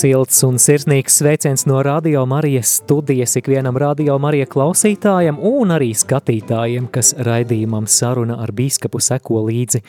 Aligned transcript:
Silts 0.00 0.38
un 0.46 0.54
sirsnīgs 0.56 1.18
sveiciens 1.20 1.66
no 1.68 1.82
Radio 1.84 2.22
Marijas 2.24 2.70
studijas 2.78 3.34
ikvienam 3.36 3.76
Radio 3.76 4.14
Marija 4.22 4.46
klausītājam 4.48 5.36
un 5.44 5.74
arī 5.74 5.90
skatītājiem, 5.92 6.86
kas 6.94 7.10
raidījumam 7.20 7.84
saruna 7.84 8.38
ar 8.40 8.54
bīskapu 8.56 9.02
seko 9.04 9.42
līdzi 9.50 9.82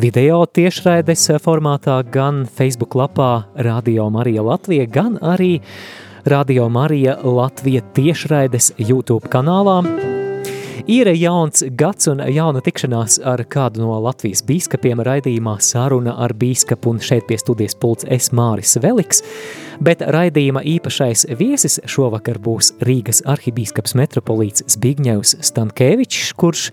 video 0.00 0.38
tiešraides 0.48 1.26
formātā 1.44 1.98
gan 2.14 2.46
Facebook 2.48 2.96
lapā 2.96 3.28
Radio 3.68 4.08
Marija 4.14 4.46
Latvija, 4.46 4.88
gan 4.88 5.20
arī 5.20 5.58
Radio 6.24 6.70
Marija 6.72 7.18
Latvija 7.20 7.84
tiešraides 7.92 8.72
YouTube 8.80 9.28
kanālā. 9.28 9.82
Ir 10.90 11.06
jauns 11.14 11.62
gads 11.78 12.08
un 12.10 12.18
jauna 12.26 12.58
tikšanās 12.64 13.20
ar 13.22 13.44
kādu 13.46 13.84
no 13.84 13.94
Latvijas 14.02 14.40
bīskapiem. 14.42 14.98
Raidījumā 15.06 15.54
saruna 15.62 16.16
ar 16.24 16.34
bīskapu 16.34 16.90
un 16.90 16.98
šeit 16.98 17.28
pie 17.28 17.38
studijas 17.38 17.76
pults 17.78 18.06
es 18.10 18.32
Māris 18.34 18.74
Veliks, 18.82 19.22
bet 19.82 20.02
raidījuma 20.02 20.64
īpašais 20.66 21.28
viesis 21.38 21.78
šovakar 21.86 22.40
būs 22.42 22.72
Rīgas 22.82 23.22
arhibīskaps 23.30 23.94
metropolīts 23.98 24.66
Zbigņevs 24.74 25.36
Stankēvičs, 25.46 26.32
kurš 26.38 26.64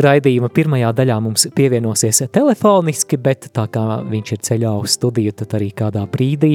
raidījuma 0.00 0.48
pirmajā 0.52 0.94
daļā 0.96 1.18
mums 1.20 1.46
pievienosies 1.56 2.22
telefoniski, 2.32 3.20
bet 3.20 3.50
tā 3.52 3.66
kā 3.72 4.00
viņš 4.08 4.32
ir 4.32 4.42
ceļā 4.48 4.72
uz 4.80 4.96
studiju, 4.96 5.36
tad 5.42 5.58
arī 5.58 5.70
kādā 5.76 6.06
brīdī 6.08 6.54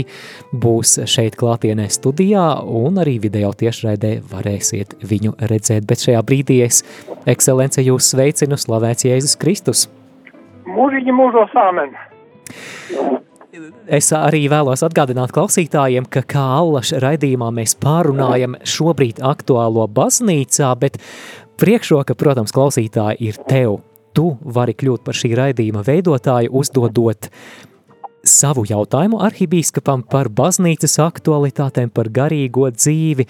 būs 0.49 0.97
šeit 1.05 1.38
klātienē 1.38 1.88
studijā 1.93 2.47
un 2.66 2.97
arī 3.03 3.17
video 3.21 3.53
tiešraidē 3.53 4.16
varēsiet 4.31 4.97
viņu 5.05 5.38
redzēt, 5.49 5.86
bet 5.86 6.05
šajā 6.08 6.25
brīdī 6.25 6.61
es, 6.66 6.83
ekscelence, 7.30 7.81
jūs 7.83 8.11
sveicinu, 8.13 8.59
slavēts 8.59 9.07
Jēzus 9.07 9.38
Kristus. 9.41 9.88
Mūžīgi 10.67 11.13
mūžos 11.16 11.53
āmen. 11.57 11.95
Es 13.88 14.09
arī 14.13 14.43
vēlos 14.52 14.83
atgādināt 14.85 15.31
klausītājiem, 15.35 16.05
ka 16.11 16.21
kā 16.27 16.43
allaša 16.59 16.99
raidījumā 17.02 17.49
mēs 17.55 17.77
pārunājam 17.81 18.58
šobrīd 18.67 19.21
aktuālo 19.23 19.88
baznīcā, 19.88 20.73
bet 20.80 20.99
priekšroka, 21.58 22.17
protams, 22.19 22.53
klausītāji 22.55 23.31
ir 23.31 23.39
tev. 23.49 23.80
Tu 24.17 24.27
vari 24.41 24.73
kļūt 24.73 25.03
par 25.05 25.17
šī 25.17 25.31
raidījuma 25.38 25.83
veidotāju, 25.85 26.52
uzdodot 26.58 27.30
savu 28.28 28.66
jautājumu 28.67 29.20
arhibīskapam 29.25 30.03
par 30.11 30.30
baznīcas 30.33 30.97
aktualitātēm, 31.03 31.92
par 31.94 32.11
garīgo 32.14 32.70
dzīvi, 32.75 33.28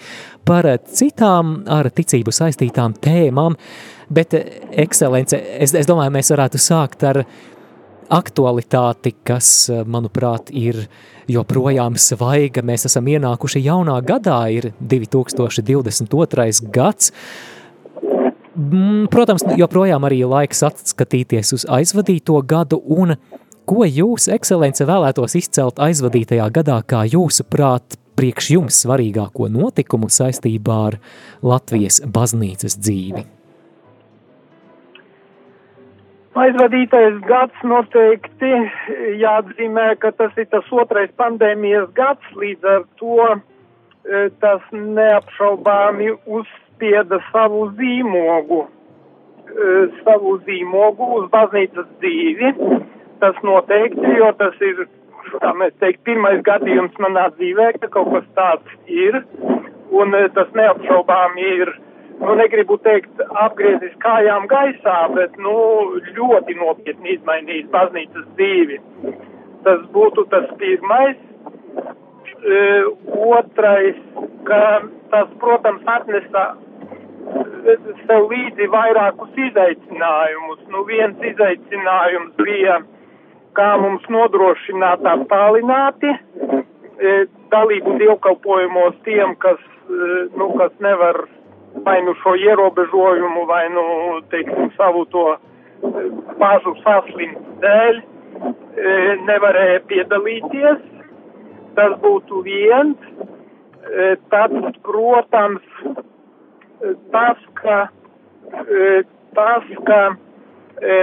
par 0.48 0.68
citām 0.92 1.62
ar 1.70 1.90
ticību 1.94 2.34
saistītām 2.34 2.96
tēmām, 3.04 3.56
bet, 4.10 4.34
ekscelence, 4.84 5.38
es, 5.58 5.74
es 5.74 5.88
domāju, 5.88 6.14
mēs 6.18 6.32
varētu 6.34 6.60
sākt 6.62 7.06
ar 7.08 7.22
aktualitāti, 8.08 9.12
kas, 9.26 9.68
manuprāt, 9.86 10.52
ir 10.56 10.86
joprojām 11.28 11.98
svaiga. 12.00 12.64
Mēs 12.64 12.88
esam 12.88 13.08
ienākuši 13.12 13.62
jaunā 13.66 13.98
gadā, 14.06 14.40
ir 14.52 14.72
2022. 14.80 16.72
gads. 16.72 17.12
Mm, 18.58 19.06
protams, 19.12 19.44
joprojām 19.54 20.02
arī 20.08 20.24
laiks 20.26 20.64
atskatīties 20.66 21.52
uz 21.54 21.66
aizvadīto 21.70 22.40
gadu 22.42 22.80
un 22.90 23.14
ko 23.68 23.86
jūs, 23.86 24.28
ekscelence, 24.32 24.86
vēlētos 24.88 25.36
izcelt 25.38 25.80
aizvadītajā 25.82 26.48
gadā, 26.54 26.78
kā 26.88 27.04
jūsuprāt, 27.08 27.98
priekš 28.18 28.52
jums 28.56 28.78
svarīgāko 28.84 29.46
notikumu 29.52 30.08
saistībā 30.10 30.78
ar 30.90 30.96
Latvijas 31.44 32.00
baznīcas 32.02 32.78
dzīvi? 32.80 33.24
Aizvadītais 36.38 37.16
gads 37.26 37.62
noteikti 37.66 38.50
jāatzīmē, 39.18 39.86
ka 40.02 40.12
tas 40.14 40.36
ir 40.38 40.46
tas 40.52 40.66
otrais 40.70 41.10
pandēmijas 41.18 41.88
gads, 41.96 42.34
līdz 42.38 42.68
ar 42.74 42.84
to 43.00 43.30
tas 44.42 44.68
neapšaubāmi 44.72 46.12
uzspieda 46.38 47.18
savu 47.32 47.66
zīmogu, 47.80 48.60
savu 50.04 50.36
zīmogu 50.46 51.10
uz 51.18 51.26
baznīcas 51.34 51.90
dzīvi. 51.98 52.52
Tas 53.18 53.38
noteikti, 53.42 54.14
jo 54.18 54.30
tas 54.38 54.54
ir, 54.62 54.84
kā 55.42 55.52
mēs 55.58 55.74
teikt, 55.82 56.04
pirmais 56.06 56.40
gadījums 56.46 56.94
manā 57.02 57.28
dzīvē, 57.34 57.72
ka 57.82 57.90
kaut 57.96 58.12
kas 58.14 58.28
tāds 58.38 58.76
ir, 58.86 59.20
un 59.90 60.14
tas 60.36 60.50
neapšaubāmi 60.54 61.46
ir 61.62 61.72
nu, 62.20 62.34
negribu 62.38 62.78
teikt, 62.82 63.22
apgriezis 63.44 63.94
kājām 64.02 64.46
gaisā, 64.50 64.98
bet, 65.14 65.36
nu, 65.42 65.56
ļoti 66.18 66.56
nopietni 66.58 67.16
izmainījis 67.16 67.70
baznīcas 67.74 68.28
dzīvi. 68.38 68.78
Tas 69.66 69.82
būtu 69.94 70.26
tas 70.32 70.46
pirmais. 70.60 71.18
E, 72.38 72.58
otrais, 73.34 73.98
ka 74.46 74.62
tas, 75.10 75.30
protams, 75.42 75.82
atnesa 75.90 76.44
sev 78.06 78.28
līdzi 78.30 78.68
vairākus 78.72 79.40
izaicinājumus. 79.48 80.62
Nu, 80.72 80.84
viens 80.88 81.26
izaicinājums 81.32 82.36
bija, 82.38 82.78
kā 83.58 83.72
mums 83.82 84.04
nodrošināt 84.12 85.02
attālināti 85.12 86.12
e, 86.14 87.14
dalību 87.52 87.96
dievkalpojumos 88.02 88.98
tiem, 89.06 89.34
kas, 89.42 89.58
e, 89.88 90.28
nu, 90.38 90.52
kas 90.60 90.74
nevar 90.84 91.24
vai 91.84 91.98
nu 92.02 92.14
šo 92.22 92.34
ierobežojumu, 92.38 93.44
vai 93.46 93.66
nu, 93.74 93.84
teiksim, 94.32 94.70
savu 94.76 95.04
to 95.12 95.24
pašu 96.38 96.74
saslimt 96.82 97.42
dēļ 97.62 98.00
nevarēja 99.26 99.82
piedalīties. 99.90 100.80
Tas 101.78 101.94
būtu 102.02 102.42
viens. 102.46 103.10
Tad, 104.32 104.54
protams, 104.84 105.64
tas, 107.14 107.44
ka, 107.60 107.78
tas, 109.38 109.70
ka 109.86 110.00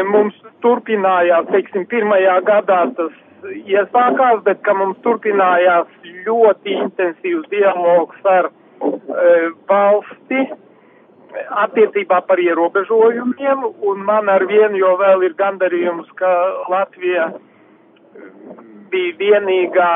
mums 0.09 0.35
turpinājās, 0.63 1.47
teiksim, 1.51 1.85
pirmajā 1.91 2.39
gadā 2.47 2.81
tas 2.97 3.13
iesākās, 3.53 4.43
bet 4.45 4.61
ka 4.65 4.73
mums 4.73 4.97
turpinājās 5.05 5.87
ļoti 6.25 6.77
intensīvs 6.85 7.49
dialogs 7.51 8.29
ar 8.29 8.51
valsti 9.69 10.45
attiecībā 11.65 12.21
par 12.27 12.39
ierobežojumiem, 12.39 13.65
un 13.89 14.03
man 14.07 14.29
ar 14.31 14.45
vienu 14.47 14.79
jau 14.79 14.95
vēl 14.99 15.25
ir 15.27 15.35
gandarījums, 15.39 16.07
ka 16.19 16.31
Latvija 16.71 17.29
bija 18.91 19.15
vienīgā, 19.19 19.91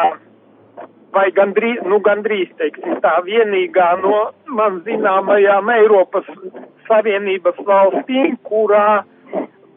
vai 1.16 1.30
gandrīz, 1.36 1.80
nu 1.88 2.02
gandrīz, 2.06 2.52
teiksim, 2.60 3.00
tā 3.04 3.16
vienīgā 3.26 3.94
no 4.04 4.30
man 4.60 4.82
zināmajām 4.86 5.72
Eiropas 5.78 6.28
Savienības 6.90 7.64
valstīm, 7.66 8.36
kurā 8.44 9.04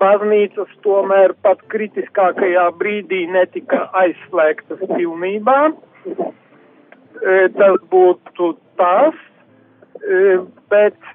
baznīcas 0.02 0.70
tomēr 0.84 1.34
pat 1.46 1.62
kritiskākajā 1.72 2.66
brīdī 2.80 3.24
netika 3.30 3.86
aizslēgtas 4.02 4.82
pilnībā. 4.90 5.58
Tas 7.56 7.76
būtu 7.92 8.48
tas, 8.80 9.18
bet 10.72 11.12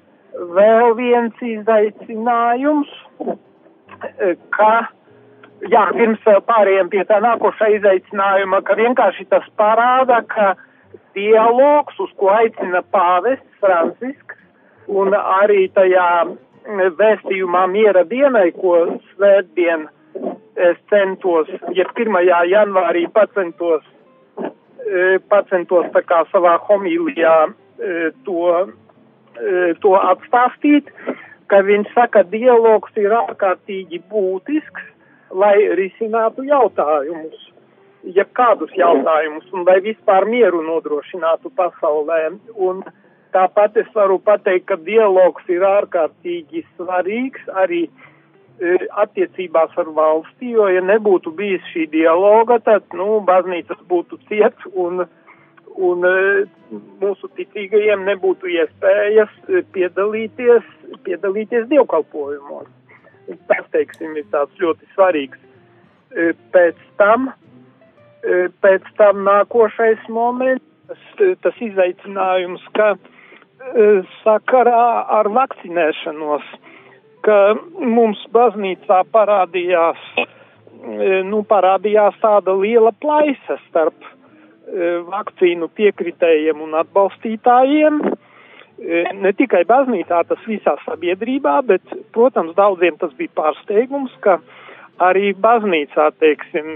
vēl 0.54 0.94
viens 0.96 1.42
izaicinājums, 1.44 2.92
ka, 4.54 4.72
jā, 5.68 5.84
pirms 5.98 6.24
pārējiem 6.48 6.88
pie 6.92 7.04
tā 7.10 7.20
nākošā 7.24 7.70
izaicinājuma, 7.76 8.62
ka 8.64 8.78
vienkārši 8.78 9.28
tas 9.32 9.46
parāda, 9.60 10.22
ka 10.32 10.54
dialogs, 11.18 11.98
uz 12.00 12.12
ko 12.16 12.32
aicina 12.32 12.82
pāvests 12.94 13.60
Francisks, 13.60 14.38
un 14.88 15.12
arī 15.18 15.66
tajā 15.76 16.08
vēstījumā 16.98 17.66
miera 17.72 18.04
dienai, 18.04 18.50
ko 18.56 19.00
svētdien 19.12 19.86
es 20.58 20.76
centos, 20.90 21.48
ja 21.76 21.86
1. 21.94 22.18
janvārī 22.50 23.06
pacentos, 23.14 23.86
pacentos 25.28 25.88
tā 25.94 26.02
kā 26.02 26.24
savā 26.32 26.58
homīlijā 26.66 27.38
to 28.26 28.68
to 29.82 29.94
atstāstīt, 29.94 30.88
ka 31.46 31.60
viņš 31.62 31.92
saka, 31.94 32.24
dialogs 32.26 32.96
ir 32.98 33.14
ārkārtīgi 33.14 34.00
būtisks, 34.10 34.82
lai 35.30 35.54
risinātu 35.78 36.46
jautājumus, 36.48 37.38
ja 38.16 38.24
kādus 38.38 38.72
jautājumus, 38.76 39.46
un 39.52 39.66
lai 39.68 39.78
vispār 39.84 40.26
mieru 40.28 40.62
nodrošinātu 40.64 41.52
pasaulē. 41.56 42.32
Un 42.56 42.82
tāpat 43.34 43.76
es 43.80 43.88
varu 43.94 44.18
pateikt, 44.22 44.66
ka 44.70 44.76
dialogs 44.86 45.48
ir 45.52 45.64
ārkārtīgi 45.66 46.64
svarīgs 46.76 47.48
arī 47.62 47.86
attiecībās 48.98 49.74
ar 49.78 49.90
valsti, 49.94 50.50
jo, 50.56 50.66
ja 50.72 50.82
nebūtu 50.82 51.30
bijis 51.38 51.62
šī 51.72 51.86
dialoga, 51.92 52.58
tad, 52.66 52.86
nu, 52.98 53.20
baznīcas 53.26 53.78
būtu 53.90 54.18
ciet 54.28 54.66
un, 54.72 55.04
un 55.78 56.06
mūsu 57.02 57.30
ticīgajiem 57.38 58.02
nebūtu 58.08 58.50
iespējas 58.50 59.34
piedalīties, 59.74 60.66
piedalīties 61.06 61.68
dievkalpojumos. 61.70 62.66
Tas, 63.46 63.66
teiksim, 63.74 64.16
ir 64.16 64.26
tāds 64.32 64.58
ļoti 64.58 64.88
svarīgs. 64.94 65.38
Pēc 66.54 66.80
tam, 66.98 67.28
pēc 68.64 68.88
tam 68.98 69.22
nākošais 69.28 70.08
moments, 70.10 70.64
tas, 70.88 71.04
tas 71.44 71.62
izaicinājums, 71.62 72.64
ka 72.74 72.94
sakarā 74.22 74.88
ar 75.18 75.28
vakcinēšanos 75.34 76.46
ka 77.28 77.38
mums 77.78 78.20
baznīcā 78.34 79.02
parādījās, 79.12 80.04
e, 80.18 81.20
nu, 81.28 81.42
parādījās 81.48 82.16
tāda 82.22 82.54
liela 82.56 82.92
plaisa 83.02 83.58
starp 83.66 83.98
e, 84.04 84.08
vakcīnu 85.08 85.70
piekritējiem 85.78 86.62
un 86.64 86.78
atbalstītājiem. 86.82 88.00
E, 88.78 89.02
ne 89.18 89.34
tikai 89.34 89.64
baznīcā, 89.68 90.22
tas 90.30 90.48
visā 90.48 90.76
sabiedrībā, 90.84 91.58
bet, 91.68 91.98
protams, 92.16 92.54
daudziem 92.58 92.98
tas 93.00 93.12
bija 93.18 93.34
pārsteigums, 93.40 94.14
ka 94.24 94.38
arī 95.02 95.32
baznīcā, 95.38 96.10
teiksim, 96.22 96.72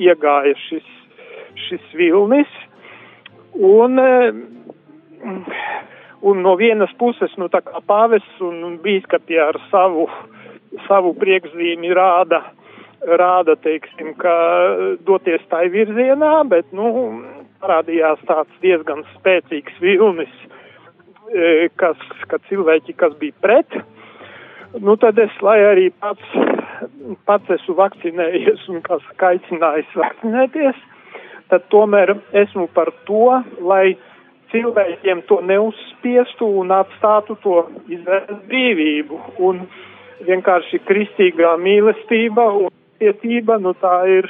iegāja 0.00 0.56
šis, 0.66 0.88
šis 1.68 1.96
vilnis. 1.96 2.60
Un 3.52 4.00
Un 6.22 6.42
no 6.42 6.54
vienas 6.54 6.92
puses, 7.00 7.32
nu 7.34 7.48
tā 7.50 7.58
kā 7.66 7.80
pāvests 7.82 8.42
un, 8.46 8.76
bīskapi 8.82 9.40
ar 9.42 9.56
savu, 9.72 10.06
savu 10.86 11.10
priekšzīmi 11.18 11.90
rāda, 11.98 12.44
rāda, 13.18 13.56
teiksim, 13.58 14.12
ka 14.20 14.34
doties 15.02 15.42
tai 15.50 15.66
virzienā, 15.72 16.36
bet, 16.46 16.68
nu, 16.70 16.92
parādījās 17.62 18.22
tāds 18.28 18.62
diezgan 18.62 19.02
spēcīgs 19.16 19.80
vilnis, 19.82 20.30
e, 21.34 21.66
kas, 21.82 21.98
ka 22.30 22.38
cilvēki, 22.46 22.94
kas 23.02 23.18
bija 23.18 23.34
pret, 23.42 23.82
nu 24.78 24.94
tad 25.02 25.18
es, 25.18 25.34
lai 25.42 25.58
arī 25.72 25.88
pats, 26.02 26.38
pats 27.26 27.50
esmu 27.58 27.76
vakcinējies 27.82 28.68
un 28.70 28.78
kas 28.86 29.02
aicinājis 29.32 29.98
vakcinēties, 29.98 30.78
tad 31.50 31.66
tomēr 31.74 32.14
esmu 32.44 32.70
par 32.78 32.94
to, 33.10 33.42
lai 33.60 33.96
cilvēkiem 34.52 35.24
to 35.28 35.40
neuzspiestu 35.48 36.48
un 36.62 36.72
atstātu 36.76 37.36
to 37.42 37.64
izvēles 37.90 38.44
brīvību. 38.48 39.18
Un 39.48 39.64
vienkārši 40.26 40.82
kristīgā 40.86 41.56
mīlestība 41.60 42.46
un 42.60 42.70
cietība, 43.00 43.58
nu 43.62 43.74
tā 43.80 43.96
ir, 44.18 44.28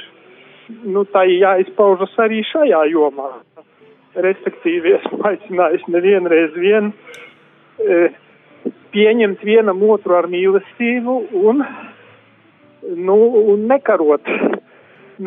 nu 0.83 1.05
tā 1.13 1.25
ir 1.29 1.43
jāizpaužas 1.43 2.15
arī 2.23 2.41
šajā 2.49 2.83
jomā. 2.93 3.29
Respektīvi, 4.23 4.97
esmu 4.99 5.23
aicinājis 5.25 5.87
nevienreiz 5.89 6.53
vien 6.57 6.91
e, 7.81 8.03
pieņemt 8.93 9.41
vienam 9.45 9.81
otru 9.89 10.17
ar 10.19 10.29
mīlestību 10.29 11.15
un, 11.49 11.63
nu, 12.93 13.17
un 13.53 13.65
nekarot, 13.71 14.29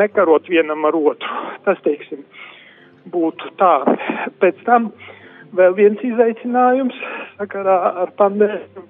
nekarot 0.02 0.46
vienam 0.50 0.86
ar 0.86 0.98
otru. 0.98 1.42
Tas, 1.66 1.82
teiksim, 1.82 2.22
būtu 3.12 3.52
tā. 3.60 3.74
Pēc 4.40 4.60
tam 4.66 4.90
vēl 5.56 5.76
viens 5.78 6.02
izaicinājums 6.04 6.96
sakarā 7.36 7.78
ar 8.02 8.12
pandēmiju. 8.18 8.86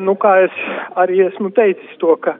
Nu, 0.00 0.14
kā 0.16 0.32
es 0.46 0.54
arī 0.96 1.20
esmu 1.26 1.50
teicis 1.54 1.98
to, 2.00 2.14
ka, 2.24 2.38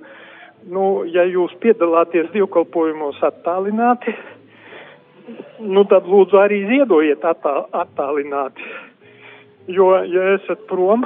nu, 0.73 1.05
ja 1.13 1.27
jūs 1.29 1.53
piedalāties 1.63 2.31
divkalpojumos 2.33 3.21
attālināti, 3.23 4.15
nu, 5.61 5.85
tad 5.91 6.09
lūdzu 6.09 6.41
arī 6.41 6.63
ziedojiet 6.71 7.25
attā, 7.29 7.53
attālināti. 7.77 8.65
Jo, 9.69 9.91
ja 10.09 10.31
esat 10.39 10.65
prom, 10.71 11.05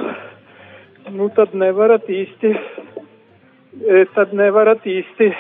nu, 1.11 1.27
tad 1.35 1.57
nevarat 1.59 2.07
īsti, 2.07 2.53
tad 4.15 4.37
nevarat 4.39 4.87
īsti, 4.87 5.33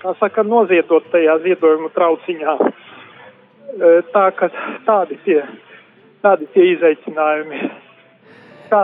kā 0.00 0.14
saka, 0.20 0.44
noziedot 0.46 1.06
tajā 1.12 1.36
ziedojumu 1.44 1.90
trauciņā. 1.96 2.56
E, 3.70 3.92
tā, 4.14 4.24
ka 4.36 4.50
tādi 4.86 5.18
tie, 5.26 5.42
tādi 6.24 6.48
tie 6.54 6.72
izaicinājumi. 6.74 7.60
Tā, 8.72 8.82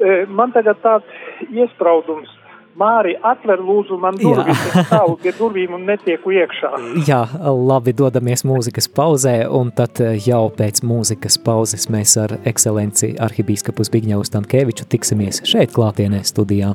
e, 0.00 0.16
man 0.28 0.54
tagad 0.56 0.82
tāds 0.84 1.46
iespraudums. 1.50 2.32
Māri, 2.76 3.14
atver 3.24 3.62
lūdzu 3.64 3.96
man 3.96 4.18
durvis, 4.20 4.58
stāvu 4.90 5.14
pie 5.22 5.32
durvīm 5.38 5.78
un 5.78 5.86
netieku 5.88 6.34
iekšā. 6.36 6.74
Jā, 7.08 7.22
labi, 7.40 7.94
dodamies 7.96 8.44
mūzikas 8.44 8.90
pauzē, 8.92 9.38
un 9.48 9.72
tad 9.76 10.02
e, 10.04 10.12
jau 10.20 10.42
pēc 10.52 10.82
mūzikas 10.84 11.40
pauzes 11.46 11.88
mēs 11.92 12.18
ar 12.20 12.36
ekscelenci 12.44 13.14
arhibīskapu 13.16 13.88
Zbigņevu 13.88 14.28
Stankēviču 14.28 14.90
tiksimies 14.92 15.40
šeit 15.48 15.72
klātienē 15.72 16.20
studijā. 16.28 16.74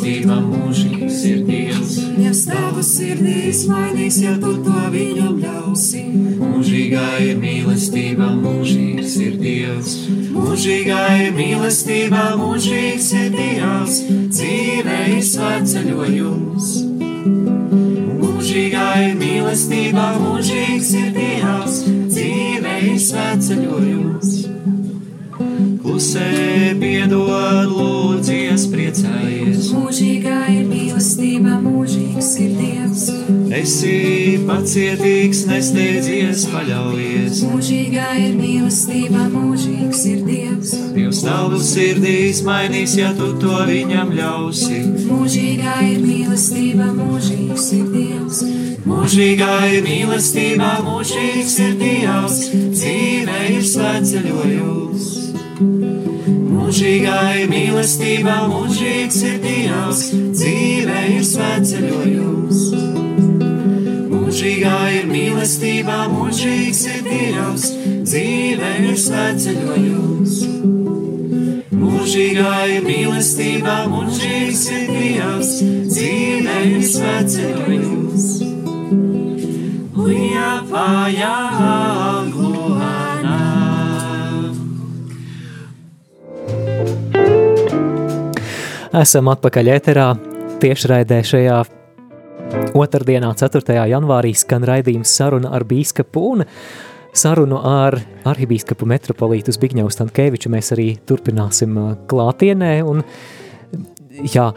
Mīlestība, 0.00 0.36
mūžīgs 0.40 1.24
ir 1.28 1.40
Dievs. 1.44 1.96
Dievs 2.16 2.44
tavu 2.48 2.82
sirdīs 2.84 3.66
mainīs, 3.68 4.20
ja 4.22 4.34
tu 4.40 4.54
to 4.64 4.84
viņam 4.92 5.40
ļausi. 5.42 6.04
Mūžīgā 6.40 7.06
ir 7.20 7.36
mīlestība, 7.40 8.30
mūžīgs 8.40 9.16
ir 9.20 9.36
Dievs. 9.40 9.96
Mūžīgā 10.32 11.02
ir 11.26 11.34
mīlestība, 11.36 12.22
mūžīgs 12.40 13.10
ir 13.12 13.30
Dievs. 13.36 14.00
Dzīve 14.32 15.00
ir 15.16 15.24
svētceļojums. 15.32 16.70
Mūžīgā 18.20 18.88
ir 19.04 19.18
mīlestība, 19.20 20.14
mūžīgs 20.24 20.94
ir 20.96 21.12
Dievs. 21.18 21.82
Dzīve 22.08 22.78
ir 22.88 22.96
svētceļojums 23.10 24.40
klusē, 26.00 26.76
piedod, 26.80 27.68
Esi 33.60 34.38
pacietīgs, 34.48 35.42
nesteidzies, 35.44 36.46
paļaujies. 36.48 37.42
Mūžīgā 37.50 38.06
ir 38.16 38.36
mīlestība, 38.38 39.26
mūžīgs 39.34 40.04
ir 40.08 40.22
Dievs. 40.24 40.70
Dievs 40.94 41.20
tavu 41.26 41.58
sirdīs 41.60 42.40
mainīs, 42.46 42.94
ja 42.96 43.10
tu 43.18 43.34
to 43.42 43.58
viņam 43.68 44.14
ļausi. 44.16 44.78
Mūžīgā 45.10 45.74
ir 45.90 46.00
mīlestība, 46.06 46.86
mūžīgs 46.96 47.66
ir 47.76 47.90
Dievs. 47.92 48.40
Mūžīgā 48.88 49.56
ir 49.74 49.84
mīlestība, 49.84 50.70
mūžīgs 50.86 51.58
ir 51.66 51.76
Dievs. 51.82 52.38
Dzīve 52.78 53.42
ir 53.58 53.66
svētceļojums. 53.74 55.10
Mūžīgā 56.54 57.18
ir 57.42 57.52
mīlestība, 57.52 58.40
mūžīgs 58.54 59.20
ir 59.26 59.36
Dievs, 59.44 60.06
dzīve 60.14 61.04
ir 61.18 61.28
svētceļojums. 61.34 62.99
Mūžīgā 64.40 64.76
ir 64.96 65.02
mīlestība, 65.04 65.94
mūžīgs 66.08 66.78
ir 66.88 67.00
Dievs, 67.04 67.64
dzīve 68.08 68.68
ir 68.88 68.94
svētceļojums. 68.96 70.36
Mūžīgā 71.76 72.52
ir 72.72 72.86
mīlestība, 72.86 73.74
mūžīgs 73.92 74.62
ir 74.72 74.86
Dievs, 74.94 75.50
dzīve 75.90 76.54
ir 76.70 76.86
svētceļojums. 76.88 78.30
Uja, 80.06 80.54
pājā, 80.70 81.34
Esam 89.02 89.28
atpakaļ 89.34 89.70
ēterā 89.76 90.08
tiešraidē 90.64 91.20
šajā 91.28 91.58
Otrdienā, 92.50 93.30
4. 93.38 93.74
janvārī, 93.90 94.32
skan 94.34 94.64
raidījums 94.66 95.10
saruna 95.14 95.52
ar 95.54 95.62
bīskapu 95.68 96.22
un 96.32 96.42
sarunu 97.14 97.60
ar 97.66 97.96
arhibīskapu 98.26 98.88
metropolītu 98.90 99.54
Zbigņevu 99.54 99.92
Stankēviču 99.94 100.50
mēs 100.50 100.72
arī 100.74 100.88
turpināsim 101.06 101.78
uh, 101.78 101.92
klātienē 102.10 102.72
un 102.86 103.04
jā, 104.34 104.48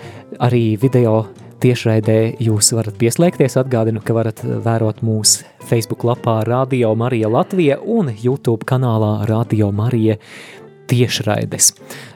arī 0.42 0.64
video 0.82 1.28
tiešraidē 1.64 2.18
jūs 2.44 2.74
varat 2.76 2.98
pieslēgties. 3.00 3.60
Atgādinu, 3.62 4.02
ka 4.04 4.18
varat 4.18 4.42
vērot 4.42 5.04
mūsu 5.06 5.46
Facebook 5.70 6.04
lapā 6.08 6.42
Radio 6.50 6.96
Marija 7.00 7.30
Latvija 7.32 7.78
un 7.80 8.10
YouTube 8.10 8.66
kanālā 8.70 9.20
Radio 9.30 9.70
Marija 9.72 10.18
tiešraides. 10.90 11.72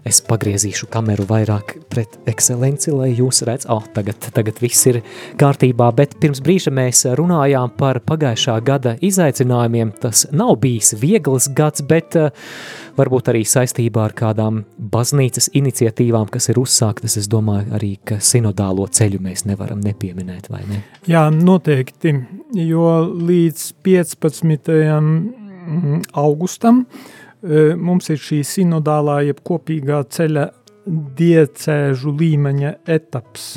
Es 0.07 0.19
pagriezīšu 0.23 0.87
kameru 0.91 1.25
vairāk 1.27 1.73
pret 1.91 2.15
ekscelenci, 2.29 2.91
lai 2.95 3.09
jūs 3.15 3.41
redz, 3.47 3.67
ah, 3.67 3.79
oh, 3.79 3.87
tagad, 3.95 4.19
tagad 4.33 4.59
viss 4.63 4.87
ir 4.89 5.01
kārtībā, 5.39 5.89
bet 5.97 6.15
pirms 6.21 6.41
brīža 6.43 6.71
mēs 6.75 7.03
runājām 7.19 7.73
par 7.79 7.99
pagājušā 8.07 8.57
gada 8.67 8.95
izaicinājumiem. 9.03 9.93
Tas 10.01 10.25
nav 10.31 10.55
bijis 10.63 10.93
viegls 10.99 11.49
gads, 11.57 11.83
bet 11.87 12.17
uh, 12.19 12.31
varbūt 12.99 13.31
arī 13.33 13.43
saistībā 13.47 14.07
ar 14.07 14.15
kādām 14.17 14.63
baznīcas 14.77 15.51
iniciatīvām, 15.57 16.29
kas 16.31 16.51
ir 16.51 16.61
uzsāktas, 16.61 17.17
es 17.19 17.29
domāju 17.31 17.75
arī, 17.77 17.93
ka 18.07 18.21
sinodālo 18.23 18.87
ceļu 18.87 19.21
mēs 19.23 19.45
nevaram 19.49 19.83
nepieminēt, 19.83 20.51
vai 20.53 20.63
ne? 20.69 20.81
Jā, 21.09 21.27
noteikti, 21.33 22.15
jo 22.63 22.89
līdz 23.11 23.69
15. 23.87 24.75
Mm, 25.67 26.03
augustam 26.15 26.85
uh, 26.85 27.15
mums 27.43 28.09
ir 28.09 28.21
šī 28.21 28.41
sinodālā 28.45 29.21
jeb 29.27 29.43
kopīgā 29.45 30.01
ceļa 30.09 30.47
diecēžu 31.17 32.13
līmeņa 32.17 32.73
etaps. 32.89 33.47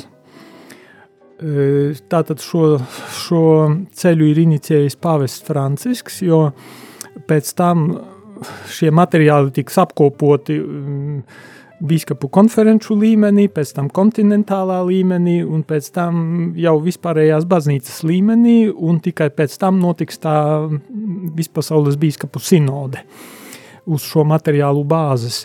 Tātad 2.11 2.43
šo, 2.43 2.65
šo 3.17 3.45
ceļu 3.97 4.27
ir 4.29 4.41
inicijējis 4.43 4.99
pāvests 5.01 5.47
Francisks, 5.47 6.19
jo 6.21 6.51
pēc 7.27 7.55
tam 7.57 7.87
šie 8.69 8.91
materiāli 8.93 9.53
tiks 9.55 9.79
apkopoti 9.81 10.59
biskupu 11.81 12.29
konferenču 12.29 12.93
līmenī, 13.01 13.47
pēc 13.49 13.73
tam 13.73 13.89
kontinentālā 13.89 14.83
līmenī 14.85 15.39
un 15.41 15.63
pēc 15.65 15.89
tam 15.95 16.21
jau 16.53 16.75
vispārējās 16.83 17.47
baznīcas 17.49 18.03
līmenī 18.05 18.57
un 18.69 19.01
tikai 19.01 19.31
pēc 19.33 19.57
tam 19.63 19.81
notiks 19.81 20.21
tā 20.21 20.35
vispasaules 21.41 21.97
biskupu 21.97 22.43
sinode. 22.43 23.01
Uh, 23.01 23.30
uz 23.91 24.05
šo 24.07 24.25
materiālu 24.27 24.83
bāzes. 24.87 25.43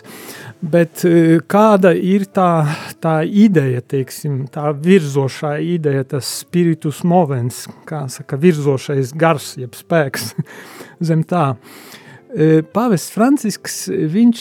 Bet 0.57 1.03
e, 1.05 1.37
kāda 1.45 1.91
ir 1.93 2.25
tā, 2.33 2.65
tā 3.03 3.19
ideja, 3.27 3.83
teiksim, 3.83 4.45
tā 4.53 4.71
virzošā 4.73 5.57
ideja, 5.61 6.07
tas 6.15 6.31
spiritus 6.41 7.03
movens, 7.05 7.65
kā 7.85 8.07
saka, 8.09 8.39
virzošais 8.41 9.13
gars, 9.17 9.53
jeb 9.61 9.77
spēks 9.77 10.31
zem 11.11 11.21
tā. 11.27 11.51
E, 11.53 12.06
Pāvests 12.27 13.13
Francisks, 13.15 13.75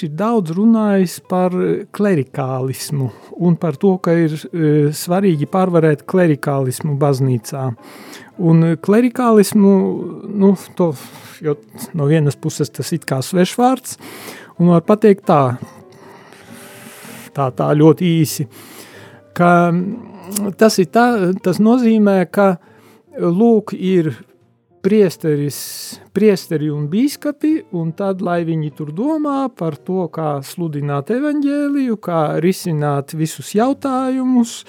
ir 0.03 0.11
daudz 0.19 0.51
runājis 0.57 1.21
par 1.31 1.55
klerikālismu 1.95 3.11
un 3.47 3.55
par 3.61 3.79
to, 3.79 3.93
ka 4.03 4.15
ir 4.17 4.35
e, 4.35 4.73
svarīgi 4.91 5.47
pārvarēt 5.47 6.03
klerikālismu 6.11 6.97
baznīcā. 6.99 7.69
Un 8.43 8.75
klerikālismu, 8.83 9.73
nu, 10.35 10.53
to 10.77 10.91
no 11.95 12.11
vienas 12.11 12.37
puses 12.37 12.73
tas 12.75 12.91
ir 12.93 13.07
kā 13.07 13.21
svešvārds, 13.23 13.97
un 14.59 14.75
var 14.75 14.83
pateikt 14.89 15.27
tā, 15.31 15.41
tā, 17.37 17.51
tā 17.55 17.71
ļoti 17.77 18.13
īsi, 18.21 18.49
ka 19.37 19.51
tas, 20.59 20.81
ir 20.83 20.91
tā, 20.91 21.07
tas 21.45 21.63
nozīmē, 21.63 22.23
ka 22.33 22.57
lūk 23.21 23.77
ir 23.77 24.17
priesteri 24.87 26.69
un 26.71 26.87
bīskapi, 26.91 27.53
un 27.77 27.91
tad, 27.97 28.23
lai 28.25 28.41
viņi 28.47 28.71
tur 28.79 28.93
domā 28.95 29.47
par 29.51 29.77
to, 29.77 30.07
kā 30.13 30.39
sludināt 30.47 31.11
evaņģēliju, 31.15 31.97
kā 32.03 32.21
risināt 32.43 33.17
visus 33.19 33.53
jautājumus, 33.57 34.61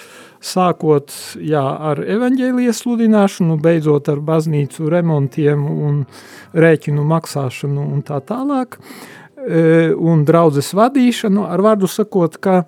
sākot 0.44 1.14
jā, 1.42 1.64
ar 1.64 2.02
evaņģēlijas 2.02 2.84
sludināšanu, 2.84 3.60
beidzot 3.62 4.10
ar 4.14 4.22
baznīcu 4.26 4.90
remontiem 4.92 5.66
un 5.70 6.04
rēķinu 6.58 7.06
maksāšanu 7.08 7.88
un 7.94 8.04
tā 8.06 8.20
tālāk, 8.26 8.78
e, 8.78 9.94
un 9.94 10.26
draudzes 10.28 10.74
vadīšanu, 10.78 11.46
ar 11.48 11.66
vārdu 11.66 11.90
sakot, 11.92 12.38
ka 12.42 12.64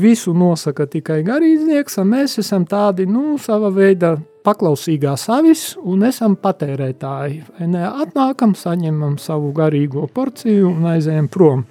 visu 0.00 0.34
nosaka 0.36 0.86
tikai 0.88 1.22
garīdznieks, 1.26 1.98
un 2.00 2.12
mēs 2.14 2.38
esam 2.42 2.66
tādi, 2.68 3.08
nu, 3.10 3.38
sava 3.40 3.72
veida 3.74 4.18
paklausīgā 4.46 5.14
savis 5.20 5.74
un 5.78 6.04
esam 6.08 6.36
patērētāji. 6.40 7.42
Atnākam, 7.90 8.54
saņemam 8.56 9.18
savu 9.20 9.52
garīgo 9.56 10.06
porciju 10.14 10.70
un 10.70 10.86
aizējam 10.92 11.28
prom. 11.32 11.64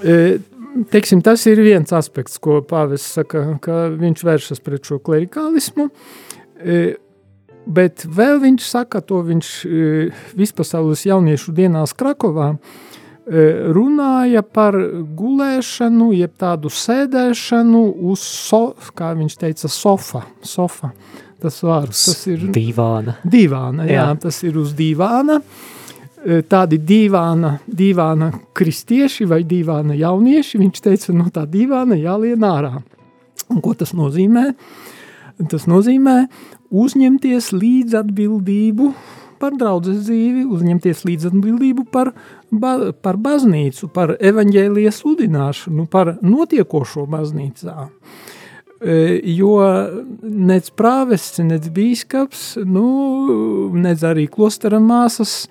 E, 0.00 0.16
teiksim, 0.92 1.22
tas 1.24 1.44
ir 1.50 1.62
viens 1.64 1.92
aspekts, 1.96 2.40
ko 2.42 2.60
pāvests 2.66 3.18
saka, 3.18 3.44
ka 3.62 3.86
viņš 3.94 4.26
vēršas 4.26 4.64
pret 4.64 4.86
šo 4.88 5.00
klerikālismu, 5.04 5.90
e, 6.60 6.80
bet 7.70 8.06
vēl 8.08 8.40
viņš 8.42 8.66
saka, 8.66 9.02
to 9.04 9.20
viņš 9.26 9.50
e, 9.66 9.90
vispasaules 10.38 11.04
jauniešu 11.06 11.54
dienās 11.56 11.94
Krakovā, 11.96 12.54
runāja 13.30 14.42
par 14.42 14.74
gulēšanu, 15.16 16.10
jeb 16.18 16.32
tādu 16.40 16.72
sēdēšanu 16.74 17.82
uz, 18.10 18.24
so, 18.26 18.62
kā 18.96 19.12
viņš 19.18 19.36
teica, 19.38 19.70
sofa, 19.70 20.24
sofa, 20.42 20.90
tas 21.40 21.60
vārds, 21.62 22.06
tas 22.10 22.24
ir... 22.32 22.48
Divāna. 22.54 23.20
Divāna, 23.22 23.86
jā, 23.86 24.08
jā. 24.08 24.16
tas 24.26 24.42
ir 24.46 24.58
uz 24.58 24.74
divāna, 24.78 25.38
E, 26.20 26.42
tādi 26.44 26.76
dīvāna, 26.84 27.54
dīvāna 27.64 28.28
kristieši 28.56 29.24
vai 29.28 29.40
dīvāna 29.48 29.96
jaunieši, 29.96 30.58
viņš 30.60 30.82
teica, 30.84 31.14
no 31.16 31.30
tā 31.32 31.46
dīvāna 31.48 31.96
jālien 31.96 32.44
ārā. 32.44 32.74
Un 33.50 33.62
ko 33.64 33.72
tas 33.78 33.94
nozīmē? 33.96 34.50
Tas 35.48 35.64
nozīmē 35.70 36.16
uzņemties 36.76 37.48
līdz 37.56 37.96
atbildību 38.02 38.90
par 39.40 39.56
draudzes 39.58 40.04
dzīvi, 40.06 40.44
uzņemties 40.52 41.04
līdz 41.08 41.30
atbildību 41.30 41.86
par, 41.92 42.12
ba, 42.52 42.74
par 42.92 43.18
baznīcu, 43.20 43.88
par 43.94 44.14
evaņģēlijas 44.20 45.00
sludināšanu, 45.02 45.86
par 45.90 46.16
notiekošo 46.22 47.06
baznīcā. 47.10 47.88
E, 48.80 49.20
jo 49.28 49.56
nec 50.22 50.70
prāvests, 50.72 51.42
nec 51.44 51.66
bīskaps, 51.68 52.44
nu, 52.64 52.86
nec 53.76 54.04
arī 54.08 54.24
klostera 54.32 54.80
māsas, 54.80 55.44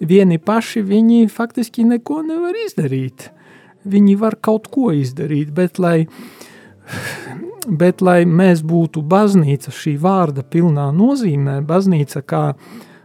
vieni 0.00 0.38
paši 0.38 0.84
viņi 0.86 1.26
faktiski 1.32 1.86
neko 1.86 2.20
nevar 2.26 2.54
izdarīt. 2.66 3.30
Viņi 3.86 4.16
var 4.18 4.38
kaut 4.42 4.70
ko 4.70 4.92
izdarīt, 4.94 5.50
bet 5.54 5.78
lai, 5.82 6.06
bet 7.66 8.02
lai 8.02 8.20
mēs 8.26 8.62
būtu 8.66 9.02
baznīca 9.02 9.74
šī 9.74 9.96
vārda 10.02 10.46
pilnā 10.46 10.88
nozīmē, 10.94 11.60
baznīca 11.66 12.22
kā 12.22 12.44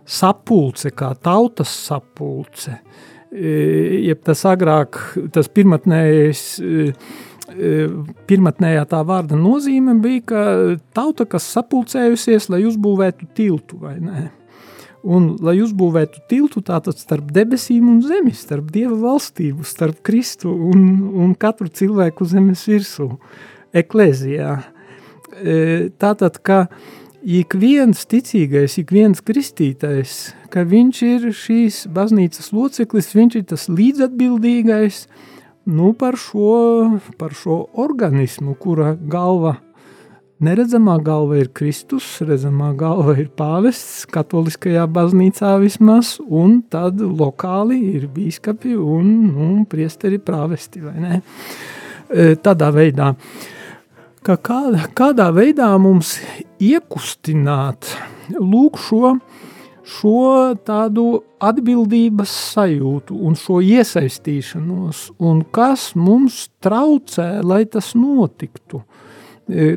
sapulce, 0.05 0.91
kā 0.96 1.12
tautas 1.24 1.72
sapulce, 1.88 2.77
e, 3.31 3.53
jeb 4.08 4.24
tas 4.25 4.43
agrāk, 4.50 5.00
tas 5.34 5.50
pirmatnējais, 5.51 6.43
e, 6.60 6.91
e, 7.51 7.72
pirmatnējā 8.29 8.84
tā 8.91 9.01
vārda 9.08 9.39
nozīme 9.39 9.96
bija, 10.03 10.25
ka 10.34 10.43
tauta, 10.98 11.27
kas 11.29 11.48
sapulcējusies, 11.55 12.50
lai 12.53 12.63
uzbūvētu 12.70 13.31
tiltu, 13.38 13.81
vai 13.81 13.98
ne? 14.01 14.29
Un, 15.01 15.31
lai 15.41 15.55
uzbūvētu 15.63 16.27
tiltu 16.29 16.62
tātad 16.62 17.00
starp 17.01 17.31
debesīm 17.34 17.88
un 17.89 18.03
zemi, 18.05 18.36
starp 18.38 18.67
Dieva 18.70 18.93
valstību, 19.01 19.65
starp 19.65 20.03
Kristu 20.05 20.51
un, 20.53 20.84
un 21.24 21.31
katru 21.34 21.72
cilvēku 21.74 22.27
zemes 22.29 22.67
virsū, 22.70 23.08
eklēzijā. 23.81 24.60
Tātad, 25.98 26.38
ka 26.46 26.67
ik 27.22 27.56
viens 27.58 28.06
ticīgais, 28.10 28.78
ik 28.82 28.92
viens 28.94 29.22
kristītais, 29.24 30.34
ka 30.54 30.66
viņš 30.68 31.01
ir 31.08 31.28
šīs 31.36 31.84
baznīcas 31.94 32.51
loceklis, 32.56 33.13
viņš 33.16 33.38
ir 33.38 33.48
tas 33.54 33.68
līdzatbildīgais 33.70 35.06
nu, 35.72 35.92
par, 35.94 36.18
šo, 36.18 37.00
par 37.22 37.36
šo 37.38 37.66
organismu, 37.80 38.56
kura 38.60 38.96
galva 38.96 39.60
Neredzamā 40.42 40.96
galva 41.06 41.36
ir 41.38 41.51
Kristus, 41.54 42.06
redzamā 42.25 42.72
galva 42.74 43.13
ir 43.22 43.28
pāvests, 43.38 44.08
katoliskajā 44.10 44.88
baznīcā 44.90 45.51
vismaz, 45.62 46.16
un 46.25 46.63
tad 46.66 46.98
lokāli 46.98 47.78
ir 47.92 48.08
bīskapi 48.10 48.74
un 48.74 49.12
nu, 49.28 49.50
priesteri 49.70 50.18
prāvesti, 50.18 50.82
vai 50.82 50.96
ne? 50.98 51.20
E, 52.10 52.32
tādā 52.42 52.72
veidā, 52.74 53.12
ka 54.25 54.38
kādā, 54.38 54.88
kādā 54.98 55.30
veidā 55.36 55.72
mums 55.82 56.16
iekustināt 56.62 57.90
lūk 58.38 58.80
šo, 58.80 59.16
šo 59.84 60.56
tādu 60.68 61.24
atbildības 61.42 62.34
sajūtu 62.54 63.18
un 63.28 63.36
šo 63.40 63.60
iesaistīšanos, 63.66 65.08
un 65.20 65.44
kas 65.51 65.92
mums 65.98 66.48
traucē, 66.63 67.42
lai 67.44 67.66
tas 67.66 67.96
notiktu– 67.98 68.84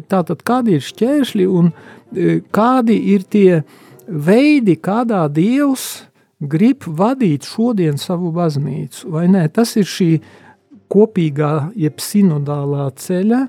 Tātad 0.09 0.43
kādi 0.47 0.77
ir 0.79 0.85
šķēršļi 0.85 1.47
un 1.51 1.71
kādi 2.55 2.97
ir 3.15 3.25
tie 3.31 3.63
veidi, 4.07 4.77
kādā 4.79 5.25
Dievs 5.33 6.05
grib 6.39 6.87
vadīt 6.87 7.49
šodien 7.49 7.99
savu 7.99 8.31
baznīcu, 8.35 9.09
vai 9.11 9.27
nē? 9.33 9.47
Tas 9.55 9.75
ir 9.81 9.89
šī 9.89 10.11
kopīgā, 10.93 11.71
jeb 11.81 12.03
sinodālā 12.03 12.91
ceļa 13.01 13.41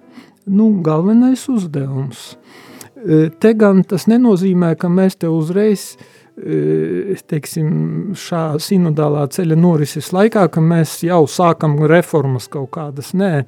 nu, 0.46 0.70
galvenais 0.86 1.48
uzdevums. 1.52 2.36
Te 3.40 3.52
gan 3.54 3.84
tas 3.86 4.08
nenozīmē, 4.10 4.74
ka 4.80 4.90
mēs 4.90 5.20
te 5.22 5.30
uzreiz 5.30 5.94
uh, 5.94 6.06
teiksim, 6.36 7.70
šā 8.20 8.58
sinodālā 8.60 9.24
ceļa 9.32 9.56
norises 9.56 10.12
laikā, 10.12 10.50
ka 10.52 10.62
mēs 10.62 10.98
jau 11.08 11.24
sākam 11.32 11.78
reformas 11.88 12.50
kaut 12.52 12.74
kādas. 12.75 13.14
Nē, 13.16 13.46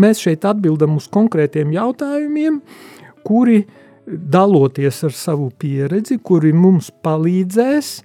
mēs 0.00 0.22
šeit 0.24 0.46
atbildam 0.48 0.96
uz 0.96 1.08
konkrētiem 1.12 1.74
jautājumiem, 1.76 2.62
kuri 3.28 3.66
daloties 4.06 5.02
ar 5.04 5.12
savu 5.12 5.50
pieredzi, 5.60 6.18
kuri 6.18 6.54
mums 6.56 6.90
palīdzēs 7.04 7.98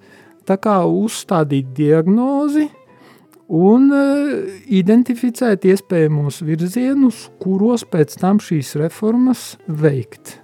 uzstādīt 0.45 1.71
diagnozi 1.73 2.67
un 3.51 3.89
identificēt 4.65 5.67
iespējamos 5.69 6.41
virzienus, 6.45 7.27
kuros 7.41 7.85
pēc 7.89 8.17
tam 8.21 8.41
šīs 8.41 8.75
reformas 8.81 9.55
veikt. 9.67 10.39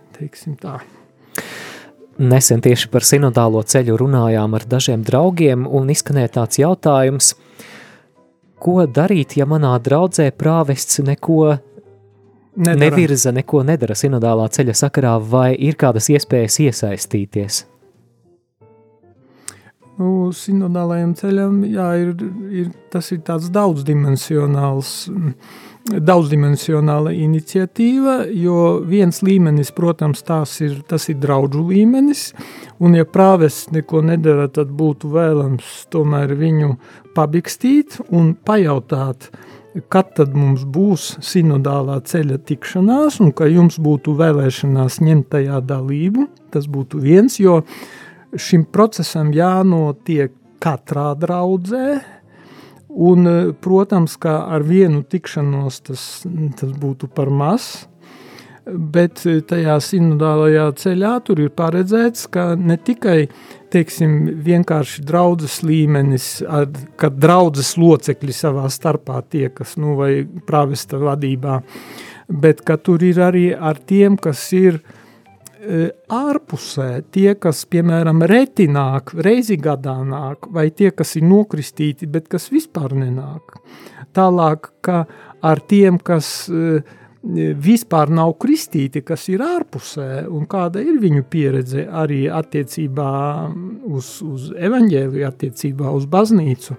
Nesen 2.22 2.62
tieši 2.62 2.91
par 2.93 3.05
sinodālo 3.08 3.63
ceļu 3.65 3.96
runājām 3.98 4.53
ar 4.53 4.67
dažiem 4.70 5.01
draugiem 5.01 5.65
un 5.65 5.89
izskanēja 5.89 6.36
tāds 6.36 6.60
jautājums, 6.62 7.31
ko 8.62 8.86
darīt, 8.86 9.34
ja 9.39 9.48
manā 9.50 9.74
draudzē 9.81 10.27
prāvests 10.38 11.01
neko 11.01 11.39
nedara. 12.55 12.77
nevirza, 12.84 13.34
neko 13.34 13.63
nedara 13.65 13.98
sinodālā 13.98 14.46
ceļa 14.53 14.77
sakarā, 14.77 15.17
vai 15.17 15.55
ir 15.58 15.79
kādas 15.81 16.12
iespējas 16.13 16.60
iesaistīties? 16.67 17.63
Nu, 20.01 20.31
sinodālajam 20.34 21.12
ceļam, 21.20 21.60
jā, 21.70 21.89
ir, 22.01 22.13
ir, 22.50 22.70
tas 22.89 23.12
ir 23.13 23.20
tāds 23.27 23.51
daudzdimensionāls 23.53 24.96
daudzdimensionāla 25.81 27.12
iniciatīva, 27.17 28.15
jo 28.38 28.81
viens 28.86 29.22
līmenis, 29.25 29.72
protams, 29.74 30.22
ir, 30.62 30.81
tas 30.88 31.08
ir 31.10 31.17
draudžu 31.22 31.63
līmenis, 31.72 32.31
un 32.79 32.96
ja 32.98 33.05
prāvests 33.05 33.72
neko 33.74 34.03
nedara, 34.05 34.48
tad 34.53 34.74
būtu 34.77 35.10
vēlams 35.13 35.88
tomēr 35.93 36.36
viņu 36.38 36.75
pabikstīt 37.17 37.98
un 38.10 38.36
pajautāt, 38.36 39.31
kad 39.91 40.13
tad 40.17 40.36
mums 40.36 40.65
būs 40.67 41.15
sinodālā 41.24 42.01
ceļa 42.05 42.41
tikšanās, 42.46 43.22
un 43.24 43.31
ka 43.34 43.48
jums 43.50 43.79
būtu 43.81 44.13
vēlēšanās 44.20 45.00
ņemt 45.01 45.31
tajā 45.34 45.62
dalību, 45.65 46.27
tas 46.53 46.67
būtu 46.70 47.01
viens, 47.01 47.39
jo 47.39 47.62
šim 48.38 48.65
procesam 48.71 49.33
jānotiek 49.35 50.33
katrā 50.61 51.11
draudzē, 51.17 52.01
Un, 52.93 53.27
eh, 53.27 53.53
protams, 53.59 54.17
ka 54.19 54.41
ar 54.51 54.65
vienu 54.67 55.03
tikšanos 55.07 55.79
tas, 55.88 56.03
tas 56.59 56.71
būtu 56.75 57.07
par 57.15 57.29
maz, 57.31 57.88
bet 58.67 59.23
eh, 59.25 59.39
tajā 59.47 59.77
sinodālajā 59.79 60.65
ceļā 60.81 61.13
tur 61.23 61.39
ir 61.39 61.53
paredzēts, 61.55 62.27
ka 62.31 62.51
ne 62.59 62.75
tikai 62.75 63.29
teiksim, 63.71 64.17
vienkārši 64.43 65.05
draudzes 65.07 65.61
līmenis, 65.63 66.27
kad 67.00 67.15
draudzes 67.15 67.77
locekļi 67.79 68.35
savā 68.35 68.67
starpā 68.67 69.21
tiekas, 69.31 69.77
nu, 69.79 69.95
vai 69.95 70.25
prāvesta 70.47 71.00
vadībā, 71.00 71.61
bet 72.27 72.65
ka 72.67 72.75
tur 72.75 73.07
ir 73.07 73.23
arī 73.23 73.53
ar 73.55 73.79
tiem, 73.88 74.19
kas 74.19 74.50
ir 74.51 74.81
E, 74.83 75.00
ārpusē 75.61 76.87
tie, 77.13 77.35
kas, 77.39 77.65
piemēram, 77.69 78.23
reti 78.29 78.65
nāk, 78.71 79.13
reizi 79.21 79.57
gadā 79.61 79.99
nāk, 80.05 80.47
vai 80.53 80.69
tie, 80.73 80.89
kas 80.95 81.15
ir 81.19 81.27
nokristīti, 81.29 82.09
bet 82.09 82.29
kas 82.31 82.50
vispār 82.53 82.95
nenāk. 82.97 83.59
Tālāk, 84.15 84.71
ka 84.81 85.03
ar 85.45 85.61
tiem, 85.69 86.00
kas 86.01 86.50
e, 86.50 86.81
vispār 87.61 88.09
nav 88.09 88.33
kristīti, 88.41 89.03
kas 89.05 89.27
ir 89.29 89.43
ārpusē, 89.45 90.25
un 90.33 90.47
kāda 90.50 90.81
ir 90.81 90.97
viņu 91.01 91.25
pieredze 91.29 91.85
arī 91.85 92.24
attiecībā 92.31 93.11
uz, 93.91 94.15
uz 94.25 94.50
evaņģēliju, 94.57 95.27
attiecībā 95.29 95.93
uz 95.93 96.07
baznīcu. 96.09 96.77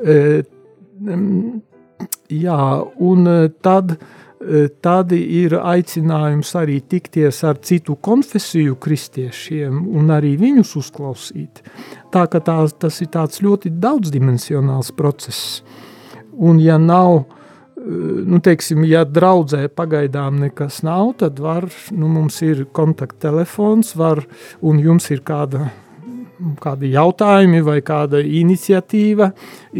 E, 0.00 0.16
jā, 2.32 2.62
un 3.10 3.28
tad 3.62 3.98
tad 4.82 5.12
ir 5.12 5.56
aicinājums 5.58 6.52
arī 6.58 6.78
tikties 6.86 7.40
ar 7.44 7.58
citu 7.64 7.96
konfesiju 7.98 8.76
kristiešiem 8.78 9.80
un 9.98 10.12
arī 10.14 10.36
viņus 10.38 10.76
uzklausīt. 10.78 11.62
Tā 12.14 12.26
ka 12.30 12.40
tā, 12.44 12.60
tas 12.70 13.00
ir 13.02 13.10
tāds 13.14 13.42
ļoti 13.42 13.72
daudzdimensionāls 13.82 14.92
process. 14.96 15.62
Un 16.38 16.60
ja 16.62 16.78
nav, 16.78 17.24
eh, 17.24 17.82
nu 18.30 18.38
teiksim, 18.38 18.84
ja 18.86 19.04
draudzē 19.04 19.66
pagaidām 19.68 20.38
nekas 20.38 20.82
nav, 20.86 21.16
tad 21.18 21.38
var, 21.42 21.66
nu 21.90 22.08
mums 22.08 22.40
ir 22.42 22.64
kontakttelefons, 22.72 23.96
var, 23.96 24.22
un 24.62 24.78
jums 24.78 25.10
ir 25.10 25.20
kāda 25.26 25.72
kādi 26.62 26.92
jautājumi 26.94 27.60
vai 27.66 27.78
kāda 27.84 28.20
iniciatīva, 28.22 29.30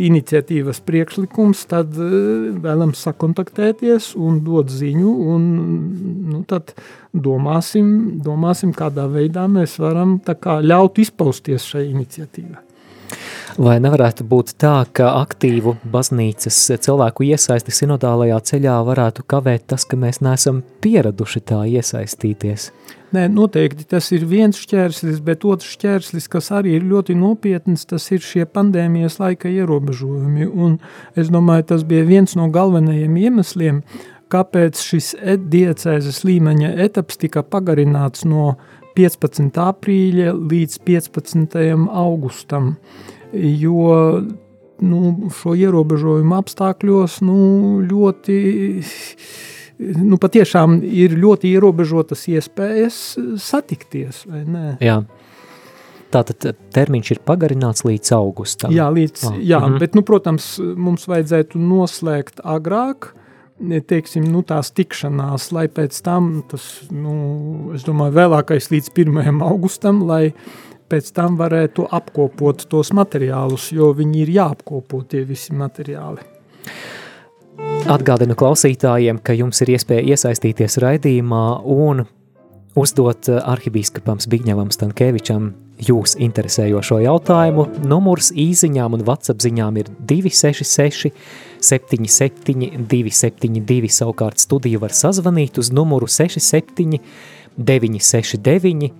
iniciatīvas 0.08 0.80
priekšlikums, 0.86 1.64
tad 1.70 1.96
eh, 1.96 2.52
vēlams 2.64 3.02
sakontaktēties 3.08 4.12
un 4.18 4.40
dot 4.46 4.72
ziņu, 4.74 5.16
un 5.34 5.50
nu, 6.32 6.44
tad 6.48 6.74
domāsim, 7.14 8.20
domāsim, 8.24 8.74
kādā 8.76 9.08
veidā 9.10 9.48
mēs 9.50 9.78
varam 9.82 10.18
kā, 10.20 10.60
ļaut 10.64 11.02
izpausties 11.04 11.66
šai 11.72 11.88
iniciatīvai. 11.90 12.67
Vai 13.58 13.80
nevarētu 13.82 14.22
būt 14.22 14.52
tā, 14.62 14.84
ka 14.94 15.08
aktīvu 15.18 15.72
baznīcas 15.90 16.60
cilvēku 16.84 17.24
iesaisti 17.26 17.72
sinodālajā 17.74 18.36
ceļā 18.52 18.76
varētu 18.86 19.24
kavēt 19.26 19.64
tas, 19.72 19.82
ka 19.82 19.98
mēs 19.98 20.20
neesam 20.22 20.60
pieraduši 20.84 21.42
tā 21.50 21.64
iesaistīties? 21.66 22.68
Nē, 23.16 23.24
noteikti 23.34 23.88
tas 23.90 24.12
ir 24.14 24.28
viens 24.30 24.60
šķērslis, 24.62 25.18
bet 25.26 25.42
otrs 25.48 25.72
šķērslis, 25.74 26.30
kas 26.30 26.52
arī 26.54 26.76
ir 26.78 26.86
ļoti 26.86 27.18
nopietns, 27.18 27.82
tas 27.90 28.06
ir 28.14 28.22
šie 28.22 28.46
pandēmijas 28.46 29.18
laika 29.18 29.50
ierobežojumi. 29.50 30.46
Un 30.46 30.78
es 31.18 31.34
domāju, 31.34 31.66
tas 31.72 31.82
bija 31.88 32.06
viens 32.06 32.38
no 32.38 32.46
galvenajiem 32.54 33.18
iemesliem, 33.24 33.82
kāpēc 34.30 34.78
šis 34.78 35.16
diecēzes 35.50 36.22
līmeņa 36.28 36.76
etaps 36.86 37.18
tika 37.18 37.42
pagarināts 37.42 38.22
no 38.28 38.52
15. 38.98 39.62
aprīļa 39.62 40.34
līdz 40.34 40.78
15. 40.88 41.56
augustam. 42.02 42.74
Jo 43.32 44.22
nu, 44.80 45.30
šo 45.34 45.54
ierobežojumu 45.58 46.36
apstākļos 46.38 47.18
nu, 47.26 47.38
ļoti, 47.86 48.38
nu, 49.98 50.18
patiešām 50.20 50.80
ir 50.82 51.16
ļoti 51.18 51.52
ierobežotas 51.56 52.26
iespējas 52.30 53.00
satikties. 53.42 54.24
Tātad 56.08 56.54
termiņš 56.72 57.10
ir 57.12 57.18
pagarināts 57.28 57.84
līdz 57.84 58.14
augustam. 58.16 58.72
Jā, 58.72 58.86
līdz, 58.94 59.24
ah. 59.28 59.34
jā 59.36 59.58
mm 59.60 59.74
-hmm. 59.74 59.80
bet, 59.82 59.94
nu, 59.98 60.02
protams, 60.02 60.54
mums 60.58 61.04
vajadzētu 61.08 61.60
noslēgt 61.60 62.40
agrāk, 62.44 63.12
teiksim, 63.58 64.26
nu, 64.30 64.42
tās 64.46 64.70
tikšanās, 64.76 65.50
lai 65.56 65.66
pēc 65.72 66.00
tam, 66.06 66.30
tas, 66.50 66.64
nu, 66.94 67.72
es 67.76 67.84
domāju, 67.86 68.16
vēlākais 68.18 68.70
līdz 68.72 68.92
1. 68.94 69.42
augustam, 69.44 70.04
lai 70.08 70.32
pēc 70.88 71.10
tam 71.16 71.36
varētu 71.40 71.88
apkopot 71.92 72.64
tos 72.70 72.92
materiālus, 72.96 73.70
jo 73.74 73.92
viņi 73.96 74.22
ir 74.24 74.34
jāapkopo 74.38 75.02
tie 75.10 75.24
visi 75.28 75.56
materiāli. 75.56 76.24
Atgādinu 77.88 78.36
klausītājiem, 78.38 79.18
ka 79.24 79.34
jums 79.36 79.60
ir 79.64 79.74
iespēja 79.74 80.14
iesaistīties 80.14 80.78
raidījumā 80.82 81.44
un 81.66 82.04
uzdot 82.78 83.28
arhibīskapam 83.28 84.20
Zbigņevam 84.22 84.70
Stankēvičam 84.74 85.50
jūs 85.82 86.14
interesējošo 86.22 87.00
jautājumu. 87.04 87.66
Numurs 87.88 88.30
īziņām 88.34 88.98
un 88.98 89.04
WhatsApp 89.06 89.42
ziņām 89.42 89.80
ir 89.82 89.90
266 90.10 91.12
77 91.60 92.86
272, 92.88 93.90
savukārt 93.92 94.40
studiju 94.42 94.82
var 94.84 94.94
sazvanīt 94.96 95.58
uz 95.58 95.72
numuru 95.74 96.06
67 96.06 96.98
969 97.56 98.90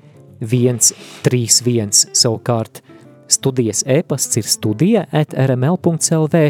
131. 0.41 1.91
Savukārt 2.15 2.83
studijas 3.29 3.85
e-pasts 3.87 4.37
ir 4.37 4.47
studija 4.47 5.05
at 5.13 5.35
rml.lv. 5.35 6.49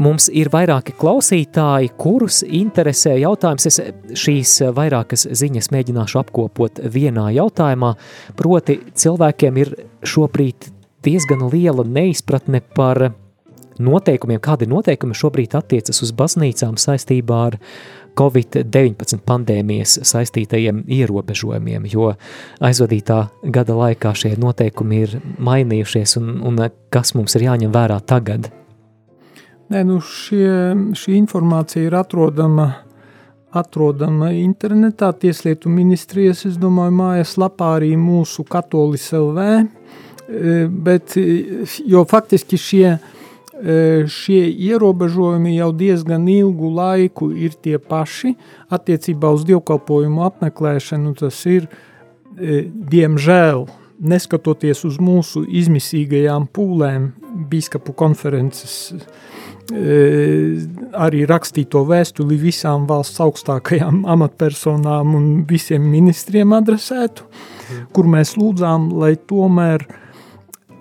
Mums 0.00 0.30
ir 0.32 0.48
vairāki 0.48 0.94
klausītāji, 0.96 1.90
kurus 1.98 2.40
interesē 2.46 3.16
jautājums. 3.20 3.66
Es 3.68 3.80
šīs 4.22 4.54
vairākas 4.76 5.26
ziņas 5.36 5.68
mēģināšu 5.74 6.20
apkopot 6.22 6.78
vienā 6.94 7.26
jautājumā. 7.36 7.96
Proti, 8.38 8.78
cilvēkiem 8.94 9.58
ir 9.60 9.74
šobrīd 10.06 10.70
diezgan 11.04 11.42
liela 11.52 11.84
neizpratne 11.84 12.62
par 12.76 13.10
noteikumiem, 13.82 14.40
kādi 14.42 14.68
noteikumi 14.70 15.16
šobrīd 15.16 15.56
attiecas 15.58 16.02
uz 16.04 16.12
baznīcām 16.16 16.78
saistībā 16.80 17.40
ar 17.48 17.58
Covid-19 18.18 19.22
pandēmijas 19.26 19.98
saistītajiem 20.08 20.82
ierobežojumiem, 20.90 21.86
jo 21.90 22.12
aizvadītā 22.60 23.20
gada 23.54 23.76
laikā 23.78 24.12
šie 24.18 24.34
noteikumi 24.40 25.02
ir 25.04 25.18
mainījušies 25.38 26.16
un, 26.20 26.32
un 26.46 26.58
kas 26.92 27.14
mums 27.16 27.36
ir 27.38 27.46
jāņem 27.48 27.72
vērā 27.74 28.00
tagad? 28.04 28.50
Nē, 29.70 29.84
nu 29.86 30.00
šie, 30.02 30.50
šī 30.98 31.14
informācija 31.20 31.86
ir 31.86 31.94
atrodama, 31.94 32.66
atrodama 33.54 34.32
internetā, 34.34 35.12
Tieslietu 35.14 35.70
ministrijas, 35.70 36.42
es 36.48 36.58
domāju, 36.58 36.96
mājas 36.98 37.36
lapā 37.38 37.76
arī 37.78 37.92
mūsu 37.98 38.42
katolis 38.50 39.06
LV, 39.14 39.46
e, 39.46 40.58
bet, 40.66 41.14
jo 41.86 42.02
faktiski 42.10 42.58
šie, 42.58 42.86
e, 42.98 43.19
šie 43.60 44.40
ierobežojumi 44.70 45.56
jau 45.56 45.70
diezgan 45.76 46.28
ilgu 46.32 46.70
laiku 46.76 47.30
ir 47.32 47.56
tie 47.60 47.78
paši, 47.78 48.34
attiecībā 48.72 49.32
uz 49.36 49.44
dievkalpojumu 49.48 50.24
apmeklēšanu 50.28 51.14
tas 51.20 51.42
ir, 51.50 51.68
e, 52.38 52.62
diemžēl, 52.70 53.66
neskatoties 54.00 54.84
uz 54.88 54.96
mūsu 55.02 55.44
izmisīgajām 55.44 56.48
pūlēm, 56.56 57.10
bīskapu 57.50 57.92
konferences 57.94 58.96
arī 59.70 61.24
rakstīto 61.28 61.82
vēstuli 61.86 62.38
visām 62.40 62.86
valsts 62.90 63.20
augstākajām 63.22 64.02
amatpersonām 64.08 65.14
un 65.14 65.28
visiem 65.48 65.84
ministriem 65.90 66.52
adresētu, 66.56 67.26
kur 67.94 68.08
mēs 68.10 68.36
lūdzām, 68.40 68.90
lai 68.98 69.14
tomēr 69.16 69.86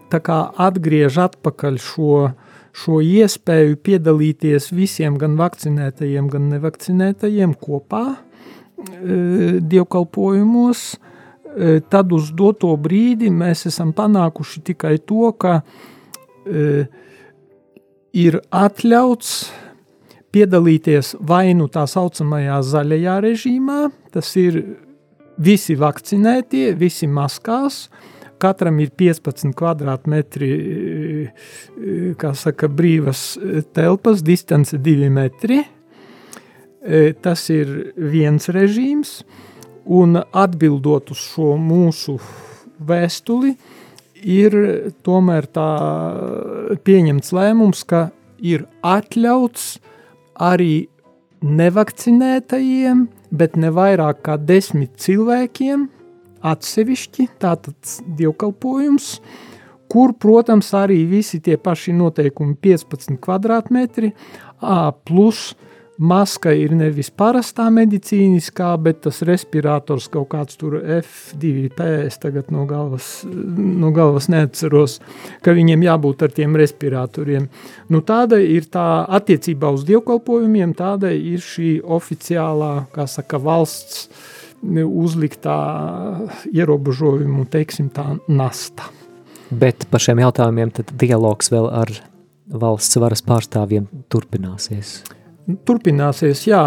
tā 0.09 0.21
kā 0.25 0.39
atgriež 0.57 1.19
atpakaļ 1.29 1.77
šo, 1.83 2.31
šo 2.75 2.99
iespēju 3.03 3.77
piedalīties 3.83 4.71
visiem 4.75 5.17
gan 5.19 5.37
vakcinētajiem, 5.39 6.29
gan 6.31 6.49
nevakcinētajiem 6.53 7.55
kopā 7.59 8.05
dievkalpojumos, 9.69 10.83
tad 11.91 12.13
uz 12.15 12.29
doto 12.37 12.71
brīdi 12.79 13.31
mēs 13.33 13.65
esam 13.67 13.91
panākuši 13.97 14.61
tikai 14.69 14.93
to, 15.03 15.33
ka 15.35 15.59
uh, 15.59 16.85
ir 18.13 18.39
atļauts 18.49 19.33
piedalīties 20.33 21.15
vai 21.25 21.53
nu 21.57 21.69
tā 21.71 21.85
saucamajā 21.89 22.59
zaļajā 22.65 23.17
režīmā, 23.25 23.79
tas 24.13 24.29
ir 24.37 24.61
visi 25.39 25.75
vakcinētie, 25.79 26.73
visi 26.77 27.09
maskās, 27.09 27.87
katram 28.39 28.79
ir 28.83 28.91
15 28.95 29.53
kvadrātmetri, 29.57 30.49
kā 32.19 32.31
saka, 32.37 32.69
brīvas 32.71 33.33
telpas, 33.75 34.23
distance 34.25 34.77
2 34.77 35.09
metri. 35.13 35.61
Tas 37.21 37.43
ir 37.51 37.73
viens 37.99 38.47
režīms, 38.55 39.19
un 39.89 40.21
atbildot 40.21 41.11
uz 41.11 41.19
šo 41.33 41.57
mūsu 41.59 42.15
vēstuli, 42.79 43.55
ir 44.23 44.55
tomēr 45.03 45.47
tā 45.51 45.69
pieņemts 46.87 47.35
lēmums, 47.35 47.83
ka 47.83 48.09
ir 48.39 48.65
atļauts 48.85 49.77
arī 50.39 50.87
nevakcinētajiem, 51.43 53.07
bet 53.31 53.55
ne 53.59 53.71
vairāk 53.75 54.23
kā 54.25 54.37
desmit 54.39 54.95
cilvēkiem 54.99 55.87
atsevišķi, 56.41 57.27
tātad 57.41 57.95
dievkalpojums, 58.19 59.13
kur, 59.89 60.13
protams, 60.13 60.69
arī 60.77 61.01
visi 61.09 61.41
tie 61.43 61.57
paši 61.57 61.95
noteikumi 61.97 62.55
15 62.61 63.17
kvadrātmetri, 63.23 64.13
plus 65.09 65.49
maska 65.99 66.53
ir 66.55 66.71
nevis 66.79 67.09
parastā 67.11 67.65
medicīniskā, 67.75 68.69
bet 68.79 69.01
tas 69.03 69.19
respirators 69.27 70.07
kaut 70.11 70.29
kāds 70.31 70.55
tur 70.59 70.77
F2P, 70.79 71.87
es 72.07 72.15
tagad 72.23 72.53
no 72.55 72.63
galvas, 72.69 73.09
no 73.25 73.91
galvas 73.95 74.29
neatceros, 74.31 74.99
ka 75.43 75.53
viņiem 75.57 75.83
jābūt 75.89 76.23
ar 76.23 76.35
tiem 76.35 76.55
respiratoriem. 76.59 77.49
Nu, 77.91 77.99
tāda 77.99 78.39
ir 78.39 78.69
tā 78.71 79.03
attiecībā 79.19 79.73
uz 79.75 79.83
dievkalpojumiem, 79.89 80.73
tāda 80.79 81.11
ir 81.11 81.43
šī 81.43 81.79
oficiālā, 81.83 82.73
kā 82.95 83.07
saka, 83.09 83.41
valsts 83.43 84.07
uzliktā 84.63 85.57
ierobežojumu, 86.51 87.45
teiksim 87.51 87.89
tā, 87.93 88.17
nasta. 88.27 88.89
Bet 89.49 89.87
par 89.89 90.03
šiem 90.03 90.21
jautājumiem 90.21 90.71
tad 90.75 90.91
dialogs 91.01 91.49
vēl 91.53 91.69
ar 91.73 91.93
valsts 92.49 92.99
varas 93.01 93.23
pārstāvjiem 93.25 93.87
turpināsies. 94.11 94.99
Turpināsies, 95.65 96.43
jā, 96.49 96.61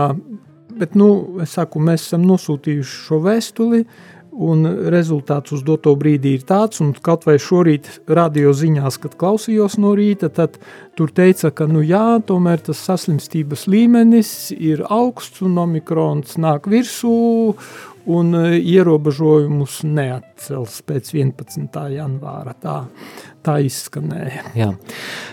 bet 0.79 0.97
nu, 0.99 1.39
es 1.43 1.55
saku, 1.59 1.83
mēs 1.83 2.09
esam 2.09 2.25
nosūtījuši 2.27 2.99
šo 3.07 3.21
vēstuli, 3.23 3.85
un 4.33 4.65
rezultāts 4.93 5.53
uz 5.53 5.63
doto 5.67 5.93
brīdi 5.99 6.37
ir 6.39 6.47
tāds, 6.49 6.81
un 6.81 6.93
kaut 7.05 7.27
vai 7.29 7.37
šorīt 7.43 7.89
radio 8.09 8.55
ziņās, 8.57 8.99
kad 9.03 9.17
klausījos 9.21 9.79
no 9.83 9.93
rīta, 9.99 10.33
tad 10.33 10.59
tur 10.97 11.13
teica, 11.13 11.53
ka, 11.53 11.69
nu 11.69 11.85
jā, 11.85 12.21
tomēr 12.27 12.65
tas 12.65 12.81
saslimstības 12.89 13.67
līmenis 13.69 14.53
ir 14.57 14.85
augsts 14.89 15.45
un 15.45 15.61
omikrons 15.63 16.39
nāk 16.41 16.69
virsū, 16.73 17.13
un 18.13 18.35
e, 18.35 18.57
ierobežojumus 18.59 19.83
neatcels 19.87 20.81
pēc 20.89 21.13
11. 21.15 21.83
janvāra. 21.95 22.55
Tā, 22.59 22.79
tā 23.45 23.59
izskanēja. 23.67 24.45
Jā. 24.57 24.69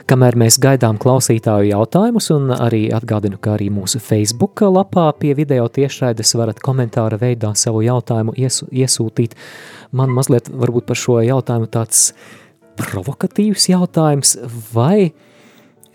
Kamēr 0.09 0.37
mēs 0.39 0.57
gaidām 0.61 0.99
klausītāju 1.01 1.69
jautājumus, 1.71 2.29
un 2.35 2.53
arī 2.55 2.87
atgādinu, 2.95 3.39
ka 3.41 3.55
arī 3.57 3.69
mūsu 3.73 4.01
Facebook 4.03 4.63
lapā 4.65 5.07
pie 5.19 5.35
video 5.37 5.67
tiešraides 5.69 6.35
varat 6.39 6.61
komentāra 6.65 7.19
veidā 7.21 7.53
savu 7.57 7.83
jautājumu 7.85 8.35
ies, 8.39 8.61
iesūtīt. 8.69 9.37
Man 9.95 10.13
mazliet 10.15 10.49
varbūt 10.49 10.89
par 10.89 10.99
šo 10.99 11.19
jautājumu 11.25 11.69
tāds 11.71 12.11
provokatīvs 12.79 13.69
jautājums, 13.71 14.35
vai 14.73 15.11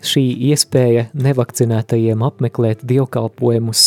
šī 0.05 0.25
iespēja 0.51 1.09
nevakcinētajiem 1.17 2.23
apmeklēt 2.25 2.85
dievkalpojumus, 2.87 3.85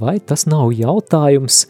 vai 0.00 0.18
tas 0.18 0.46
nav 0.50 0.72
jautājums, 0.74 1.66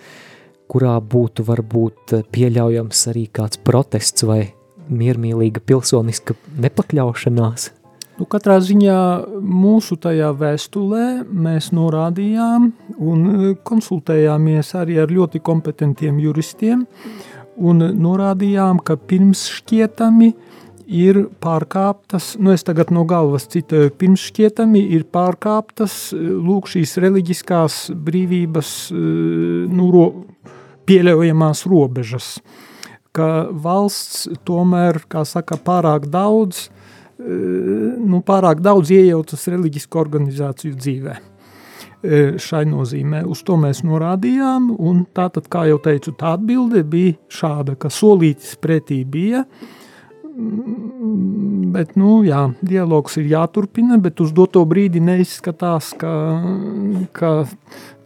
kurā 0.68 0.98
būtu 1.00 1.44
varbūt 1.48 2.14
pieļaujams 2.32 3.08
arī 3.12 3.26
kāds 3.32 3.60
protests 3.64 4.24
vai 4.28 4.42
miermīlīga 4.90 5.62
pilsoniska 5.64 6.37
nepakļaušanās? 6.61 7.72
Nu, 8.18 8.27
katrā 8.27 8.57
ziņā 8.59 8.98
mūsu 9.38 9.94
tajā 10.03 10.33
vēstulē 10.35 11.05
mēs 11.31 11.70
norādījām 11.77 12.72
un 12.98 13.27
eh, 13.31 13.53
konsultējāmies 13.62 14.72
arī 14.81 14.98
ar 15.05 15.12
ļoti 15.14 15.38
kompetentiem 15.46 16.18
juristiem 16.18 16.83
un 17.59 17.85
norādījām, 17.94 18.81
ka 18.83 18.96
pirms 18.98 19.44
šķietami 19.61 20.33
ir 20.98 21.20
pārkāptas, 21.38 22.33
nu 22.42 22.51
es 22.57 22.66
tagad 22.66 22.90
no 22.94 23.05
galvas 23.07 23.46
citēju, 23.53 23.94
pirms 24.01 24.27
šķietami 24.33 24.83
ir 24.98 25.07
pārkāptas 25.14 26.09
eh, 26.16 26.18
lūk 26.18 26.66
šīs 26.74 26.98
reliģiskās 27.05 27.85
brīvības 27.94 28.72
nu, 28.90 29.92
ro, 29.94 30.09
pieļaujamās 30.90 31.68
robežas, 31.70 32.38
ka 33.18 33.31
valsts 33.50 34.28
tomēr, 34.46 35.02
kā 35.11 35.24
saka, 35.28 35.59
pārāk 35.59 36.07
daudz, 36.12 36.68
e, 37.18 37.38
nu, 37.98 38.22
pārāk 38.26 38.62
daudz 38.64 38.92
iejaucas 38.94 39.48
reliģisku 39.50 40.00
organizāciju 40.00 40.78
dzīvē. 40.78 41.16
E, 41.98 42.18
šai 42.38 42.62
nozīmē 42.70 43.24
uz 43.26 43.42
to 43.42 43.57
mēs 43.59 43.83
norādījām, 43.83 44.70
un 44.78 45.02
tātad, 45.14 45.48
kā 45.50 45.64
jau 45.66 45.81
teicu, 45.83 46.14
tā 46.14 46.37
atbilde 46.37 46.85
bija 46.87 47.16
šāda, 47.40 47.74
ka 47.74 47.90
solītis 47.90 48.54
pretī 48.62 49.00
bija, 49.02 49.42
bet, 51.74 51.96
nu, 51.98 52.20
jā, 52.22 52.44
dialogs 52.62 53.18
ir 53.18 53.26
jāturpina, 53.33 53.98
bet 53.98 54.22
uz 54.22 54.31
doto 54.37 54.62
brīdi 54.70 55.02
neizskatās, 55.02 55.90
ka, 55.98 56.14
ka 57.18 57.33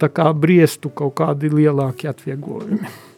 tā 0.01 0.09
kā 0.09 0.31
briestu 0.33 0.89
kaut 0.89 1.13
kādi 1.21 1.53
lielāki 1.53 2.09
atvieglojumi. 2.09 3.12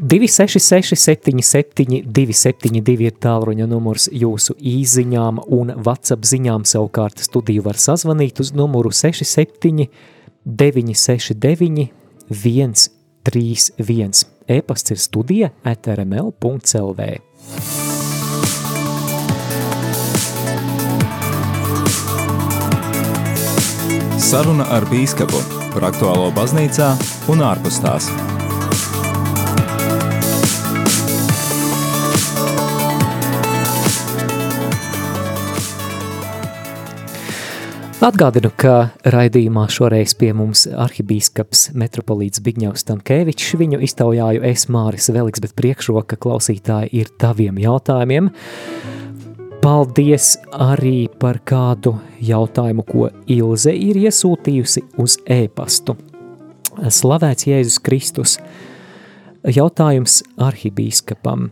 266, 0.00 0.96
77, 0.96 2.02
272 2.06 3.04
ir 3.04 3.16
tālruņa 3.20 3.66
numurs 3.68 4.06
jūsu 4.08 4.54
īsiņām, 4.56 5.42
un 5.52 5.74
WhatsApp 5.76 6.24
ziņām 6.24 6.64
savukārt 6.64 7.20
studiju 7.20 7.66
var 7.66 7.76
sazvanīt 7.76 8.40
uz 8.40 8.54
numuru 8.56 8.94
67, 8.96 9.90
969, 10.48 11.90
131. 12.30 14.24
E-pasts 14.48 14.96
ir 14.96 14.98
studija 15.04 15.52
at 15.68 15.84
rml.lv. 15.84 17.12
Saruna 24.30 24.64
ar 24.72 24.88
bīskapu 24.88 25.44
par 25.74 25.90
aktuālo 25.92 26.32
baznīcā 26.32 26.94
un 27.28 27.42
ārpus 27.44 27.82
tās. 27.84 28.08
Atgādinu, 38.00 38.48
ka 38.56 38.94
raidījumā 39.12 39.66
šoreiz 39.68 40.14
pie 40.16 40.30
mums 40.32 40.62
arhibīskaps 40.64 41.66
metropolīts 41.76 42.40
Bigņevs 42.40 42.86
Tankēvičs, 42.88 43.50
viņu 43.60 43.80
iztaujāju 43.84 44.40
es 44.48 44.62
Māris 44.72 45.10
Veliks, 45.12 45.42
bet 45.44 45.52
priekšroka 45.58 46.16
klausītāji 46.16 46.88
ir 46.96 47.10
taviem 47.20 47.58
jautājumiem. 47.60 48.30
Paldies 49.60 50.30
arī 50.56 51.10
par 51.20 51.42
kādu 51.44 51.92
jautājumu, 52.24 52.86
ko 52.88 53.10
Ilze 53.28 53.74
ir 53.76 53.98
iesūtījusi 54.00 54.82
uz 55.04 55.18
e-pastu. 55.28 55.98
Slavēts 56.80 57.50
Jēzus 57.50 57.76
Kristus. 57.84 58.38
Jautājums 59.44 60.22
arhibīskapam. 60.40 61.50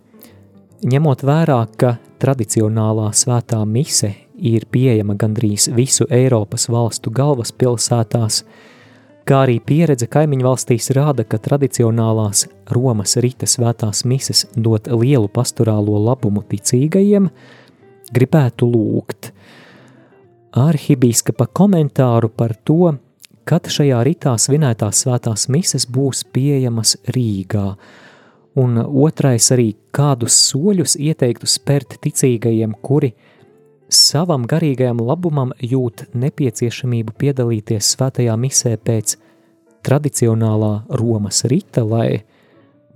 Ņemot 0.88 1.26
vērā, 1.28 1.60
ka 1.76 1.98
tradicionālā 2.24 3.10
svētā 3.12 3.60
mise 3.68 4.14
ir 4.38 4.66
pieejama 4.70 5.16
gandrīz 5.18 5.68
visu 5.74 6.06
Eiropas 6.10 6.68
valstu 6.70 7.10
galvaspilsētās, 7.14 8.42
kā 9.28 9.42
arī 9.44 9.58
pieredze 9.64 10.08
kaimiņu 10.10 10.46
valstīs 10.46 10.90
rāda, 10.96 11.24
ka 11.24 11.40
tradicionālās 11.42 12.46
Romas 12.72 13.16
rita 13.20 13.48
svētās 13.48 14.04
mises 14.08 14.46
dot 14.56 14.88
lielu 14.88 15.28
pastorālo 15.28 15.98
labumu 16.06 16.44
ticīgajiem, 16.48 17.28
gribētu 18.14 18.70
lūgt 18.70 19.32
arhibīskapa 20.58 21.46
komentāru 21.52 22.30
par 22.32 22.54
to, 22.64 22.94
kad 23.48 23.68
šajā 23.68 24.00
ritā 24.04 24.34
svinētās 24.40 25.04
svētās 25.04 25.46
mises 25.52 25.84
būs 25.88 26.24
pieejamas 26.32 26.96
Rīgā, 27.14 27.66
un 28.58 28.80
otrais 28.80 29.52
arī 29.54 29.74
kādus 29.94 30.36
soļus 30.48 30.96
ieteiktu 31.00 31.48
spērt 31.48 31.98
ticīgajiem, 32.04 32.78
kuri– 32.82 33.12
savam 33.88 34.44
garīgajam 34.48 35.00
labumam 35.00 35.52
jūt 35.64 36.08
nepieciešamību 36.16 37.14
piedalīties 37.18 37.94
svētajā 37.94 38.34
misē 38.40 38.76
pēc 38.84 39.16
tradicionālā 39.86 40.72
Romas 41.00 41.44
rita, 41.48 41.84
lai 41.84 42.22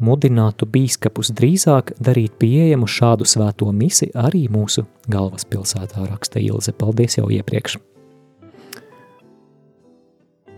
mudinātu 0.03 0.67
bīskapus 0.69 1.33
drīzāk 1.37 1.95
darīt 2.03 2.37
pieejamu 2.41 2.89
šādu 2.91 3.27
svēto 3.29 3.71
misi 3.73 4.11
arī 4.15 4.45
mūsu 4.53 4.85
galvaspilsētā 5.13 6.05
raksta 6.11 6.43
Ilze. 6.43 6.75
Paldies 6.77 7.19
jau 7.21 7.31
iepriekš! 7.33 7.79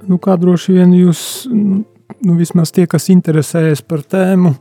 Nu, 0.04 0.18
kā 0.20 0.34
droši 0.36 0.74
vien 0.76 0.90
jūs, 0.92 1.20
nu, 1.48 2.34
vismaz 2.36 2.74
tie, 2.76 2.84
kas 2.90 3.08
interesējas 3.12 3.80
par 3.88 4.02
tēmu, 4.04 4.52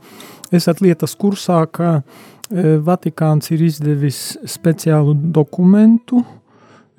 esat 0.56 0.80
lietas 0.80 1.12
kursā, 1.20 1.58
ka 1.68 1.90
uh, 1.98 2.22
Vatikāns 2.54 3.50
ir 3.50 3.64
izdevis 3.66 4.18
speciālu 4.46 5.16
dokumentu 5.34 6.20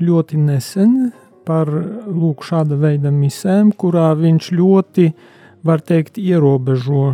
ļoti 0.04 0.40
nesen 0.42 0.96
par 1.48 1.70
lūk, 1.70 2.44
šāda 2.44 2.76
veida 2.82 3.12
misēm, 3.14 3.70
kurā 3.78 4.10
viņš 4.20 4.50
ļoti, 4.52 5.06
var 5.66 5.80
teikt, 5.86 6.20
ierobežo 6.20 7.06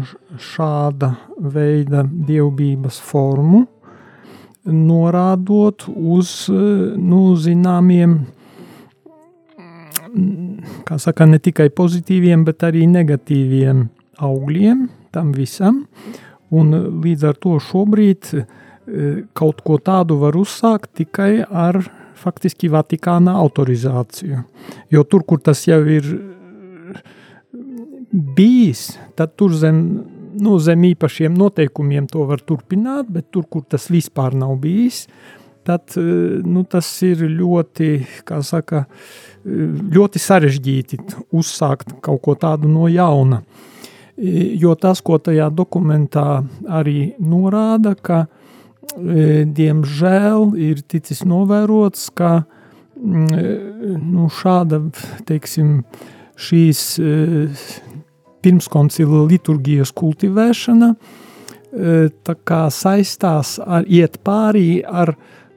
šāda 0.42 1.14
veida 1.38 2.02
dievbības 2.08 2.98
formu, 3.12 3.66
norādot 4.66 5.86
uz 5.92 6.34
nu, 6.50 7.22
zināmiem, 7.38 8.18
kā 10.88 10.98
saka, 10.98 11.30
ne 11.30 11.38
tikai 11.38 11.70
pozitīviem, 11.76 12.48
bet 12.48 12.66
arī 12.68 12.88
negatīviem 12.90 13.86
augļiem 14.22 14.88
tam 15.14 15.32
visam. 15.36 15.86
Un 16.52 16.74
līdz 17.04 17.30
ar 17.30 17.40
to 17.40 17.56
šobrīd 17.64 18.32
eh, 18.36 18.46
kaut 19.38 19.64
ko 19.66 19.80
tādu 19.80 20.20
var 20.22 20.36
uzsākt 20.40 20.92
tikai 21.00 21.40
ar 21.46 21.80
faktiski 22.22 22.70
Vatikāna 22.70 23.38
autorizāciju. 23.42 24.44
Jo 24.94 25.04
tur, 25.08 25.24
kur 25.28 25.42
tas 25.42 25.64
jau 25.68 25.80
ir 25.88 26.10
eh, 26.12 27.04
bijis, 28.12 28.90
tad 29.16 29.38
tur 29.40 29.56
zem, 29.56 29.80
nu, 30.44 30.58
zem 30.60 30.84
īpašiem 30.92 31.38
noteikumiem 31.40 32.10
to 32.12 32.28
var 32.28 32.44
turpināt, 32.44 33.08
bet 33.08 33.32
tur, 33.32 33.48
kur 33.48 33.64
tas 33.64 33.88
vispār 33.92 34.36
nav 34.36 34.58
bijis, 34.62 35.06
tad 35.64 35.94
nu, 35.96 36.64
tas 36.66 36.88
ir 37.06 37.22
ļoti, 37.30 37.90
kā 38.26 38.40
saka, 38.44 38.88
ļoti 39.46 40.20
sarežģīti 40.20 40.98
uzsākt 41.38 42.00
kaut 42.02 42.24
ko 42.26 42.34
tādu 42.34 42.68
no 42.72 42.88
jauna. 42.90 43.44
Uh, 43.46 43.71
jo 44.22 44.76
tas, 44.80 45.02
ko 45.02 45.18
tajā 45.22 45.50
dokumentā 45.54 46.44
arī 46.70 47.14
norāda, 47.20 47.96
ka 47.96 48.26
e, 48.26 49.44
diemžēl 49.46 50.54
ir 50.62 50.84
ticis 50.86 51.24
novērots, 51.26 52.10
ka 52.14 52.42
mm, 52.42 53.26
e, 53.34 53.56
nu, 53.98 54.30
šāda, 54.30 54.84
teiksim, 55.28 55.82
šīs 56.42 56.86
e, 57.02 57.18
pirmskoncila 58.42 59.26
liturgijas 59.30 59.92
kultivēšana 59.94 60.96
saistās 62.74 63.52
ar 63.62 63.86
iet 63.86 64.18
pārī 64.26 64.82
ar 64.82 65.14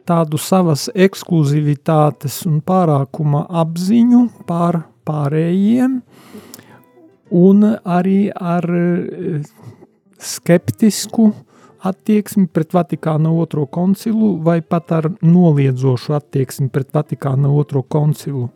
tādu 0.07 0.38
savas 0.38 0.90
ekskluzivitātes 0.92 2.42
un 2.46 2.61
pārākuma 2.61 3.46
apziņu 3.48 4.20
pār 4.46 4.83
pārējiem, 5.05 5.98
un 7.35 7.66
arī 7.85 8.31
ar 8.31 8.64
eh, 8.70 9.42
skeptisku 10.18 11.33
attieksmi 11.85 12.47
pret 12.49 12.73
Vatikāna 12.73 13.33
otro 13.35 13.66
koncilu 13.66 14.38
vai 14.44 14.61
pat 14.62 14.92
ar 14.92 15.11
noliedzošu 15.20 16.14
attieksmi 16.16 16.70
pret 16.73 16.92
Vatikāna 16.94 17.51
otro 17.53 17.83
koncilu. 17.83 18.49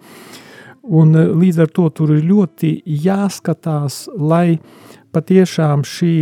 Un 0.82 1.16
eh, 1.16 1.32
līdz 1.42 1.64
ar 1.64 1.72
to 1.74 1.88
tur 1.90 2.14
ir 2.16 2.24
ļoti 2.28 2.78
jāskatās, 3.04 4.06
lai 4.16 4.60
patiešām 5.12 5.84
šī, 5.88 6.14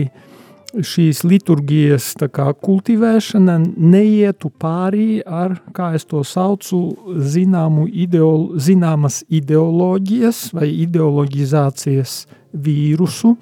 šīs 0.84 1.22
liturgijas 1.26 2.10
kā, 2.32 2.50
kultivēšana 2.52 3.56
neietu 3.76 4.50
pārī 4.60 5.20
ar, 5.24 5.56
kā 5.76 5.92
es 5.96 6.06
to 6.08 6.22
saucu, 6.26 6.80
zināmu 7.16 7.86
ideolo, 7.88 8.58
zināmas 8.60 9.22
ideoloģijas 9.28 10.50
vai 10.56 10.68
ideologizācijas 10.84 12.18
vīrusu, 12.52 13.36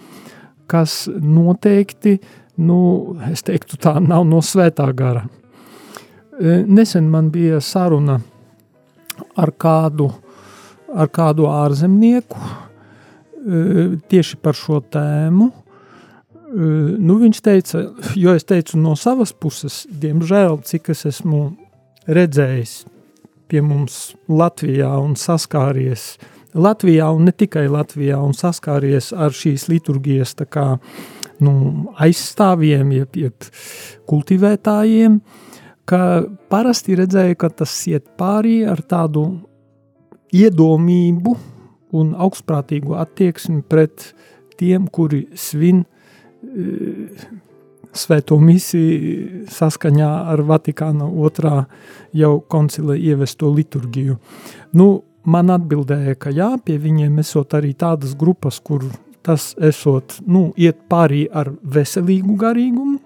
kas 0.70 1.04
noteikti, 1.08 2.18
nu, 2.64 2.78
es 3.30 3.44
teiktu, 3.46 3.78
tā 3.80 3.96
nav 4.02 4.26
no 4.28 4.42
svētā 4.44 4.86
gara. 4.96 5.26
E, 6.34 6.62
nesen 6.66 7.10
man 7.10 7.30
bija 7.34 7.60
saruna 7.62 8.20
ar 9.38 9.52
kādu, 9.58 10.08
ar 10.94 11.10
kādu 11.14 11.48
ārzemnieku 11.50 12.38
e, 12.38 13.86
tieši 14.10 14.40
par 14.42 14.58
šo 14.58 14.80
tēmu. 14.82 15.50
Nu, 16.54 17.16
viņš 17.18 17.40
teica, 17.42 17.80
jo 18.14 18.34
es 18.36 18.46
teicu 18.46 18.78
no 18.78 18.94
savas 18.98 19.32
puses, 19.34 19.82
diemžēl, 19.90 20.60
cik 20.62 20.92
es 20.94 21.02
esmu 21.10 21.48
redzējis 22.06 22.84
pie 23.50 23.62
mums 23.64 24.14
Latvijā 24.30 24.92
un 25.02 25.16
saskāries 25.18 26.14
Latvijā 26.54 27.08
un 27.10 27.26
ne 27.26 27.32
tikai 27.34 27.66
Latvijā 27.66 28.20
un 28.22 28.34
saskāries 28.36 29.10
ar 29.10 29.34
šīs 29.34 29.66
liturgijas 29.72 30.36
kā, 30.46 30.76
nu, 31.42 31.54
aizstāvjiem, 31.98 32.92
jeb, 32.94 33.18
jeb 33.18 33.48
kultivētājiem, 34.10 35.18
ka 35.84 36.00
parasti 36.52 36.94
redzēja, 37.00 37.34
ka 37.34 37.50
tas 37.50 37.74
iet 37.90 38.06
pārī 38.18 38.62
ar 38.70 38.84
tādu 38.86 39.26
iedomību 40.34 41.34
un 41.94 42.14
augstprātīgu 42.14 42.94
attieksmi 43.02 43.62
pret 43.66 44.12
tiem, 44.58 44.86
kuri 44.86 45.26
svin 45.34 45.82
svēto 47.94 48.38
misiju 48.42 49.46
saskaņā 49.52 50.10
ar 50.32 50.42
Vatikāna 50.46 51.06
otrā 51.06 51.64
jau 52.16 52.38
koncila 52.40 52.96
ievesto 52.96 53.50
liturgiju. 53.54 54.18
Nu, 54.74 54.88
man 55.24 55.52
atbildēja, 55.54 56.16
ka 56.18 56.32
jā, 56.34 56.54
pie 56.64 56.78
viņiem 56.82 57.18
esot 57.22 57.54
arī 57.54 57.74
tādas 57.78 58.16
grupas, 58.18 58.60
kur 58.60 58.84
tas 59.24 59.54
esot, 59.62 60.18
nu, 60.26 60.50
iet 60.56 60.84
pārī 60.90 61.24
ar 61.32 61.54
veselīgu 61.62 62.36
garīgumu, 62.40 62.98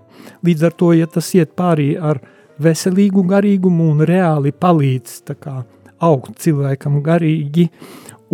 līdz 0.44 0.66
ar 0.66 0.74
to, 0.74 0.92
ja 0.96 1.06
tas 1.06 1.30
iet 1.36 1.54
pārī 1.58 1.92
ar 1.94 2.20
veselīgu 2.58 3.22
garīgumu 3.28 3.92
un 3.92 4.02
reāli 4.08 4.50
palīdz 4.50 5.20
tā 5.30 5.38
kā 5.38 5.60
augt 6.02 6.40
cilvēkam 6.42 6.98
garīgi 7.06 7.68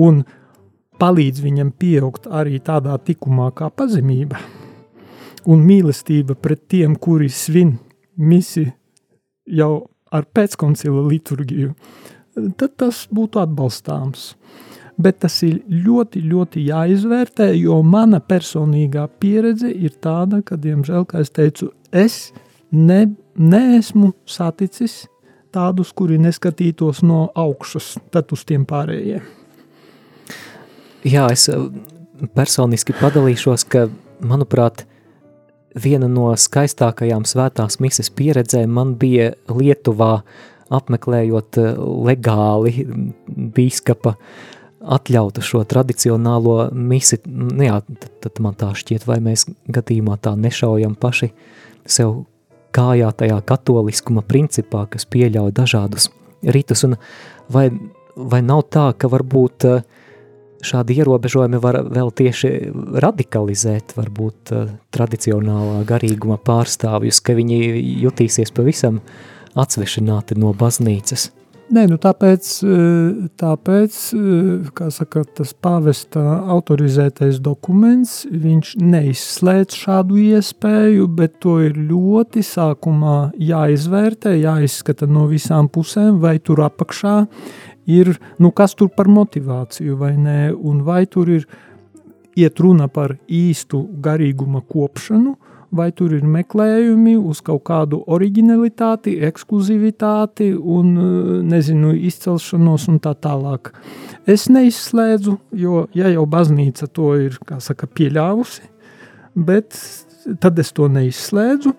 un 0.00 0.22
palīdz 1.00 1.44
viņam 1.44 1.72
pieaugt 1.76 2.28
arī 2.30 2.60
tādā 2.64 2.96
tikumā 3.04 3.50
kā 3.56 3.68
pazemība 3.68 4.40
un 5.50 5.64
mīlestība 5.66 6.36
pret 6.40 6.64
tiem, 6.72 6.96
kuri 6.96 7.28
svin 7.32 7.76
misi 8.16 8.66
jau 9.44 9.86
ar 10.14 10.26
pēckoncila 10.30 11.02
liturgiju, 11.08 11.72
tad 12.58 12.76
tas 12.80 13.04
būtu 13.12 13.42
atbalstāms. 13.42 14.34
Bet 14.94 15.24
tas 15.24 15.40
ir 15.42 15.56
ļoti, 15.66 16.20
ļoti 16.22 16.68
jāizvērtē, 16.68 17.48
jo 17.58 17.80
mana 17.82 18.20
personīgā 18.22 19.08
pieredze 19.18 19.72
ir 19.72 19.96
tāda, 19.98 20.38
ka, 20.46 20.54
diemžēl, 20.54 21.02
kā 21.10 21.24
es 21.24 21.34
teicu, 21.34 21.72
es 21.90 22.28
ne, 22.70 23.08
neesmu 23.34 24.12
saticis 24.30 25.08
tādus, 25.54 25.90
kuri 25.94 26.18
neskatītos 26.22 27.02
no 27.02 27.26
augšas, 27.34 27.96
tad 28.14 28.30
uz 28.34 28.46
tiem 28.46 28.62
pārējiem. 28.70 29.26
Jā, 31.04 31.26
es 31.34 31.48
eh, 31.52 31.66
personiski 32.38 32.94
padalīšos, 32.96 33.66
ka, 33.68 33.88
manuprāt, 34.24 34.86
viena 35.74 36.08
no 36.10 36.30
skaistākajām 36.38 37.26
svētās 37.28 37.80
mises 37.82 38.10
pieredzēm 38.14 38.70
man 38.70 38.94
bija 39.00 39.32
Lietuvā 39.50 40.18
apmeklējot 40.74 41.60
eh, 41.60 41.78
legāli 42.08 42.86
bīskapa 43.54 44.14
atļautu 44.94 45.42
šo 45.44 45.62
tradicionālo 45.68 46.68
misi. 46.76 47.18
Nu 47.26 47.64
jā, 47.64 47.80
tad, 47.88 48.10
tad 48.26 48.40
man 48.44 48.56
tā 48.60 48.70
šķiet, 48.76 49.06
vai 49.08 49.18
mēs 49.24 49.46
gadījumā 49.72 50.18
tā 50.24 50.34
nešaujam 50.36 50.96
paši 51.00 51.30
sev 51.88 52.24
kājā 52.74 53.10
tajā 53.16 53.38
katoliskuma 53.46 54.24
principā, 54.26 54.84
kas 54.90 55.06
pieļauj 55.08 55.54
dažādus 55.56 56.10
ritus, 56.42 56.82
un 56.84 56.98
vai, 57.52 57.68
vai 58.16 58.42
nav 58.44 58.64
tā, 58.74 58.88
ka 58.98 59.08
varbūt 59.08 59.66
uh, 59.70 59.84
šādi 60.64 60.98
ierobežojumi 61.00 61.60
var 61.62 61.80
vēl 61.86 62.10
tieši 62.16 62.50
radikalizēt 63.04 63.94
varbūt 63.98 64.54
uh, 64.56 64.74
tradicionālā 64.94 65.84
garīguma 65.88 66.40
pārstāvjus, 66.42 67.22
ka 67.24 67.36
viņi 67.38 67.60
jutīsies 68.04 68.54
pavisam 68.54 69.00
atsvešināti 69.54 70.38
no 70.40 70.52
baznīcas. 70.58 71.30
Nē, 71.72 71.86
nu 71.88 71.96
tāpēc, 71.96 72.44
eh, 72.60 73.28
tāpēc, 73.40 73.94
eh, 74.12 74.70
kā 74.76 74.90
saka, 74.92 75.24
tas 75.24 75.54
pāvesta 75.54 76.44
autorizētais 76.44 77.40
dokuments, 77.40 78.26
viņš 78.28 78.76
neizslēdz 78.76 79.72
šādu 79.72 80.20
iespēju, 80.20 81.08
bet 81.08 81.40
to 81.40 81.56
ir 81.64 81.72
ļoti 81.72 82.44
sākumā 82.44 83.32
jāizvērtē, 83.40 84.36
jāizskata 84.44 85.08
no 85.08 85.26
visām 85.26 85.70
pusēm, 85.70 86.20
vai 86.20 86.38
tur 86.38 86.56
apakšā 86.68 87.28
ir, 87.86 88.14
nu 88.38 88.50
kas 88.50 88.74
tur 88.74 88.90
par 88.94 89.08
motivāciju 89.10 89.96
vai 90.00 90.14
nē, 90.16 90.52
un 90.54 90.82
vai 90.86 91.04
tur 91.06 91.30
ir 91.30 91.48
iet 92.36 92.60
runa 92.60 92.88
par 92.88 93.16
īstu 93.30 93.84
garīguma 94.02 94.62
kopšanu, 94.66 95.36
vai 95.74 95.90
tur 95.96 96.12
ir 96.14 96.22
meklējumi 96.26 97.16
uz 97.18 97.40
kaut 97.44 97.64
kādu 97.66 98.00
originalitāti, 98.14 99.16
ekskluzivitāti 99.26 100.52
un, 100.54 100.92
nezinu, 101.50 101.94
izcelšanos 102.10 102.86
un 102.92 103.00
tā 103.02 103.14
tālāk. 103.18 103.72
Es 104.30 104.46
neizslēdzu, 104.52 105.36
jo, 105.58 105.84
ja 105.96 106.12
jau 106.14 106.26
baznīca 106.30 106.88
to 106.94 107.14
ir, 107.26 107.38
saka, 107.58 107.90
pieļāvusi, 107.90 108.68
bet 109.34 109.78
tad 110.40 110.58
es 110.62 110.70
to 110.72 110.86
neizslēdzu, 110.88 111.74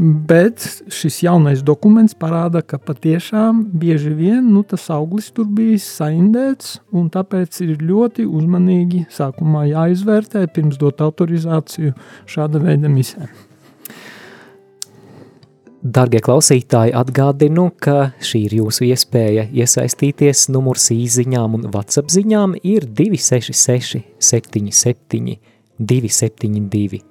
Bet 0.00 0.62
šis 0.88 1.18
jaunais 1.26 1.60
dokuments 1.60 2.14
parāda, 2.16 2.62
ka 2.64 2.78
patiešām 2.80 3.58
bieži 3.82 4.14
vien 4.16 4.46
nu, 4.48 4.62
tas 4.64 4.86
auglis 4.94 5.26
tur 5.36 5.44
bija 5.44 5.76
saindēts, 5.84 6.78
un 6.96 7.10
tāpēc 7.12 7.58
ir 7.66 7.82
ļoti 7.84 8.24
uzmanīgi 8.24 9.02
sākumā 9.12 9.66
jāizvērtē, 9.68 10.46
pirms 10.56 10.80
dot 10.80 11.02
autorizāciju 11.04 11.92
šāda 12.24 12.62
veida 12.64 12.88
misēm. 12.88 13.28
Darbie 15.84 16.24
klausītāji, 16.24 16.96
atgādinu, 16.96 17.68
ka 17.76 18.14
šī 18.24 18.46
ir 18.48 18.56
jūsu 18.62 18.88
iespēja 18.88 19.50
iesaistīties. 19.52 20.48
Numurs 20.52 20.88
īsiņām 20.96 21.60
un 21.60 21.68
WhatsApp 21.68 22.08
ziņām 22.16 22.56
ir 22.64 22.88
266, 22.88 24.00
77, 24.16 25.36
272. 25.76 27.09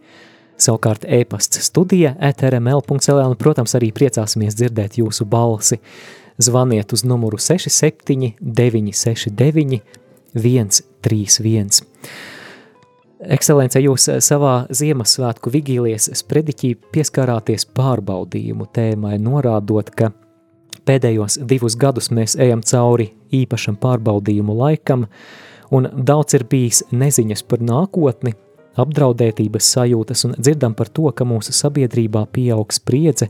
Savukārt 0.60 1.06
e-pasts 1.08 1.62
studija 1.70 2.16
etrml.cl 2.20 3.22
un, 3.24 3.38
protams, 3.40 3.76
arī 3.80 3.94
priecāsimies 3.96 4.58
dzirdēt 4.60 5.00
jūsu 5.00 5.28
balsi. 5.30 5.80
Zvaniet 6.40 6.94
uz 6.96 7.06
numuru 7.08 7.40
67 7.40 8.34
969 8.40 9.80
131. 10.36 11.84
Ekscelence, 13.20 13.80
jūs 13.84 14.06
savā 14.24 14.54
Ziemassvētku 14.72 15.52
vigīlijas 15.52 16.08
sprediķī 16.22 16.74
pieskārāties 16.94 17.66
pārbaudījumu 17.76 18.70
tēmai, 18.76 19.18
norādot, 19.20 19.92
ka 19.92 20.14
pēdējos 20.88 21.42
divus 21.48 21.76
gadus 21.80 22.12
mēs 22.16 22.38
ejam 22.40 22.64
cauri 22.64 23.10
īpašam 23.36 23.76
pārbaudījumu 23.82 24.56
laikam, 24.62 25.08
un 25.76 25.90
daudz 25.92 26.40
ir 26.40 26.48
bijis 26.48 26.86
neziņas 26.92 27.44
par 27.44 27.60
nākotni, 27.60 28.36
apdraudētības 28.82 29.72
sajūtas 29.76 30.26
un 30.28 30.36
dzirdam 30.38 30.76
par 30.78 30.90
to, 30.90 31.10
ka 31.12 31.28
mūsu 31.28 31.54
sabiedrībā 31.56 32.26
pieaug 32.34 32.74
spriedze 32.74 33.30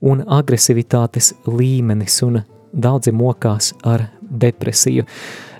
un 0.00 0.22
agresivitātes 0.24 1.34
līmenis 1.46 2.20
un 2.26 2.42
daudzi 2.72 3.12
mokās 3.12 3.72
ar 3.84 4.08
depresiju. 4.20 5.06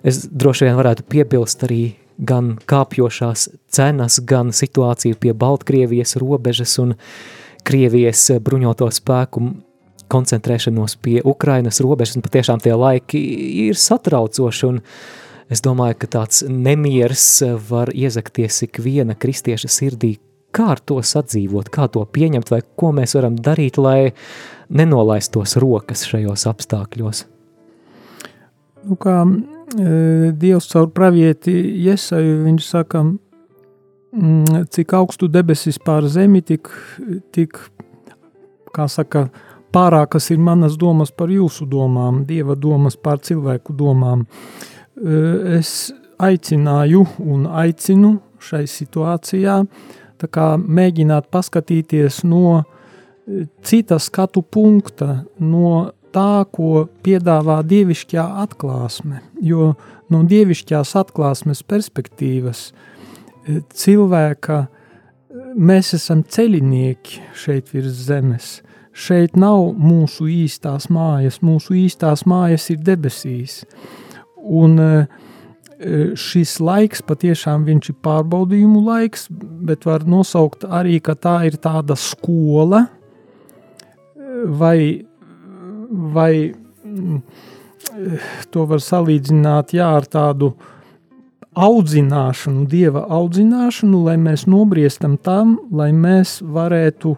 Es 0.06 0.22
droši 0.30 0.68
vien 0.68 0.78
varētu 0.78 1.04
piebilst 1.10 1.66
arī 1.66 1.82
gan 2.20 2.54
kāpjošās 2.68 3.48
cenas, 3.72 4.20
gan 4.24 4.52
situāciju 4.52 5.18
pie 5.20 5.32
Baltkrievijas 5.34 6.16
robežas 6.20 6.76
un 6.82 6.94
Krievijas 7.64 8.22
bruņoto 8.40 8.88
spēku 8.92 9.42
koncentrēšanos 10.10 10.96
pie 11.04 11.20
Ukrainas 11.24 11.80
robežas, 11.84 12.16
un 12.18 12.24
patiešām 12.24 12.62
tie 12.64 12.74
laiki 12.74 13.20
ir 13.68 13.78
satraucoši, 13.78 14.66
un 14.66 14.80
Es 15.50 15.64
domāju, 15.66 15.96
ka 15.98 16.08
tāds 16.14 16.44
nemieris 16.46 17.24
var 17.66 17.90
iezakties 17.90 18.62
ikviena 18.68 19.16
kristieša 19.18 19.70
sirdī. 19.70 20.14
Kā 20.54 20.68
ar 20.76 20.82
to 20.82 21.00
sadzīvot, 21.02 21.70
kā 21.74 21.88
to 21.90 22.04
pieņemt, 22.06 22.50
vai 22.50 22.60
ko 22.78 22.92
mēs 22.94 23.16
varam 23.18 23.36
darīt, 23.38 23.78
lai 23.78 24.12
nenolaistos 24.70 25.56
rokas 25.62 26.04
šajos 26.06 26.46
apstākļos? 26.50 27.24
Nu, 28.86 28.96
kā 28.98 29.16
e, 29.26 30.30
Dievs 30.38 30.70
caur 30.70 30.88
pravieti 30.94 31.54
Iesaju, 31.82 32.40
viņš 32.46 32.70
saka, 32.70 33.04
mm, 34.14 34.64
cik 34.74 34.94
augstu 34.98 35.30
debesis 35.30 35.82
pār 35.82 36.06
zemi, 36.10 36.42
tik, 36.46 36.70
tik 37.34 37.58
kā 38.74 38.86
saka, 38.90 39.28
pārākas 39.74 40.30
ir 40.30 40.42
manas 40.42 40.78
domas 40.78 41.10
par 41.10 41.30
jūsu 41.30 41.66
domām, 41.70 42.24
Dieva 42.26 42.58
domas 42.58 42.98
pār 42.98 43.22
cilvēku 43.22 43.74
domām. 43.74 44.26
Uh, 44.26 44.76
es 45.00 45.92
aicināju 46.20 47.06
un 47.24 47.46
aicinu 47.46 48.18
šai 48.40 48.66
situācijā 48.68 49.62
mēģināt 50.20 51.30
paskatīties 51.32 52.24
no 52.28 52.64
cita 53.64 53.98
skatu 53.98 54.42
punkta, 54.42 55.24
no 55.38 55.92
tā, 56.12 56.44
ko 56.52 56.88
piedāvā 57.04 57.60
dievišķā 57.64 58.24
atklāsme. 58.42 59.22
Jo 59.40 59.74
no 60.10 60.22
dievišķās 60.26 60.96
atklāsmes 60.98 61.62
perspektīvas 61.62 62.70
cilvēka 63.72 64.66
mēs 65.56 65.94
esam 65.96 66.24
ceļinieki 66.26 67.22
šeit 67.38 67.72
virs 67.74 68.04
zemes. 68.08 68.58
Šeit 68.90 69.36
nav 69.38 69.70
mūsu 69.78 70.26
īstās 70.28 70.88
mājas, 70.90 71.38
mūsu 71.46 71.76
īstās 71.86 72.26
mājas 72.28 72.66
ir 72.74 72.80
debesīs. 72.84 73.62
Un 74.40 74.78
e, 74.80 74.92
e, 75.78 76.00
šis 76.18 76.56
laiks 76.64 77.04
patiešām 77.06 77.66
viņš 77.68 77.92
ir 77.92 77.98
pārbaudījumu 78.04 78.84
laiks, 78.86 79.28
bet 79.30 79.84
var 79.88 80.06
nosaukt 80.08 80.64
arī, 80.64 81.00
ka 81.04 81.16
tā 81.18 81.36
ir 81.50 81.60
tāda 81.60 81.98
skola 81.98 82.86
vai, 84.46 85.04
vai 85.90 86.52
mm, 86.84 87.22
to 88.50 88.66
var 88.70 88.82
salīdzināt 88.84 89.74
jā, 89.76 89.88
ar 90.00 90.06
tādu 90.08 90.54
audzināšanu, 91.60 92.66
dieva 92.70 93.04
audzināšanu, 93.10 94.04
lai 94.06 94.16
mēs 94.20 94.46
nobriestam 94.50 95.16
tam, 95.18 95.58
lai 95.74 95.90
mēs 95.92 96.38
varētu 96.42 97.16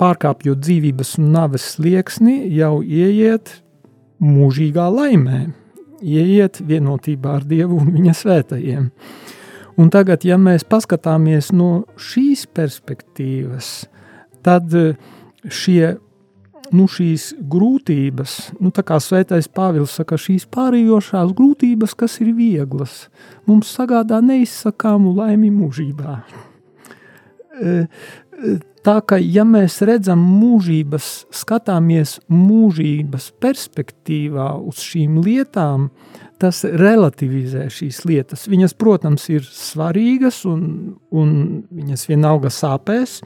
pārkāpjot 0.00 0.62
dzīvības 0.64 1.16
un 1.20 1.32
naves 1.34 1.74
slieksni, 1.76 2.40
jau 2.56 2.80
ieiet 2.82 3.58
mūžīgā 4.22 4.88
laimē 4.90 5.42
ieiet 6.02 6.60
vienotībā 6.66 7.38
ar 7.38 7.46
Dievu 7.48 7.78
un 7.82 7.92
viņa 7.94 8.14
svētajiem. 8.18 8.90
Un 9.80 9.88
tagad, 9.92 10.26
ja 10.28 10.36
mēs 10.36 10.66
paskatāmies 10.68 11.52
no 11.56 11.84
šīs 11.96 12.44
perspektīvas, 12.52 13.70
tad 14.44 14.74
eh, 14.76 14.98
šie, 15.48 15.94
nu, 16.76 16.88
šīs 16.90 17.30
grūtības, 17.52 18.36
nu, 18.60 18.72
tā 18.74 18.84
kā 18.84 18.98
svētais 19.00 19.48
Pāvils 19.48 19.96
saka, 19.96 20.18
šīs 20.20 20.44
pārējošās 20.52 21.32
grūtības, 21.38 21.96
kas 21.96 22.18
ir 22.24 22.34
vieglas, 22.36 23.06
mums 23.48 23.72
sagādā 23.72 24.20
neizsakāmu 24.24 25.16
laimi 25.22 25.50
mūžībā. 25.54 26.18
Tā 28.82 28.96
ka, 29.06 29.14
ja 29.14 29.44
mēs 29.46 29.76
redzam 29.86 30.18
mūžības, 30.40 31.28
skatāmies 31.38 32.16
mūžības 32.32 33.28
perspektīvā 33.38 34.48
uz 34.58 34.82
šīm 34.82 35.20
lietām, 35.22 35.86
tas 36.42 36.64
relativizē 36.66 37.68
šīs 37.70 38.00
lietas. 38.10 38.48
Viņas, 38.50 38.74
protams, 38.74 39.28
ir 39.30 39.46
svarīgas 39.46 40.40
un, 40.50 40.64
un 41.14 41.30
viņas 41.70 42.08
vienalga 42.10 42.50
sāpēs, 42.50 43.20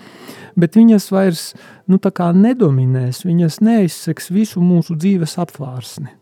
bet 0.61 0.77
viņas 0.77 1.09
vairs 1.17 1.47
nu, 1.89 1.97
nedominēs, 1.97 3.25
viņas 3.25 3.63
neizseks 3.65 4.29
visu 4.37 4.61
mūsu 4.61 5.01
dzīves 5.01 5.39
apvārsni. 5.41 6.13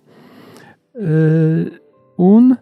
E, 0.95 1.23
un 2.23 2.53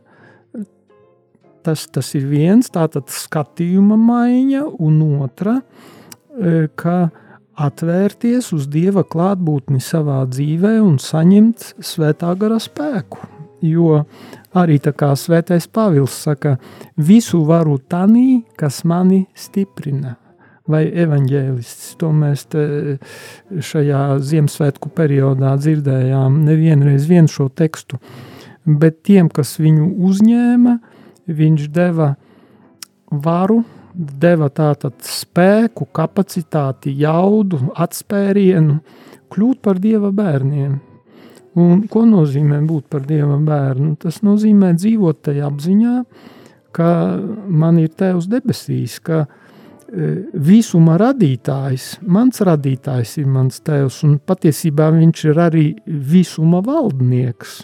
tas, 1.61 1.85
tas 1.93 2.15
ir 2.17 2.31
viens, 2.33 2.73
tātad 2.73 3.13
skatījuma 3.13 4.01
maiņa, 4.01 4.71
un 4.81 5.03
otra– 5.21 5.61
E, 5.69 6.02
ka 6.79 7.11
atvērties 7.61 8.53
uz 8.57 8.67
Dieva 8.73 9.05
klātbūtni 9.05 9.81
savā 9.83 10.23
dzīvē 10.31 10.79
un 10.83 10.97
saņemt 11.03 11.73
svētā 11.85 12.33
gara 12.41 12.59
spēku. 12.63 13.21
Jo 13.63 14.01
arī 14.59 14.81
tā 14.83 14.91
kā 14.97 15.13
svētais 15.15 15.69
Pāvils 15.71 16.17
saka, 16.25 16.57
visu 16.97 17.45
varu 17.47 17.77
tanī, 17.79 18.43
kas 18.59 18.83
mani 18.89 19.27
stiprina. 19.39 20.17
Vai 20.67 20.85
evaņģēlists, 20.87 21.95
to 21.99 22.13
mēs 22.15 22.47
šajā 23.71 24.03
Ziemassvētku 24.23 24.93
periodā 24.95 25.57
dzirdējām 25.59 26.43
nevienreiz 26.47 27.09
vien 27.11 27.27
šo 27.31 27.49
tekstu, 27.51 27.99
bet 28.67 29.03
tiem, 29.07 29.31
kas 29.31 29.57
viņu 29.59 29.89
uzņēma, 30.07 30.77
viņš 31.27 31.67
deva 31.75 32.13
varu 33.11 33.63
deva 33.95 34.49
tātad 34.53 34.97
spēku, 35.05 35.87
kapacitāti, 35.95 36.95
jaudu, 37.03 37.61
atspērienu, 37.77 38.79
kļūt 39.33 39.61
par 39.65 39.81
dieva 39.83 40.13
bērniem. 40.15 40.79
Un 41.61 41.83
ko 41.93 42.07
nozīmē 42.09 42.63
būt 42.65 42.89
par 42.93 43.05
dieva 43.05 43.37
bērnu? 43.37 43.97
Tas 44.01 44.23
nozīmē 44.25 44.73
dzīvot 44.79 45.21
tajā 45.29 45.49
apziņā, 45.51 45.97
ka 46.73 46.89
man 47.49 47.81
ir 47.83 47.93
tevs 47.93 48.29
debesīs, 48.33 48.97
ka 49.05 49.27
e, 49.27 49.27
visuma 50.33 50.97
radītājs, 51.01 51.99
mans 52.09 52.41
radītājs 52.49 53.19
ir 53.21 53.29
mans 53.29 53.61
tevs, 53.61 54.01
un 54.09 54.17
patiesībā 54.25 54.89
viņš 54.97 55.27
ir 55.29 55.43
arī 55.45 55.67
visuma 55.85 56.63
valdnieks 56.65 57.61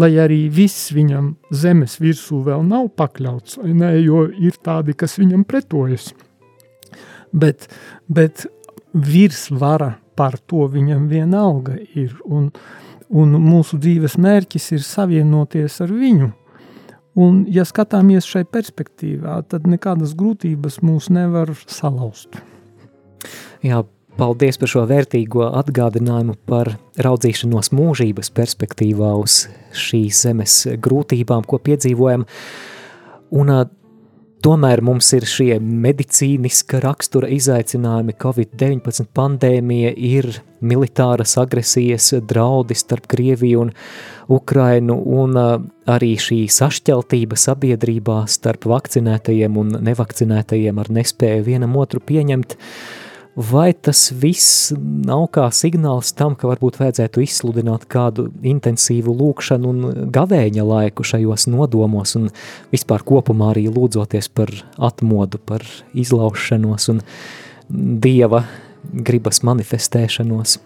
lai 0.00 0.12
arī 0.20 0.46
viss 0.52 0.92
viņam 0.94 1.34
zemes 1.50 1.98
virsū 2.00 2.42
vēl 2.46 2.64
nav 2.66 2.88
pakļauts, 2.96 3.58
ne, 3.64 3.94
jo 4.00 4.26
ir 4.30 4.56
tādi, 4.64 4.96
kas 4.96 5.18
viņam 5.20 5.44
pretojas. 5.48 6.12
Bet, 7.32 7.68
bet 8.08 8.46
virsvara 8.92 9.94
par 10.16 10.36
to 10.46 10.66
viņam 10.68 11.08
vienalga 11.08 11.78
ir, 11.96 12.12
un, 12.24 12.50
un 13.08 13.34
mūsu 13.40 13.80
dzīves 13.80 14.18
mērķis 14.20 14.72
ir 14.76 14.84
savienoties 14.86 15.80
ar 15.84 15.92
viņu. 15.92 16.32
Un, 17.22 17.42
ja 17.52 17.64
skatāmies 17.68 18.24
šai 18.24 18.46
perspektīvā, 18.48 19.42
tad 19.48 19.66
nekādas 19.68 20.14
grūtības 20.16 20.80
mūs 20.84 21.10
nevar 21.12 21.52
salauzt. 21.68 22.38
Jā, 23.62 23.82
Paldies 24.12 24.58
par 24.60 24.68
šo 24.68 24.82
vērtīgo 24.84 25.46
atgādinājumu 25.56 26.34
par 26.48 26.74
raudzīšanos 27.00 27.72
mūžības 27.72 28.28
perspektīvā 28.36 29.14
uz 29.16 29.46
šīs 29.72 30.26
zemes 30.26 30.56
grūtībām, 30.84 31.46
ko 31.48 31.56
piedzīvojam. 31.64 32.26
Un 33.32 33.52
tomēr 34.44 34.82
mums 34.84 35.08
ir 35.16 35.24
šie 35.24 35.56
medicīniska 35.64 36.82
rakstura 36.84 37.30
izaicinājumi, 37.32 38.12
Covid-19 38.20 39.08
pandēmija, 39.16 39.94
ir 39.96 40.28
militāras 40.60 41.38
agresijas 41.40 42.10
draudi 42.28 42.76
starp 42.76 43.08
Krieviju 43.08 43.62
un 43.64 43.70
Ukrainu, 44.28 44.98
un 45.22 45.40
arī 45.40 46.10
šī 46.20 46.42
sašķeltība 46.52 47.40
sabiedrībā 47.40 48.18
starp 48.28 48.68
vakcinētajiem 48.68 49.56
un 49.56 49.72
nevakcinētajiem 49.88 50.84
ar 50.84 50.92
nespēju 51.00 51.48
vienam 51.48 51.80
otru 51.80 52.04
pieņemt– 52.12 52.58
vai 53.36 53.72
tas 53.72 54.10
viss 54.12 54.72
nav 55.06 55.26
kā 55.32 55.46
signāls 55.54 56.12
tam, 56.16 56.34
ka 56.36 56.50
varbūt 56.50 56.76
vajadzētu 56.80 57.22
izsludināt 57.24 57.86
kādu 57.90 58.28
intensīvu 58.44 59.14
lūkšanu 59.16 59.70
un 59.70 60.10
gavēņa 60.12 60.66
laiku 60.68 61.06
šajos 61.06 61.48
nodomos 61.48 62.16
un 62.20 62.28
vispār 62.72 63.04
kopumā 63.08 63.52
arī 63.54 63.68
lūdzoties 63.72 64.28
par 64.36 64.52
atmodu, 64.76 65.40
par 65.40 65.64
izlaušanos 65.96 66.90
un 66.92 67.00
dieva 67.72 68.44
gribas 68.92 69.40
manifestēšanos. 69.46 70.58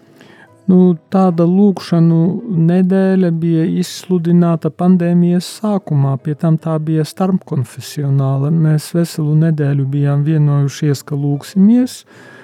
Nu, 0.67 0.97
tāda 1.07 1.45
lūkšanu 1.47 2.21
nedēļa 2.67 3.29
bija 3.39 3.63
izsludināta 3.79 4.67
pandēmijas 4.67 5.47
sākumā, 5.61 6.17
pie 6.19 6.35
tam 6.35 6.57
tā 6.59 6.73
bija 6.83 7.05
starpkonfesionāla. 7.07 8.51
Mēs 8.51 8.89
veselu 8.91 9.37
nedēļu 9.45 9.85
bijām 9.93 10.25
vienojušies, 10.27 11.05
ka 11.07 11.15
lūksimies, 11.15 12.01
uh, 12.03 12.35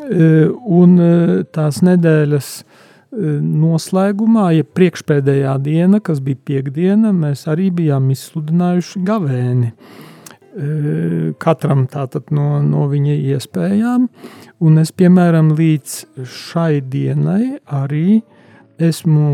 un 0.00 1.00
tās 1.52 1.80
nedēļas 1.86 2.52
noslēgumā, 3.10 4.50
ja 4.54 4.66
priekšpēdējā 4.66 5.56
diena, 5.64 6.00
kas 6.04 6.20
bija 6.22 6.38
piekdiena, 6.46 7.10
mēs 7.12 7.46
arī 7.50 7.70
bijām 7.74 8.10
izsludinājuši 8.14 9.02
gavēni. 9.06 9.72
Katram 11.42 11.86
tātad 11.90 12.30
no, 12.34 12.60
no 12.62 12.86
viņa 12.90 13.16
iespējām, 13.34 14.08
un 14.66 14.82
es, 14.82 14.90
piemēram, 14.94 15.52
līdz 15.58 16.26
šai 16.26 16.80
dienai 16.90 17.60
arī 17.66 18.20
esmu 18.80 19.28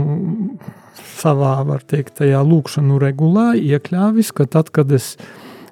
savā, 1.17 1.61
var 1.69 1.85
teikt, 1.89 2.19
tajā 2.21 2.43
lūkšanu 2.45 3.01
regulā 3.01 3.55
iekļāvis, 3.59 4.33
ka 4.37 4.49
tad, 4.51 4.73
kad 4.75 4.93
es 4.93 5.14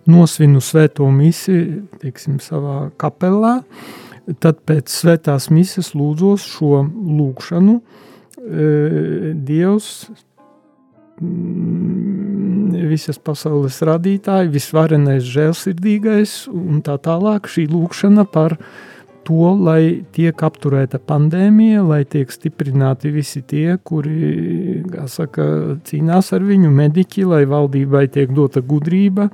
nosvinu 0.09 0.61
svēto 0.65 1.09
misi, 1.13 1.85
teiksim, 2.03 2.39
savā 2.45 2.91
kapelā, 3.01 3.59
tad 4.41 4.62
pēc 4.68 4.93
svētās 4.93 5.51
mises 5.53 5.93
lūdzos 5.97 6.47
šo 6.55 6.85
lūkšanu. 6.89 7.77
E, 8.45 9.35
Dievs, 9.35 9.91
mm, 11.20 12.89
visas 12.91 13.20
pasaules 13.20 13.81
radītāji, 13.85 14.53
visvarenais, 14.55 15.25
žēlsirdīgais 15.29 16.45
un 16.53 16.83
tā 16.85 16.99
tālāk 17.03 17.49
šī 17.51 17.68
lūkšana 17.72 18.27
par 18.31 18.59
viņu 18.59 18.94
to, 19.27 19.51
lai 19.66 20.05
tiek 20.14 20.45
apturēta 20.47 21.01
pandēmija, 21.03 21.83
lai 21.87 22.03
tiek 22.09 22.31
stiprināti 22.33 23.12
visi 23.14 23.43
tie, 23.43 23.77
kuri 23.83 24.83
saka, 25.11 25.47
cīnās 25.89 26.33
ar 26.37 26.45
viņu, 26.47 26.70
mediķi, 26.75 27.27
lai 27.29 27.43
valdībai 27.51 28.07
tiek 28.14 28.33
dota 28.37 28.62
gudrība 28.64 29.31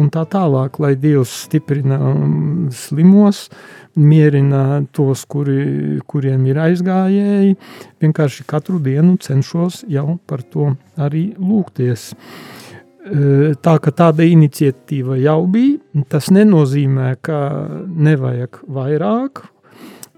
un 0.00 0.10
tā 0.12 0.26
tālāk, 0.28 0.80
lai 0.82 0.94
Dievs 1.00 1.32
stiprina 1.46 1.98
um, 2.10 2.68
slimos, 2.74 3.46
mierina 3.96 4.82
tos, 4.96 5.24
kuri, 5.28 6.00
kuriem 6.08 6.44
ir 6.50 6.60
aizgājēji. 6.66 7.56
Vienkārši 8.04 8.44
katru 8.48 8.80
dienu 8.82 9.16
cenšos 9.22 9.84
jau 9.88 10.18
par 10.28 10.44
to 10.44 10.74
arī 11.00 11.30
lūgties. 11.40 12.12
Tā 13.06 13.76
ka 13.78 13.92
tāda 13.94 14.24
iniciatīva 14.26 15.14
jau 15.20 15.44
bija, 15.50 16.02
tas 16.10 16.26
nenozīmē, 16.34 17.12
ka 17.22 17.38
nevajag 17.86 18.58
vairāk, 18.66 19.44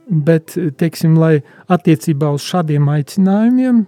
bet, 0.09 0.55
teiksim, 0.81 1.19
lai 1.21 1.43
attiecībā 1.69 2.31
uz 2.33 2.47
šādiem 2.49 2.89
aicinājumiem, 2.89 3.83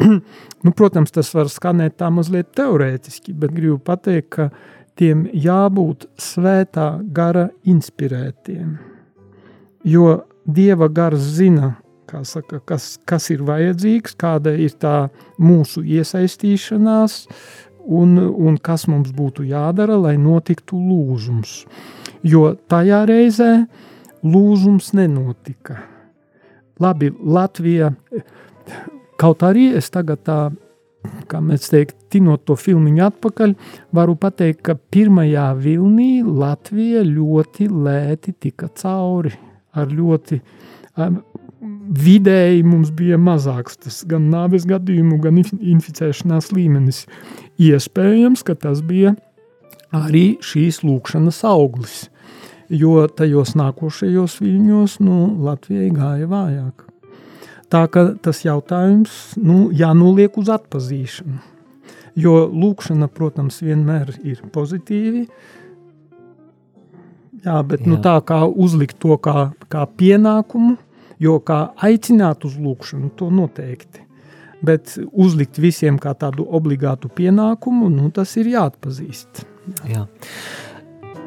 nu, 0.64 0.72
protams, 0.72 1.12
tas 1.12 1.34
var 1.36 1.52
skanēt 1.52 1.98
tā 2.00 2.08
mazliet 2.12 2.54
teorētiski, 2.56 3.36
bet 3.36 3.52
gribu 3.56 3.76
pateikt, 3.84 4.30
ka 4.32 4.48
tiem 4.96 5.26
jābūt 5.36 6.08
svētā 6.16 6.94
gara 7.12 7.50
inspirētiem, 7.68 8.78
jo 9.84 10.22
Dieva 10.46 10.86
gars 10.86 11.24
zina, 11.36 11.74
saka, 12.06 12.60
kas, 12.62 13.00
kas 13.02 13.24
ir 13.34 13.40
vajadzīgs, 13.42 14.12
kāda 14.14 14.52
ir 14.54 14.76
tā 14.78 15.08
mūsu 15.42 15.82
iesaistīšanās, 15.82 17.16
uh, 17.26 17.65
un, 17.86 18.16
un 18.18 18.58
kas 18.62 18.86
mums 18.90 19.12
būtu 19.14 19.46
jādara, 19.46 19.96
lai 20.00 20.16
notiktu 20.18 20.78
lūzums. 20.78 21.64
Jo 22.26 22.54
tajā 22.68 23.04
reizē 23.08 23.50
lūzums 24.26 24.92
nenotika. 24.96 25.80
Labi, 26.82 27.10
Latvija, 27.24 27.92
kaut 29.20 29.44
arī 29.46 29.70
es 29.78 29.88
tagad 29.92 30.20
tā, 30.26 30.40
kā 31.30 31.40
mēs 31.40 31.70
teikt, 31.72 31.96
tinot 32.12 32.44
to 32.48 32.56
filmiņu 32.58 33.06
atpakaļ, 33.06 33.54
varu 33.96 34.16
pateikt, 34.20 34.60
ka 34.66 34.76
pirmajā 34.76 35.48
vilnī 35.62 36.20
Latvija 36.26 37.04
ļoti 37.06 37.70
lēti 37.70 38.36
tika 38.46 38.68
cauri 38.76 39.32
ar 39.76 39.90
ļoti 39.92 40.40
vidēji 41.96 42.62
mums 42.66 42.90
bija 42.94 43.18
mazāks 43.20 43.78
tas 43.84 44.02
gan 44.08 44.28
nāves 44.32 44.66
gadījumu, 44.68 45.18
gan 45.22 45.40
inficēšanās 45.40 46.52
līmenis. 46.54 47.04
Iespējams, 47.62 48.42
ka 48.44 48.54
tas 48.54 48.82
bija 48.84 49.14
arī 49.94 50.36
šīs 50.44 50.82
lūkšanas 50.84 51.42
auglis. 51.48 52.06
jo 52.68 53.04
tajos 53.06 53.54
nākošajos 53.54 54.40
viļņos 54.42 54.98
nu, 55.06 55.16
Latvijai 55.46 55.90
gāja 55.94 56.26
vājāk. 56.30 56.86
Tā 57.70 57.82
ka 57.90 58.08
tas 58.22 58.44
jautājums 58.44 59.36
nu, 59.42 59.68
jānoliek 59.74 60.34
uz 60.38 60.50
atpazīšanu. 60.54 61.38
Jo 62.16 62.46
lūkšana, 62.48 63.10
protams, 63.12 63.60
vienmēr 63.60 64.14
ir 64.24 64.40
pozitīvi, 64.54 65.26
jā, 67.44 67.58
bet 67.62 67.84
nu, 67.84 67.92
jā. 67.92 67.98
Nu, 67.98 68.00
tā 68.02 68.16
kā 68.24 68.40
uzlikt 68.48 68.96
to 69.02 69.18
kā, 69.20 69.50
kā 69.68 69.84
pienākumu, 69.98 70.76
jo 71.20 71.36
kā 71.44 71.60
aicināt 71.76 72.46
uz 72.48 72.56
lūkšanu, 72.56 73.12
to 73.18 73.28
noteikti. 73.34 74.05
Bet 74.66 74.96
uzlikt 75.12 75.60
visiem 75.62 76.00
kā 76.02 76.14
tādu 76.18 76.46
obligātu 76.58 77.10
pienākumu, 77.12 77.90
nu, 77.92 78.10
tas 78.14 78.32
ir 78.40 78.50
jāatpazīst. 78.54 79.44
Jā. 79.90 80.06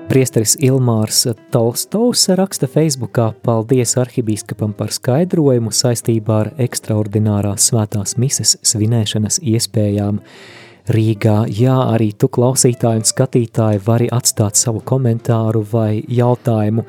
Priesteris 0.09 0.55
Ilmārs 0.65 1.27
Tolstovs 1.53 2.23
raksta 2.33 2.65
Facebookā 2.65 3.27
paldies 3.45 3.91
arhibīskapam 4.01 4.71
par 4.73 4.89
skaidrojumu 4.95 5.69
saistībā 5.69 6.37
ar 6.45 6.49
ekstraordinārās 6.65 7.67
svētās 7.69 8.15
mises 8.17 8.55
svinēšanas 8.65 9.37
iespējām. 9.53 10.17
Rīgā, 10.89 11.43
jā, 11.53 11.75
arī 11.93 12.07
tu 12.17 12.25
klausītāji 12.33 13.03
un 13.03 13.05
skatītāji 13.05 13.81
vari 13.85 14.07
atstāt 14.09 14.57
savu 14.57 14.79
komentāru 14.81 15.61
vai 15.69 15.99
jautājumu 16.09 16.81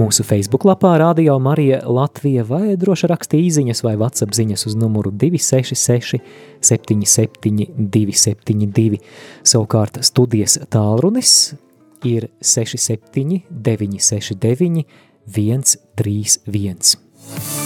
mūsu 0.00 0.26
Facebook 0.26 0.66
lapā 0.66 0.96
Radio 0.98 1.36
Marija 1.38 1.78
Latvija 1.86 2.42
vai 2.48 2.74
droši 2.74 3.06
raksti 3.12 3.38
īziņas 3.46 3.84
vai 3.86 3.94
WhatsApp 4.00 4.34
ziņas 4.34 4.66
uz 4.66 4.74
numuru 4.80 5.14
266 5.14 6.18
77 6.58 7.70
272. 7.78 8.98
Savukārt 9.46 10.02
studijas 10.02 10.58
tālrunis 10.66 11.54
ir 12.02 12.26
67 12.42 13.46
969 13.50 14.82
131. 15.30 17.65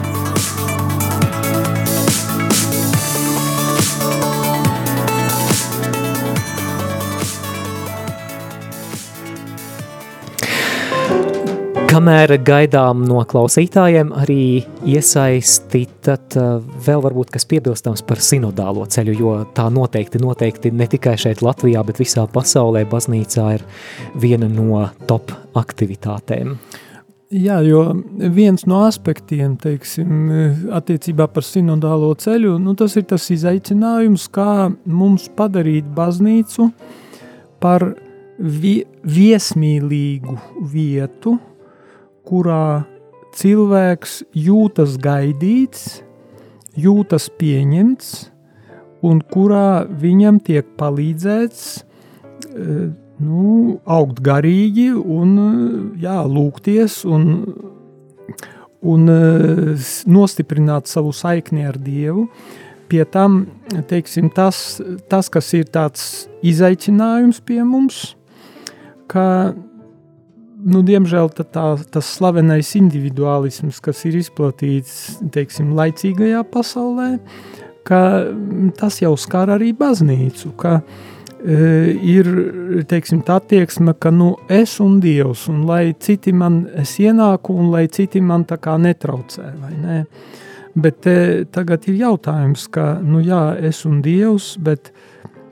Kamēr 11.91 12.37
gaidām 12.47 13.01
no 13.03 13.19
klausītājiem 13.27 14.13
arī 14.15 14.61
iesaisti, 14.87 15.81
tad 15.99 16.37
uh, 16.39 16.61
vēl 16.85 17.01
varbūt 17.03 17.33
kas 17.33 17.43
piebilstams 17.51 18.05
par 18.07 18.21
sinodālo 18.23 18.85
ceļu, 18.87 19.15
jo 19.19 19.33
tā 19.57 19.65
noteikti, 19.73 20.21
noteikti 20.23 20.71
ne 20.71 20.87
tikai 20.87 21.17
šeit 21.19 21.43
Latvijā, 21.43 21.83
bet 21.83 21.99
visā 21.99 22.23
pasaulē 22.31 22.85
baznīcā 22.87 23.49
ir 23.57 23.65
viena 24.23 24.47
no 24.47 24.85
top 25.09 25.35
aktivitātēm. 25.59 26.55
Jā, 27.35 27.59
jo 27.67 27.83
viens 28.39 28.63
no 28.71 28.85
aspektiem, 28.87 29.59
teiksim, 29.59 30.31
attiecībā 30.79 31.27
par 31.35 31.43
sinodālo 31.43 32.13
ceļu, 32.15 32.55
nu 32.63 32.75
tas 32.79 32.95
ir 32.95 33.09
tas 33.11 33.27
izaicinājums, 33.35 34.31
kā 34.31 34.71
mums 34.87 35.27
padarīt 35.35 35.91
baznīcu 35.99 36.71
par 37.59 37.89
vi 38.39 38.77
viesmīlīgu 39.03 40.39
vietu, 40.71 41.35
kurā 42.27 42.85
cilvēks 43.35 44.21
jūtas 44.35 44.97
gaidīts, 45.01 46.01
jūtas 46.79 47.29
pieņemts, 47.39 48.11
un 49.07 49.21
kurā 49.33 49.83
viņam 49.87 50.39
tiek 50.45 50.67
palīdzēts 50.79 51.63
eh, 51.81 52.89
nu, 53.21 53.77
augt 53.85 54.21
garīgi 54.25 54.91
un 54.93 55.35
jā, 56.01 56.19
lūgties 56.27 57.01
un, 57.09 57.29
un 58.81 59.13
eh, 59.15 59.87
nostiprināt 60.05 60.91
savu 60.91 61.13
saikni 61.15 61.65
ar 61.69 61.79
Dievu. 61.81 62.27
Pie 62.91 63.05
tam 63.07 63.45
teiksim, 63.87 64.27
tas, 64.35 64.81
tas, 65.07 65.29
kas 65.31 65.53
ir 65.55 65.69
tāds 65.71 66.25
izaicinājums 66.43 67.39
pie 67.47 67.61
mums, 67.63 68.17
ka 69.07 69.53
nu, 70.65 70.81
diemžēl 70.85 71.31
tā, 71.35 71.65
tas 71.91 72.09
slavenais 72.17 72.73
individuālisms, 72.79 73.81
kas 73.83 74.03
ir 74.09 74.17
izplatīts 74.19 75.21
teiksim, 75.33 75.73
laicīgajā 75.77 76.43
pasaulē, 76.51 77.09
mm, 77.87 78.73
tas 78.79 79.01
jau 79.01 79.15
skar 79.19 79.53
arī 79.55 79.71
baznīcu. 79.77 80.53
Ka, 80.59 80.77
e, 81.41 81.57
ir 82.13 82.29
teiksim, 82.89 83.23
tā 83.27 83.39
attieksme, 83.41 83.95
ka 83.99 84.13
nu, 84.13 84.35
es 84.49 84.77
un 84.83 84.99
Dievs, 85.03 85.47
un 85.51 85.65
lai 85.69 85.93
citi 85.99 86.33
man 86.33 86.63
ienāku, 86.77 87.57
un 87.57 87.71
lai 87.73 87.87
citi 87.87 88.21
man 88.21 88.45
tā 88.45 88.59
kā 88.61 88.77
netraucē. 88.81 89.51
Ne? 89.81 90.03
Bet 90.75 91.01
te, 91.03 91.15
tagad 91.51 91.87
ir 91.91 91.99
jautājums, 91.99 92.67
ka 92.71 92.93
nu, 93.03 93.19
jā, 93.25 93.57
es 93.59 93.83
un 93.85 93.99
Dievs, 94.05 94.55
bet, 94.61 94.93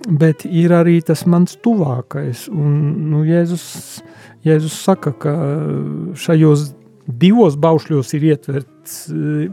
bet 0.07 0.45
ir 0.45 0.71
arī 0.71 1.01
tas 1.03 1.25
mans 1.27 1.57
tuvākais. 1.59 2.47
Un, 2.53 2.77
nu, 3.11 3.25
Jēzus 3.27 3.99
Jēzus 4.47 4.75
saka, 4.85 5.11
ka 5.19 5.33
šajos 6.19 6.69
divos 7.09 7.57
baušļos 7.59 8.13
ir 8.17 8.27
ietverts, 8.33 8.99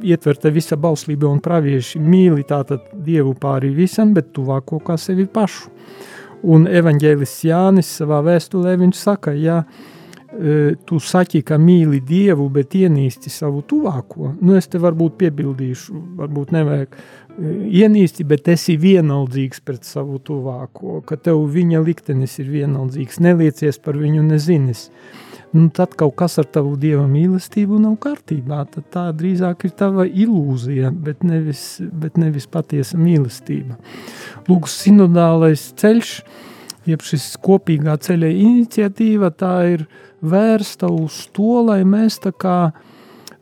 ietverta 0.04 0.52
visa 0.52 0.76
bauslība 0.78 1.28
un 1.30 1.40
pravieši 1.44 2.00
mīli 2.02 2.44
tātad 2.48 2.84
Dievu 3.06 3.34
pāri 3.40 3.72
visam, 3.74 4.14
bet 4.16 4.32
tuvāko 4.36 4.80
kā 4.84 4.98
sevi 5.00 5.26
pašu. 5.26 5.70
Un 6.46 6.66
evaņģēlis 6.68 7.36
Jānis 7.48 7.90
savā 7.98 8.20
vēstulē 8.26 8.76
viņš 8.78 8.98
saka, 9.00 9.32
ja 9.34 9.62
e, 9.64 10.76
tu 10.86 11.00
saki, 11.02 11.40
ka 11.46 11.56
mīli 11.58 12.02
Dievu, 12.06 12.46
bet 12.52 12.76
ienīsti 12.76 13.32
savu 13.32 13.64
tuvāko, 13.66 14.34
nu 14.44 14.58
es 14.58 14.68
te 14.70 14.78
varbūt 14.82 15.16
piebildīšu, 15.22 15.96
varbūt 16.20 16.52
nevajag 16.54 17.00
ienīsti, 17.38 18.24
bet 18.28 18.48
esi 18.52 18.76
vienaldzīgs 18.80 19.62
pret 19.66 19.84
savu 19.86 20.18
tuvāko, 20.24 21.00
ka 21.06 21.18
tev 21.20 21.42
viņa 21.52 21.82
liktenis 21.84 22.38
ir 22.42 22.50
vienaldzīgs, 22.52 23.20
neliecies 23.24 23.78
par 23.82 23.98
viņu 24.00 24.24
nezinis. 24.26 24.88
Nu, 25.54 25.68
tad 25.72 25.94
kaut 25.96 26.16
kas 26.18 26.36
ar 26.42 26.48
tavu 26.52 26.74
dieva 26.80 27.06
mīlestību 27.08 27.78
nav 27.80 27.94
kārtībā. 28.02 28.64
Tad 28.72 28.88
tā 28.92 29.04
drīzāk 29.16 29.64
ir 29.64 29.72
tava 29.78 30.04
ilūzija, 30.04 30.90
bet 30.90 31.22
nevis, 31.24 31.62
bet 31.80 32.18
nevis 32.20 32.48
patiesa 32.50 32.98
mīlestība. 33.00 33.78
Lūk, 34.50 34.68
sinodālais 34.68 35.70
ceļš, 35.80 36.16
jeb 36.90 37.06
šis 37.06 37.30
kopīgā 37.46 37.94
ceļa 38.04 38.32
iniciatīva, 38.34 39.30
tā 39.32 39.54
ir 39.76 39.86
vērsta 40.20 40.90
uz 40.92 41.24
to, 41.36 41.62
lai 41.70 41.80
mēs 41.88 42.18
tā 42.26 42.34
kā 42.36 42.58
uh, 42.68 42.85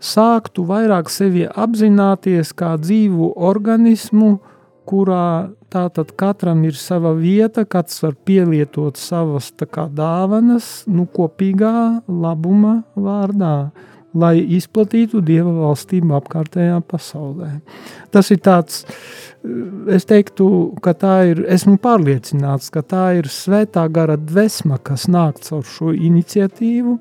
sāktu 0.05 0.67
vairāk 0.69 1.09
sevi 1.13 1.47
apzināties 1.49 2.53
kā 2.57 2.75
dzīvu 2.81 3.33
organismu, 3.49 4.37
kurā 4.85 5.51
tātad 5.73 6.13
katram 6.21 6.61
ir 6.69 6.77
sava 6.77 7.15
vieta, 7.17 7.65
katrs 7.65 8.03
var 8.05 8.19
pielietot 8.29 9.01
savas 9.01 9.51
kā, 9.57 9.89
dāvanas, 9.89 10.85
nu, 10.87 11.07
kopīgā 11.09 12.05
labuma 12.09 12.83
vārdā, 12.95 13.73
lai 14.15 14.39
izplatītu 14.57 15.23
Dieva 15.25 15.51
valstību 15.51 16.15
apkārtējā 16.21 16.81
pasaulē. 16.89 17.51
Tas 18.15 18.31
ir 18.31 18.41
tāds, 18.47 18.85
es 19.91 20.07
teiktu, 20.07 20.49
ka 20.85 20.95
tā 20.99 21.15
ir, 21.33 21.45
esmu 21.51 21.77
pārliecināts, 21.83 22.71
ka 22.75 22.85
tā 22.87 23.07
ir 23.19 23.31
svētā 23.31 23.89
gara 23.93 24.17
dvesma, 24.17 24.79
kas 24.79 25.09
nāk 25.11 25.43
caur 25.45 25.67
šo 25.67 25.95
iniciatīvu, 25.95 26.99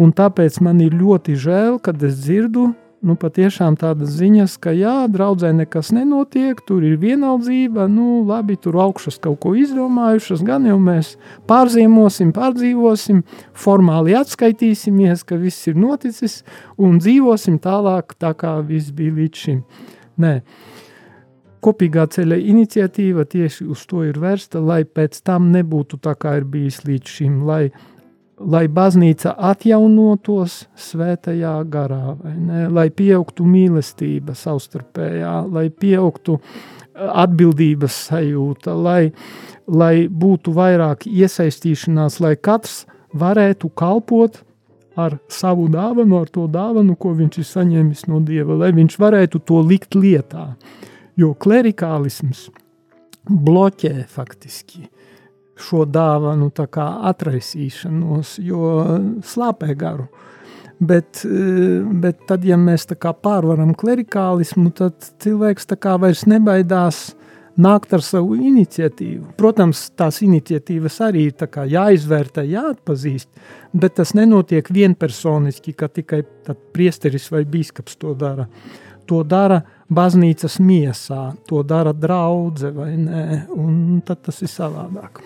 Un 0.00 0.12
tāpēc 0.16 0.60
man 0.64 0.80
ir 0.82 0.94
ļoti 0.96 1.36
žēl, 1.38 1.76
kad 1.84 2.00
es 2.02 2.16
dzirdu 2.24 2.70
nu, 3.02 3.16
patiešām 3.18 3.76
tādas 3.80 4.14
ziņas, 4.14 4.54
ka 4.62 4.72
jā, 4.76 4.94
draudzē 5.10 5.50
nekas 5.56 5.90
nenotiek, 5.94 6.60
tur 6.66 6.84
ir 6.86 6.98
vienaldzība, 7.02 7.88
nu, 7.90 8.22
labi, 8.28 8.56
tur 8.60 8.78
augšas 8.84 9.18
kaut 9.22 9.40
ko 9.42 9.54
izdomājušas, 9.58 10.44
gan 10.46 10.68
jau 10.70 10.78
mēs 10.82 11.16
pārzīmosim, 11.50 12.32
pārdzīvosim, 12.36 13.24
formāli 13.58 14.14
atskaitīsimies, 14.18 15.26
ka 15.26 15.40
viss 15.40 15.66
ir 15.70 15.80
noticis 15.82 16.40
un 16.78 17.00
dzīvosim 17.02 17.58
tālāk, 17.62 18.14
tā 18.22 18.34
kā 18.38 18.58
viss 18.66 18.94
bija 18.94 19.18
līdz 19.18 19.46
šim. 19.46 19.64
Nē. 20.22 20.36
Kopīgā 21.62 22.08
ceļa 22.10 22.40
iniciatīva 22.42 23.22
tieši 23.30 23.68
uz 23.70 23.84
to 23.86 24.02
ir 24.02 24.16
vērsta, 24.18 24.58
lai 24.58 24.82
pēc 24.82 25.20
tam 25.22 25.52
nebūtu 25.54 26.00
tā, 26.02 26.16
kā 26.18 26.40
ir 26.40 26.46
bijis 26.50 26.80
līdz 26.82 27.12
šim, 27.18 27.36
lai 27.46 27.68
uh, 27.68 27.91
lai 28.48 28.66
baznīca 28.68 29.34
atjaunotos 29.50 30.62
svētajā 30.78 31.54
garā, 31.70 32.16
ne, 32.24 32.66
lai 32.72 32.88
pieaugtu 32.94 33.46
mīlestība 33.48 34.34
savstarpējā, 34.38 35.34
lai 35.52 35.68
pieaugtu 35.70 36.38
atbildības 36.92 37.98
sajūta, 38.08 38.74
lai, 38.76 39.12
lai 39.66 40.06
būtu 40.08 40.54
vairāk 40.56 41.06
iesaistīšanās, 41.08 42.20
lai 42.24 42.34
katrs 42.36 42.82
varētu 43.16 43.70
kalpot 43.76 44.42
ar 44.98 45.16
savu 45.32 45.68
dāvanu, 45.72 46.20
ar 46.20 46.32
to 46.32 46.46
dāvanu, 46.52 46.96
ko 47.00 47.14
viņš 47.16 47.38
ir 47.40 47.48
saņēmis 47.48 48.06
no 48.10 48.20
Dieva, 48.24 48.58
lai 48.64 48.72
viņš 48.76 48.98
varētu 49.00 49.40
to 49.48 49.62
likt 49.64 49.96
lietā. 49.96 50.52
Jo 51.16 51.32
klerikālisms 51.36 52.48
bloķē 53.28 54.06
faktiski 54.08 54.86
šo 55.62 55.86
dāvanu 55.86 56.50
atraisīšanos, 57.12 58.36
jo 58.42 58.74
slāpē 59.24 59.74
garu. 59.78 60.08
Bet, 60.82 61.22
bet 62.02 62.24
tad, 62.26 62.44
ja 62.44 62.56
mēs 62.58 62.88
pārvaram 62.98 63.70
klerikālismu, 63.78 64.72
tad 64.74 65.12
cilvēks 65.22 65.68
vairs 66.02 66.24
nebaidās 66.26 67.12
nākt 67.60 67.92
ar 67.92 68.02
savu 68.02 68.34
iniciatīvu. 68.34 69.34
Protams, 69.38 69.90
tās 69.98 70.22
iniciatīvas 70.24 70.98
arī 71.06 71.26
ir 71.30 71.36
jāizvērtē, 71.70 72.44
jāatpazīst, 72.48 73.28
bet 73.72 73.94
tas 74.00 74.14
nenotiek 74.18 74.68
vienpersoniski, 74.72 75.74
ka 75.76 75.88
tikai 75.88 76.22
priesteris 76.72 77.30
vai 77.30 77.44
biskups 77.44 77.96
to 78.00 78.14
dara. 78.18 78.48
To 79.10 79.22
dara 79.26 79.60
baznīcas 79.92 80.58
miesā, 80.62 81.32
to 81.46 81.62
dara 81.66 81.92
draudzene 81.92 83.46
un 83.54 84.00
tas 84.06 84.42
ir 84.42 84.50
savādāk. 84.50 85.22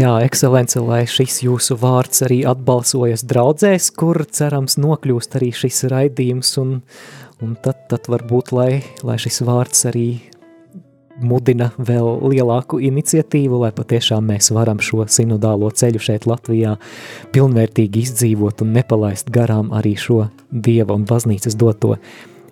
Jā, 0.00 0.12
ekscelence, 0.26 0.80
lai 0.80 1.02
šis 1.10 1.42
jūsu 1.44 1.76
vārds 1.80 2.24
arī 2.26 2.42
atbalsojas 2.48 3.26
draudzēs, 3.28 3.90
kur 3.96 4.24
cerams 4.30 4.78
nokļūst 4.80 5.36
arī 5.38 5.52
šis 5.54 5.84
raidījums, 5.92 6.54
un, 6.62 6.78
un 7.44 7.58
tad, 7.62 7.86
tad 7.90 8.08
varbūt, 8.12 8.54
lai, 8.56 8.70
lai 9.06 9.18
šis 9.22 9.42
vārds 9.46 9.86
arī 9.90 10.08
mudina 11.22 11.70
vēl 11.78 12.08
lielāku 12.30 12.80
iniciatīvu, 12.84 13.60
lai 13.64 13.72
patiešām 13.76 14.26
mēs 14.32 14.50
varam 14.54 14.80
šo 14.84 15.06
sinodālo 15.08 15.70
ceļu 15.72 16.02
šeit 16.08 16.26
Latvijā 16.28 16.76
pilnvērtīgi 17.34 18.04
izdzīvot 18.06 18.64
un 18.64 18.74
nepalaist 18.76 19.30
garām 19.32 19.72
arī 19.76 19.96
šo 20.00 20.26
Dieva 20.50 20.96
un 20.96 21.06
baznīcas 21.08 21.56
doto 21.58 21.96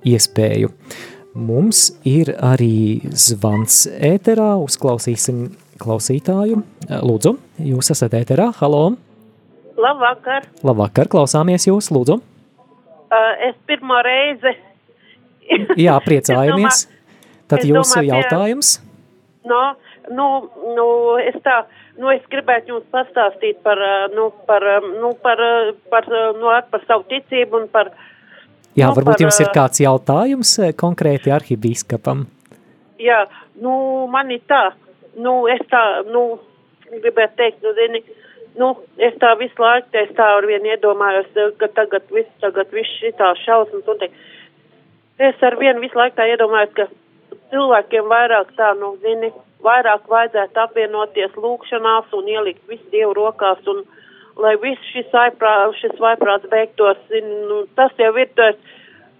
iespēju. 0.04 0.72
Mums 1.34 1.88
ir 2.06 2.30
arī 2.38 3.02
zvans 3.10 3.84
ēterā, 3.90 4.54
uzklausīsim 4.62 5.48
klausītāju. 5.80 6.60
Lūdzu, 7.04 7.34
jūs 7.70 7.90
esat 7.94 8.14
ēterā, 8.20 8.50
halo! 8.60 8.84
Labvakar! 9.80 10.46
Labvakar, 10.64 11.10
klausāmies 11.10 11.66
jūs, 11.68 11.90
lūdzu! 11.94 12.20
Uh, 12.20 13.32
es 13.48 13.56
pirmo 13.68 13.98
reizi... 14.04 14.54
Jā, 15.80 15.96
priecājamies! 16.06 16.86
Tad 17.50 17.60
es 17.60 17.70
jūsu 17.70 18.00
domāju, 18.00 18.12
jautājums? 18.12 18.70
No, 19.44 19.60
nu, 20.10 20.28
nu, 20.76 20.86
es 21.20 21.36
tā, 21.44 21.60
nu, 22.00 22.08
es 22.14 22.24
gribētu 22.32 22.72
jums 22.72 22.86
pastāstīt 22.94 23.60
par, 23.66 23.80
nu, 24.14 24.30
par, 24.48 24.64
nu, 24.94 25.12
par, 25.22 25.42
par, 25.92 26.08
nu, 26.38 26.54
par 26.70 26.86
savu 26.88 27.04
ticību 27.10 27.60
un 27.60 27.68
par. 27.72 27.92
Jā, 28.74 28.88
nu, 28.88 28.96
varbūt 28.96 29.18
par, 29.18 29.26
jums 29.26 29.42
ir 29.44 29.52
kāds 29.54 29.82
jautājums 29.84 30.54
konkrēti 30.80 31.34
arhibīskapam. 31.34 32.24
Jā, 33.02 33.24
nu, 33.60 33.74
man 34.10 34.32
ir 34.32 34.40
tā, 34.48 34.70
nu, 35.16 35.34
es 35.50 35.62
tā, 35.70 35.82
nu, 36.10 36.24
gribētu 36.90 37.38
teikt, 37.40 37.62
nu, 37.64 37.72
zini, 37.78 38.02
nu, 38.60 38.70
es 38.98 39.16
tā 39.22 39.34
visu 39.40 39.62
laiku, 39.62 39.90
es 40.00 40.12
tā 40.18 40.28
ar 40.38 40.46
vienu 40.48 40.72
iedomājos, 40.72 41.30
ka 41.60 41.70
tagad 41.78 42.06
viss, 42.14 42.30
tagad 42.42 42.70
viss 42.74 43.00
šitā 43.00 43.34
šausmas 43.44 43.88
un 43.90 44.02
te. 44.02 44.10
Es 45.22 45.42
ar 45.46 45.56
vienu 45.60 45.82
visu 45.84 45.98
laiku 45.98 46.18
tā 46.18 46.28
iedomājos, 46.32 46.74
ka 46.78 46.88
cilvēkiem 47.52 48.08
vairāk 48.10 48.54
tā, 48.58 48.72
nu, 48.80 48.94
zini, 49.02 49.32
vairāk 49.64 50.08
vajadzētu 50.10 50.60
apvienoties 50.60 51.36
lūkšanās 51.40 52.12
un 52.18 52.28
ielikt 52.28 52.64
visu 52.68 52.90
Dievu 52.92 53.14
rokās 53.16 53.62
un 53.70 53.84
lai 54.40 54.56
viss 54.62 54.90
šis, 54.90 55.12
aiprā, 55.14 55.54
šis 55.78 55.94
vaiprāts 56.02 56.50
beigtos, 56.50 56.98
nu, 57.48 57.64
tas 57.78 57.94
jau 57.98 58.10
ir 58.18 58.30
tas, 58.38 58.58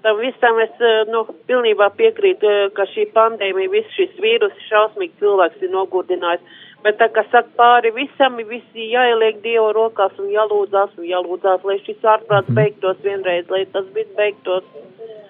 tam 0.05 0.21
visam 0.21 0.61
es, 0.61 0.75
eh, 0.85 1.09
nu, 1.13 1.25
pilnībā 1.49 1.89
piekrītu, 1.99 2.51
eh, 2.51 2.69
ka 2.77 2.85
šī 2.93 3.09
pandēmija, 3.17 3.73
viss 3.73 3.97
šis 3.97 4.13
vīrus 4.21 4.55
šausmīgi 4.69 5.17
cilvēks 5.23 5.65
ir 5.65 5.73
nogurdinājis. 5.73 6.63
Bet 6.85 6.99
tā 7.01 7.09
kā 7.09 7.25
saka 7.33 7.49
pāri 7.57 7.95
visam, 7.97 8.37
visi 8.37 8.91
jāieliek 8.93 9.41
Dievu 9.41 9.71
rokās 9.73 10.13
un 10.21 10.29
jālūdzās 10.29 10.99
un 11.01 11.07
jālūdzās, 11.09 11.65
lai 11.65 11.79
šis 11.87 12.05
ārprāts 12.05 12.51
mhm. 12.51 12.59
beigtos 12.61 13.01
vienreiz, 13.07 13.49
lai 13.49 13.65
tas 13.73 13.89
viss 13.97 14.13
beigtos. 14.19 14.69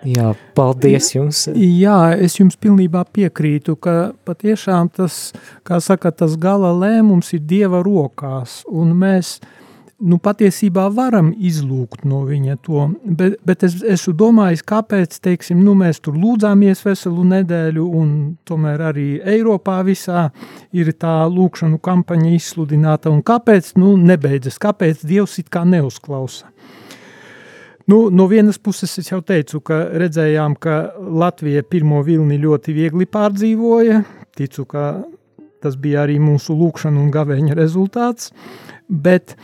Jā, 0.04 0.34
paldies 0.58 1.14
jums. 1.14 1.46
Jā, 1.56 1.98
es 2.20 2.34
jums 2.36 2.58
pilnībā 2.60 3.06
piekrītu, 3.14 3.76
ka 3.80 4.12
patiešām 4.26 4.90
tas, 4.92 5.32
kā 5.64 5.78
saka, 5.80 6.12
tas 6.12 6.34
gala 6.36 6.74
lēmums 6.76 7.32
ir 7.32 7.40
Dieva 7.48 7.80
rokās, 7.86 8.64
un 8.68 8.92
mēs, 9.00 9.38
nu, 10.04 10.18
patiesībā 10.22 10.86
varam 10.94 11.30
izlūgt 11.34 12.04
no 12.08 12.22
viņa 12.28 12.56
to, 12.64 12.86
bet, 13.04 13.38
bet 13.46 13.64
es 13.66 13.78
esmu 13.94 14.14
domājis, 14.20 14.64
kāpēc, 14.68 15.18
teiksim, 15.24 15.62
nu, 15.64 15.74
mēs 15.78 16.02
tur 16.04 16.18
lūdzāmies 16.20 16.84
veselu 16.84 17.24
nedēļu, 17.32 17.86
un 18.00 18.10
tomēr 18.48 18.86
arī 18.90 19.08
Eiropā 19.34 19.80
visā 19.86 20.28
ir 20.76 20.92
tā 21.00 21.16
lūkšanu 21.30 21.80
kampaņa 21.84 22.34
izsludināta, 22.36 23.12
un 23.12 23.24
kāpēc, 23.26 23.74
nu, 23.80 23.96
nebeidzas, 24.00 24.60
kāpēc 24.62 25.06
Dievs 25.08 25.38
it 25.42 25.50
kā 25.52 25.64
neuzklausa. 25.68 26.50
Nu, 27.86 28.08
no 28.08 28.24
vienas 28.30 28.56
puses 28.56 28.94
es 28.96 29.10
jau 29.10 29.20
teicu, 29.20 29.60
ka 29.60 29.82
redzējām, 30.00 30.54
ka 30.56 30.94
Latvija 30.96 31.60
pirmo 31.68 31.98
vilni 32.04 32.38
ļoti 32.40 32.72
viegli 32.72 33.04
pārdzīvoja. 33.04 33.98
Ticu, 34.34 34.64
ka 34.64 34.84
tas 35.64 35.76
bija 35.80 36.04
arī 36.04 36.16
mūsu 36.20 36.56
lūkšana 36.56 37.00
un 37.00 37.10
gaveņa 37.12 37.56
rezultāts. 37.58 38.32
Bet, 38.88 39.36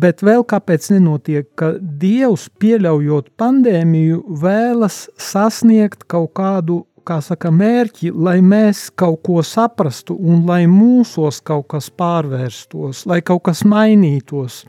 bet 0.00 0.22
vēl 0.24 0.44
kāpēc 0.48 0.90
nenotiek, 0.94 1.48
ka 1.58 1.74
Dievs 1.80 2.48
pieļaujot 2.60 3.30
pandēmiju 3.40 4.22
vēlas 4.42 5.04
sasniegt 5.20 6.06
kaut 6.10 6.34
kādu 6.38 6.82
kā 7.04 7.18
saka, 7.20 7.50
mērķi, 7.52 8.14
lai 8.16 8.38
mēs 8.40 8.86
kaut 8.96 9.20
ko 9.26 9.42
saprastu 9.44 10.16
un 10.16 10.46
lai 10.48 10.64
mūsos 10.70 11.42
kaut 11.44 11.68
kas 11.74 11.90
pārvērstos, 11.92 13.04
lai 13.10 13.20
kaut 13.20 13.44
kas 13.50 13.60
mainītos. 13.68 14.62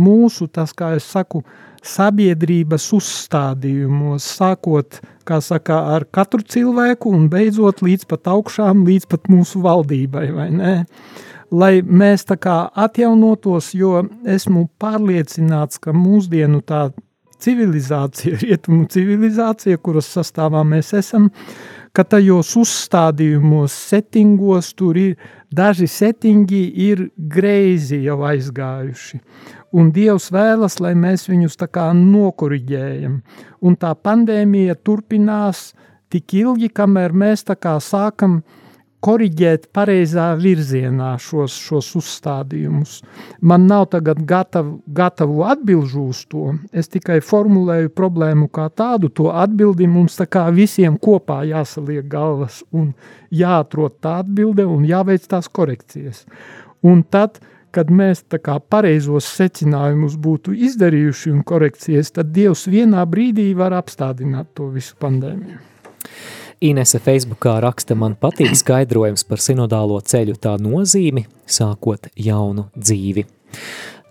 Mūsu, 0.00 0.46
tas, 0.52 0.72
kā 0.76 0.94
es 0.96 1.08
saku, 1.08 1.40
uh, 1.40 1.70
sabiedrības 1.86 2.90
uzstādījumos, 2.96 4.26
sākot 4.36 5.00
saka, 5.40 5.76
ar 5.94 6.04
katru 6.10 6.42
cilvēku 6.42 7.12
un 7.14 7.28
beidzot 7.30 7.84
līdz 7.86 8.08
pat 8.10 8.26
augšām, 8.32 8.82
līdz 8.88 9.06
pat 9.12 9.28
mūsu 9.30 9.62
valdībai, 9.62 10.24
vai 10.34 10.48
ne? 10.50 10.72
Lai 11.50 11.80
mēs 11.82 12.26
tā 12.28 12.36
kā 12.38 12.56
atjaunotos, 12.78 13.72
jo 13.74 14.04
esmu 14.24 14.68
pārliecināts, 14.78 15.80
ka 15.82 15.94
mūsdienu 15.96 16.62
tā 16.62 16.90
civilizācija, 17.42 18.38
rietumu 18.44 18.86
civilizācija, 18.90 19.80
kuras 19.82 20.10
sastāvā 20.14 20.62
mēs 20.66 20.92
esam, 20.98 21.30
ka 21.92 22.04
tajos 22.06 22.52
uzstādījumos, 22.60 23.74
settingos 23.90 24.74
tur 24.78 24.98
ir 25.00 25.30
daži 25.50 25.88
settingi 25.90 26.68
ir 26.86 27.08
greizi 27.16 28.04
jau 28.04 28.20
aizgājuši 28.30 29.18
un 29.72 29.90
Dievs 29.94 30.30
vēlas, 30.34 30.78
lai 30.82 30.94
mēs 30.98 31.28
viņus 31.30 31.58
tā 31.60 31.68
kā 31.70 31.90
nokuriģējam. 31.96 33.20
Un 33.66 33.76
tā 33.78 33.92
pandēmija 33.94 34.76
turpinās 34.84 35.70
tik 36.10 36.34
ilgi, 36.40 36.70
kamēr 36.74 37.14
mēs 37.14 37.46
tā 37.46 37.56
kā 37.58 37.76
sākam 37.82 38.40
koriģēt 39.04 39.68
pareizā 39.74 40.30
virzienā 40.40 41.14
šos, 41.22 41.54
šos 41.56 41.90
uzstādījumus. 42.00 42.98
Man 43.40 43.66
nav 43.70 43.88
tagad 43.94 44.22
gatavu, 44.28 44.78
gatavu 44.86 45.44
atbilžu 45.48 46.06
uz 46.12 46.24
to, 46.30 46.54
es 46.72 46.90
tikai 46.92 47.20
formulēju 47.24 47.92
problēmu 47.96 48.50
kā 48.52 48.68
tādu, 48.68 49.08
to 49.08 49.30
atbildi 49.32 49.88
mums 49.90 50.18
tā 50.20 50.28
kā 50.30 50.46
visiem 50.54 50.98
kopā 51.00 51.42
jāsaliek 51.48 52.08
galvas 52.10 52.62
un 52.70 52.92
jāatrod 53.30 53.96
tā 54.04 54.20
atbilde 54.24 54.66
un 54.68 54.84
jāveic 54.88 55.24
tās 55.30 55.48
korekcijas. 55.48 56.26
Un 56.84 57.02
tad 57.04 57.40
kad 57.74 57.90
mēs 57.94 58.24
tā 58.26 58.40
kā 58.42 58.58
pareizos 58.72 59.28
secinājumus 59.38 60.16
būtu 60.20 60.54
izdarījuši 60.68 61.34
un 61.34 61.42
korekcijas, 61.46 62.12
tad 62.18 62.32
Dievs 62.34 62.66
vienā 62.70 63.06
brīdī 63.06 63.52
var 63.56 63.76
apstādināt 63.78 64.50
to 64.58 64.70
visu 64.74 64.98
pandēmiju. 65.00 65.69
Inese 66.60 66.98
Facebookā 67.00 67.54
raksta, 67.64 67.96
man 67.96 68.18
patīk 68.20 68.52
skaidrojums 68.58 69.24
par 69.24 69.40
sinodālo 69.40 69.96
ceļu 70.04 70.34
tā 70.44 70.58
nozīmi, 70.60 71.24
sākot 71.48 72.10
jaunu 72.20 72.66
dzīvi. 72.76 73.24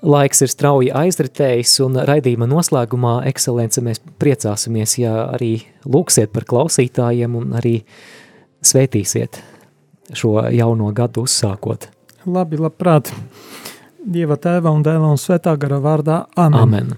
Laiks 0.09 0.41
ir 0.41 0.49
strauji 0.49 0.89
aizritējis, 0.95 1.75
un 1.85 1.99
raidījuma 2.09 2.47
noslēgumā, 2.49 3.13
ekscelence, 3.29 3.83
mēs 3.85 4.01
priecāsimies, 4.21 4.95
ja 5.01 5.27
arī 5.35 5.51
lūksiet 5.85 6.33
par 6.33 6.47
klausītājiem 6.49 7.35
un 7.37 7.53
arī 7.59 7.75
svētīsiet 8.65 9.41
šo 10.15 10.39
jauno 10.49 10.89
gadu 10.95 11.27
uzsākot. 11.27 11.89
Labi, 12.25 12.57
labprāt. 12.57 13.11
Dieva 13.99 14.39
tēva 14.41 14.71
un 14.73 14.81
dēla 14.81 15.11
un 15.13 15.21
svētā 15.21 15.53
gara 15.59 15.77
vārdā. 15.83 16.23
Amen. 16.39 16.63
Amen. 16.63 16.95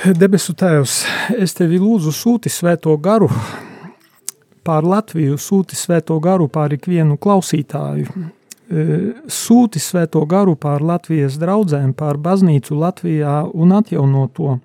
Debesu 0.00 0.54
Tēvs, 0.56 1.02
es 1.36 1.52
tevi 1.52 1.76
lūdzu 1.76 2.08
sūti 2.16 2.48
svēto 2.48 2.94
garu 2.96 3.26
pār 4.64 4.86
Latviju, 4.88 5.36
sūti 5.36 5.76
svēto 5.76 6.16
garu 6.24 6.46
pār 6.48 6.72
ikvienu 6.78 7.18
klausītāju. 7.20 8.06
sūti 9.28 9.82
svēto 9.82 10.22
garu 10.30 10.54
pār 10.56 10.80
Latvijas 10.80 11.36
draudzēm, 11.42 11.92
pār 11.92 12.16
baznīcu 12.16 12.80
Latvijā 12.80 13.42
un 13.52 13.76
atjaunot 13.76 14.32
to. 14.32 14.56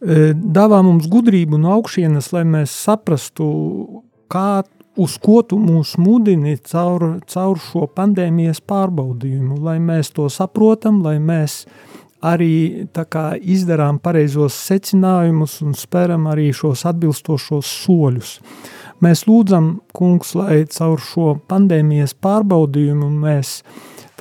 Davā 0.00 0.80
mums 0.82 1.10
gudrību 1.12 1.60
no 1.60 1.76
augšienes, 1.76 2.32
lai 2.32 2.46
mēs 2.48 2.72
saprastu, 2.72 4.02
kā, 4.32 4.62
uz 4.96 5.18
ko 5.20 5.42
tu 5.42 5.60
mūs 5.60 5.98
mudini 6.00 6.56
caur, 6.72 7.20
caur 7.28 7.60
šo 7.60 7.84
pandēmijas 7.84 8.64
pārbaudījumu, 8.64 9.60
lai 9.60 9.76
mēs 9.76 10.14
to 10.16 10.32
saprotam, 10.32 11.02
lai 11.04 11.18
mēs 11.20 11.66
arī 12.22 12.86
kā, 12.94 13.32
izdarām 13.36 13.98
pareizos 14.02 14.56
secinājumus 14.68 15.60
un 15.66 15.74
speram 15.78 16.28
arī 16.30 16.50
šos 16.54 16.86
atbilstošos 16.88 17.72
soļus. 17.84 18.36
Mēs 19.02 19.24
lūdzam, 19.26 19.80
kungs, 19.96 20.36
lai 20.38 20.62
caur 20.70 21.00
šo 21.02 21.32
pandēmijas 21.50 22.14
pārbaudījumu 22.22 23.08
mēs 23.24 23.62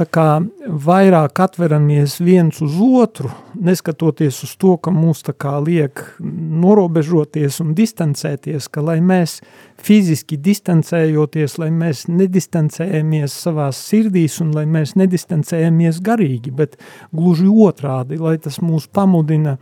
kā, 0.09 0.41
vairāk 0.85 1.39
atveramies 1.43 2.17
viens 2.21 2.61
uz 2.63 2.75
otru, 2.81 3.29
neskatoties 3.55 4.41
uz 4.45 4.53
to, 4.61 4.75
ka 4.77 4.93
mūs 4.93 5.23
kā, 5.31 5.55
liek 5.63 6.03
norobežoties 6.19 7.59
un 7.63 7.73
distancēties, 7.77 8.67
ka 8.71 8.83
lai 8.85 8.99
mēs 9.01 9.39
fiziski 9.81 10.37
distancējoties, 10.41 11.57
lai 11.61 11.69
mēs 11.71 12.05
nedistancējamies 12.09 13.37
savās 13.45 13.81
sirdīs 13.89 14.39
un 14.41 14.53
lai 14.55 14.65
mēs 14.65 14.95
nedistancējamies 14.99 16.01
garīgi, 16.05 16.51
bet 16.51 16.77
gluži 17.11 17.49
otrādi, 17.49 18.19
lai 18.21 18.37
tas 18.41 18.61
mūs 18.61 18.87
pamudina 18.91 19.57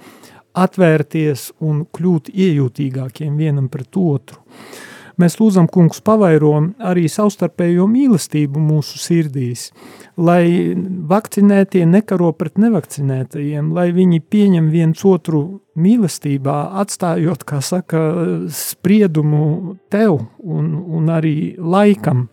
atvērties 0.58 1.52
un 1.64 1.86
kļūt 1.94 2.32
iejūtīgākiem 2.34 3.36
vienam 3.38 3.70
pret 3.72 3.98
otru. 4.00 4.42
Mēs 5.20 5.36
lūdzam, 5.36 5.66
kungs, 5.68 6.00
pavairo 6.00 6.54
arī 6.80 7.10
savstarpējo 7.12 7.90
mīlestību 7.92 8.62
mūsu 8.64 9.02
sirdīs, 9.04 9.66
lai 10.16 10.72
vakcinētie 11.12 11.84
nekaro 11.90 12.30
pret 12.40 12.56
nevakcinētajiem, 12.64 13.74
lai 13.76 13.90
viņi 13.96 14.22
pieņem 14.24 14.70
viens 14.72 15.04
otru 15.04 15.42
mīlestībā, 15.76 16.56
atstājot, 16.80 17.44
kā 17.44 17.60
saka, 17.60 18.04
spriedumu 18.48 19.76
tev 19.92 20.22
un, 20.40 20.72
un 20.88 21.12
arī 21.12 21.36
laikam. 21.60 22.30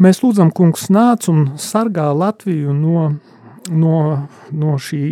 Mēs 0.00 0.22
lūdzam, 0.24 0.54
kungs, 0.56 0.88
nāc 0.88 1.28
un 1.28 1.50
sargā 1.60 2.08
Latviju 2.16 2.72
no, 2.72 3.10
no, 3.68 3.98
no 4.56 4.78
šī 4.80 5.04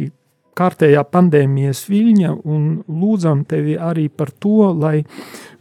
kārtējā 0.59 1.05
pandēmijas 1.13 1.85
viļņa 1.91 2.33
un 2.49 2.69
lūdzam 2.89 3.45
tevi 3.49 3.77
arī 3.77 4.09
par 4.09 4.33
to, 4.33 4.73
lai 4.73 5.03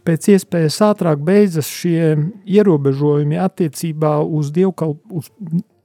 pēc 0.08 0.30
iespējas 0.34 0.80
ātrāk 0.88 1.20
beidzas 1.24 1.68
šie 1.68 2.14
ierobežojumi 2.48 3.40
attiecībā 3.44 4.16
uz, 4.24 4.52
dievkalp, 4.56 5.02
uz 5.12 5.28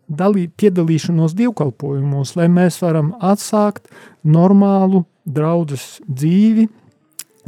dalī, 0.07 0.47
piedalīšanos 0.59 1.36
dievkalpojumos, 1.38 2.36
lai 2.39 2.47
mēs 2.51 2.80
varam 2.84 3.13
atsākt 3.24 3.89
normālu 4.24 5.03
draudzes 5.24 5.97
dzīvi, 6.07 6.67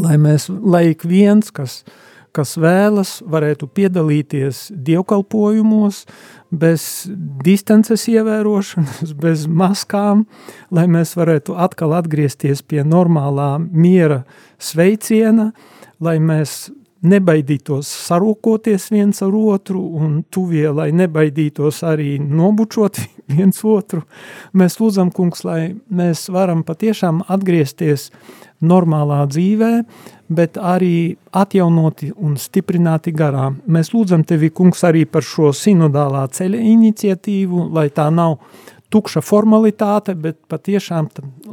lai, 0.01 0.17
mēs, 0.21 0.49
lai 0.49 0.89
ik 0.93 1.05
viens, 1.07 1.51
kas, 1.55 1.83
kas 2.35 2.55
vēlas, 2.59 3.17
varētu 3.23 3.69
piedalīties 3.75 4.67
dievkalpojumos, 4.87 6.03
bez 6.55 7.05
distances 7.43 8.07
ievērošanas, 8.11 9.15
bez 9.23 9.45
maskām, 9.47 10.25
lai 10.75 10.87
mēs 10.91 11.15
varētu 11.19 11.57
atkal 11.59 11.95
atgriezties 11.99 12.63
pie 12.67 12.83
normālā 12.87 13.55
miera 13.59 14.23
sveiciena, 14.59 15.51
lai 16.03 16.17
mēs 16.19 16.65
nebaidītos 17.05 17.89
sarokoties 18.07 18.89
viens 18.93 19.21
ar 19.21 19.35
otru 19.35 19.81
un 19.99 20.23
tuvie, 20.33 20.67
lai 20.73 20.89
nebaidītos 20.95 21.83
arī 21.85 22.15
nobučot 22.19 22.99
viens 23.35 23.61
otru. 23.65 24.03
Mēs 24.57 24.79
lūdzam, 24.81 25.11
kungs, 25.13 25.45
lai 25.47 25.75
mēs 25.89 26.27
varam 26.33 26.63
patiešām 26.65 27.23
atgriezties 27.31 28.09
normālā 28.65 29.25
dzīvē, 29.29 29.71
bet 30.35 30.57
arī 30.57 31.15
atjaunoti 31.35 32.13
un 32.15 32.37
stiprināti 32.41 33.13
garā. 33.13 33.51
Mēs 33.67 33.91
lūdzam 33.93 34.23
tevi, 34.25 34.49
kungs, 34.49 34.81
arī 34.87 35.05
par 35.05 35.25
šo 35.25 35.51
sinodālā 35.53 36.25
ceļa 36.33 36.63
iniciatīvu, 36.71 37.67
lai 37.75 37.89
tā 37.93 38.07
nav 38.13 38.39
tukša 38.93 39.21
formalitāte, 39.25 40.15
bet 40.15 40.39
patiešām, 40.49 41.09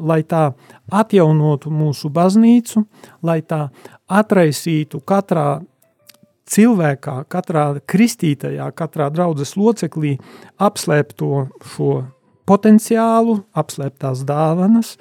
lai 0.07 0.23
tā 0.29 0.53
atjaunotu 0.93 1.73
mūsu 1.73 2.11
baznīcu, 2.13 2.85
lai 3.27 3.41
tā 3.43 3.67
atraisītu 4.21 5.01
katrā 5.09 5.63
cilvēkā, 6.53 7.23
katrā 7.33 7.67
kristītajā, 7.89 8.69
katrā 8.77 9.09
draudzes 9.15 9.55
loceklī 9.57 10.17
apslēpto 10.61 11.47
šo 11.75 11.93
potenciālu, 12.49 13.39
apslēptās 13.55 14.25
dāvanas, 14.29 14.97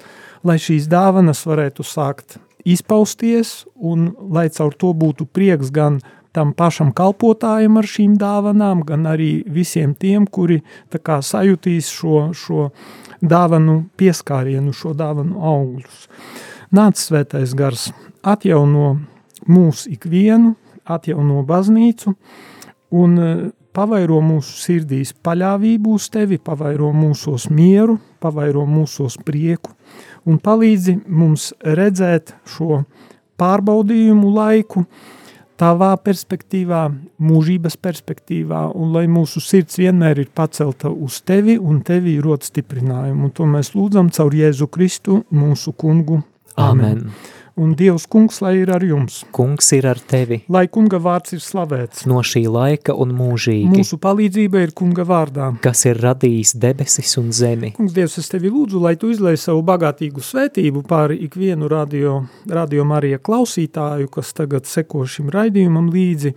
lai 0.46 0.58
šīs 0.62 0.88
dāvanas 0.90 1.42
varētu 1.48 1.84
sākt 1.86 2.38
izpausties 2.64 3.64
un 3.74 4.12
lai 4.32 4.48
caur 4.54 4.74
to 4.78 4.92
būtu 4.94 5.26
prieks 5.26 5.72
gan 5.74 5.98
tam 6.32 6.54
pašam 6.56 6.92
kalpotājam 6.96 7.76
ar 7.76 7.88
šīm 7.88 8.14
dāvanām, 8.20 8.86
gan 8.88 9.04
arī 9.10 9.42
visiem 9.44 9.92
tiem, 9.92 10.24
kuri 10.24 10.62
kā, 11.02 11.20
sajutīs 11.20 11.90
šo, 11.92 12.30
šo 12.32 12.70
dāvanu 13.20 13.82
pieskārienu, 14.00 14.72
šo 14.72 14.94
dāvanu 14.96 15.42
augļus. 15.52 16.06
Nāc 16.72 16.96
svētais 16.96 17.52
gars, 17.52 17.90
atjauno 18.24 18.94
mūs 19.44 19.84
ikvienu, 19.92 20.54
atjauno 20.88 21.42
baznīcu 21.44 22.14
un 22.96 23.18
e, 23.20 23.32
pavairo 23.76 24.22
mūsu 24.24 24.56
sirdīs 24.56 25.12
paļāvību 25.12 25.98
uz 25.98 26.06
tevi, 26.14 26.38
pavairo 26.40 26.88
mūsos 26.96 27.50
mieru, 27.52 27.98
pavairo 28.24 28.64
mūsos 28.64 29.18
prieku 29.20 29.74
un 30.24 30.40
palīdzi 30.40 30.96
mums 31.12 31.50
redzēt 31.60 32.32
šo 32.48 32.86
pārbaudījumu 33.36 34.32
laiku, 34.32 34.86
tavā 35.60 35.92
perspektīvā, 36.00 36.86
mūžības 37.20 37.76
perspektīvā, 37.84 38.64
un 38.72 38.96
lai 38.96 39.04
mūsu 39.12 39.44
sirds 39.44 39.76
vienmēr 39.76 40.24
ir 40.24 40.32
pacelta 40.34 40.88
uz 40.88 41.20
tevi 41.20 41.60
un 41.60 41.84
tevi 41.84 42.16
rot 42.24 42.48
stiprinājumu. 42.48 43.28
Un 43.28 43.36
to 43.36 43.46
mēs 43.46 43.74
lūdzam 43.76 44.08
caur 44.14 44.40
Jēzu 44.40 44.72
Kristu, 44.72 45.22
mūsu 45.30 45.76
kungu. 45.76 46.22
Amen 46.60 47.08
un 47.54 47.74
Dievs 47.76 48.06
kungs, 48.08 48.40
lai 48.40 48.54
ir 48.62 48.70
ar 48.72 48.82
jums. 48.84 49.22
Kungs 49.34 49.68
ir 49.76 49.86
ar 49.86 50.00
tevi. 50.08 50.40
Lai 50.52 50.64
kunga 50.72 50.98
vārds 51.02 51.34
ir 51.36 51.42
slavēts. 51.44 52.06
No 52.08 52.22
šī 52.24 52.44
laika 52.48 52.94
un 52.96 53.12
mūžīgi. 53.16 53.68
Mūsu 53.72 53.98
palīdzība 54.02 54.62
ir 54.64 54.72
kunga 54.76 55.04
vārdā. 55.08 55.50
Kas 55.64 55.84
ir 55.88 56.00
radījis 56.02 56.54
debesis 56.62 57.14
un 57.20 57.30
zemi. 57.36 57.72
Kungs, 57.76 57.94
Dievs, 57.96 58.16
es 58.22 58.30
tevi 58.32 58.50
lūdzu, 58.52 58.80
lai 58.82 58.94
tu 59.00 59.12
izlai 59.12 59.34
savu 59.40 59.64
bagātīgu 59.68 60.24
svētību 60.24 60.84
pāri 60.88 61.20
ikvienu 61.26 61.68
radio, 61.70 62.22
radio 62.48 62.86
Marija 62.88 63.20
klausītāju, 63.20 64.08
kas 64.12 64.32
tagad 64.36 64.68
seko 64.68 65.04
šim 65.08 65.30
raidījumam 65.32 65.90
līdzi. 65.92 66.34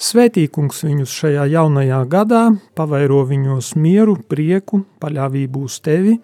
Svētī, 0.00 0.46
kungs, 0.52 0.84
viņus 0.84 1.12
šajā 1.22 1.48
jaunajā 1.54 2.04
gadā, 2.08 2.46
pavairo 2.76 3.24
viņos 3.28 3.74
mieru, 3.80 4.16
prieku, 4.28 4.84
paļāvību 5.00 5.64
uz 5.66 5.80
tevi, 5.84 6.16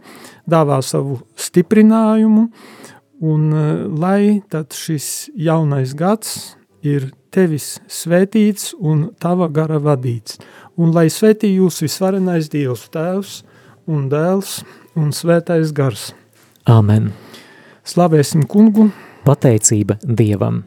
dāvā 0.48 0.80
savu 0.84 1.18
stiprinājumu, 1.36 2.46
Un 3.20 3.52
eh, 3.52 3.86
lai 3.88 4.42
tad 4.52 4.74
šis 4.76 5.30
jaunais 5.36 5.94
gads 5.96 6.56
ir 6.84 7.10
tevis 7.32 7.76
svētīts 7.88 8.74
un 8.78 9.10
tava 9.20 9.48
gara 9.48 9.80
vadīts. 9.82 10.40
Un 10.76 10.92
lai 10.92 11.08
svētī 11.12 11.54
jūs 11.56 11.80
visvarenais 11.84 12.50
Dievs 12.52 12.88
tēvs 12.92 13.40
un 13.88 14.08
dēls 14.12 14.60
un 14.96 15.12
svētais 15.16 15.72
gars. 15.72 16.10
Amen. 16.66 17.12
Slavēsim 17.86 18.44
kungu. 18.50 18.90
Pateicība 19.26 19.98
Dievam. 20.02 20.64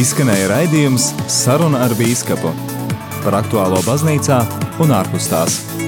Izskanēja 0.00 0.46
raidījums 0.52 1.10
Saruna 1.28 1.82
ar 1.86 1.96
bīskapu 1.98 2.52
par 3.24 3.40
aktuālo 3.42 3.82
baznīcā 3.84 4.40
un 4.80 4.94
ārpus 4.96 5.28
tās. 5.32 5.79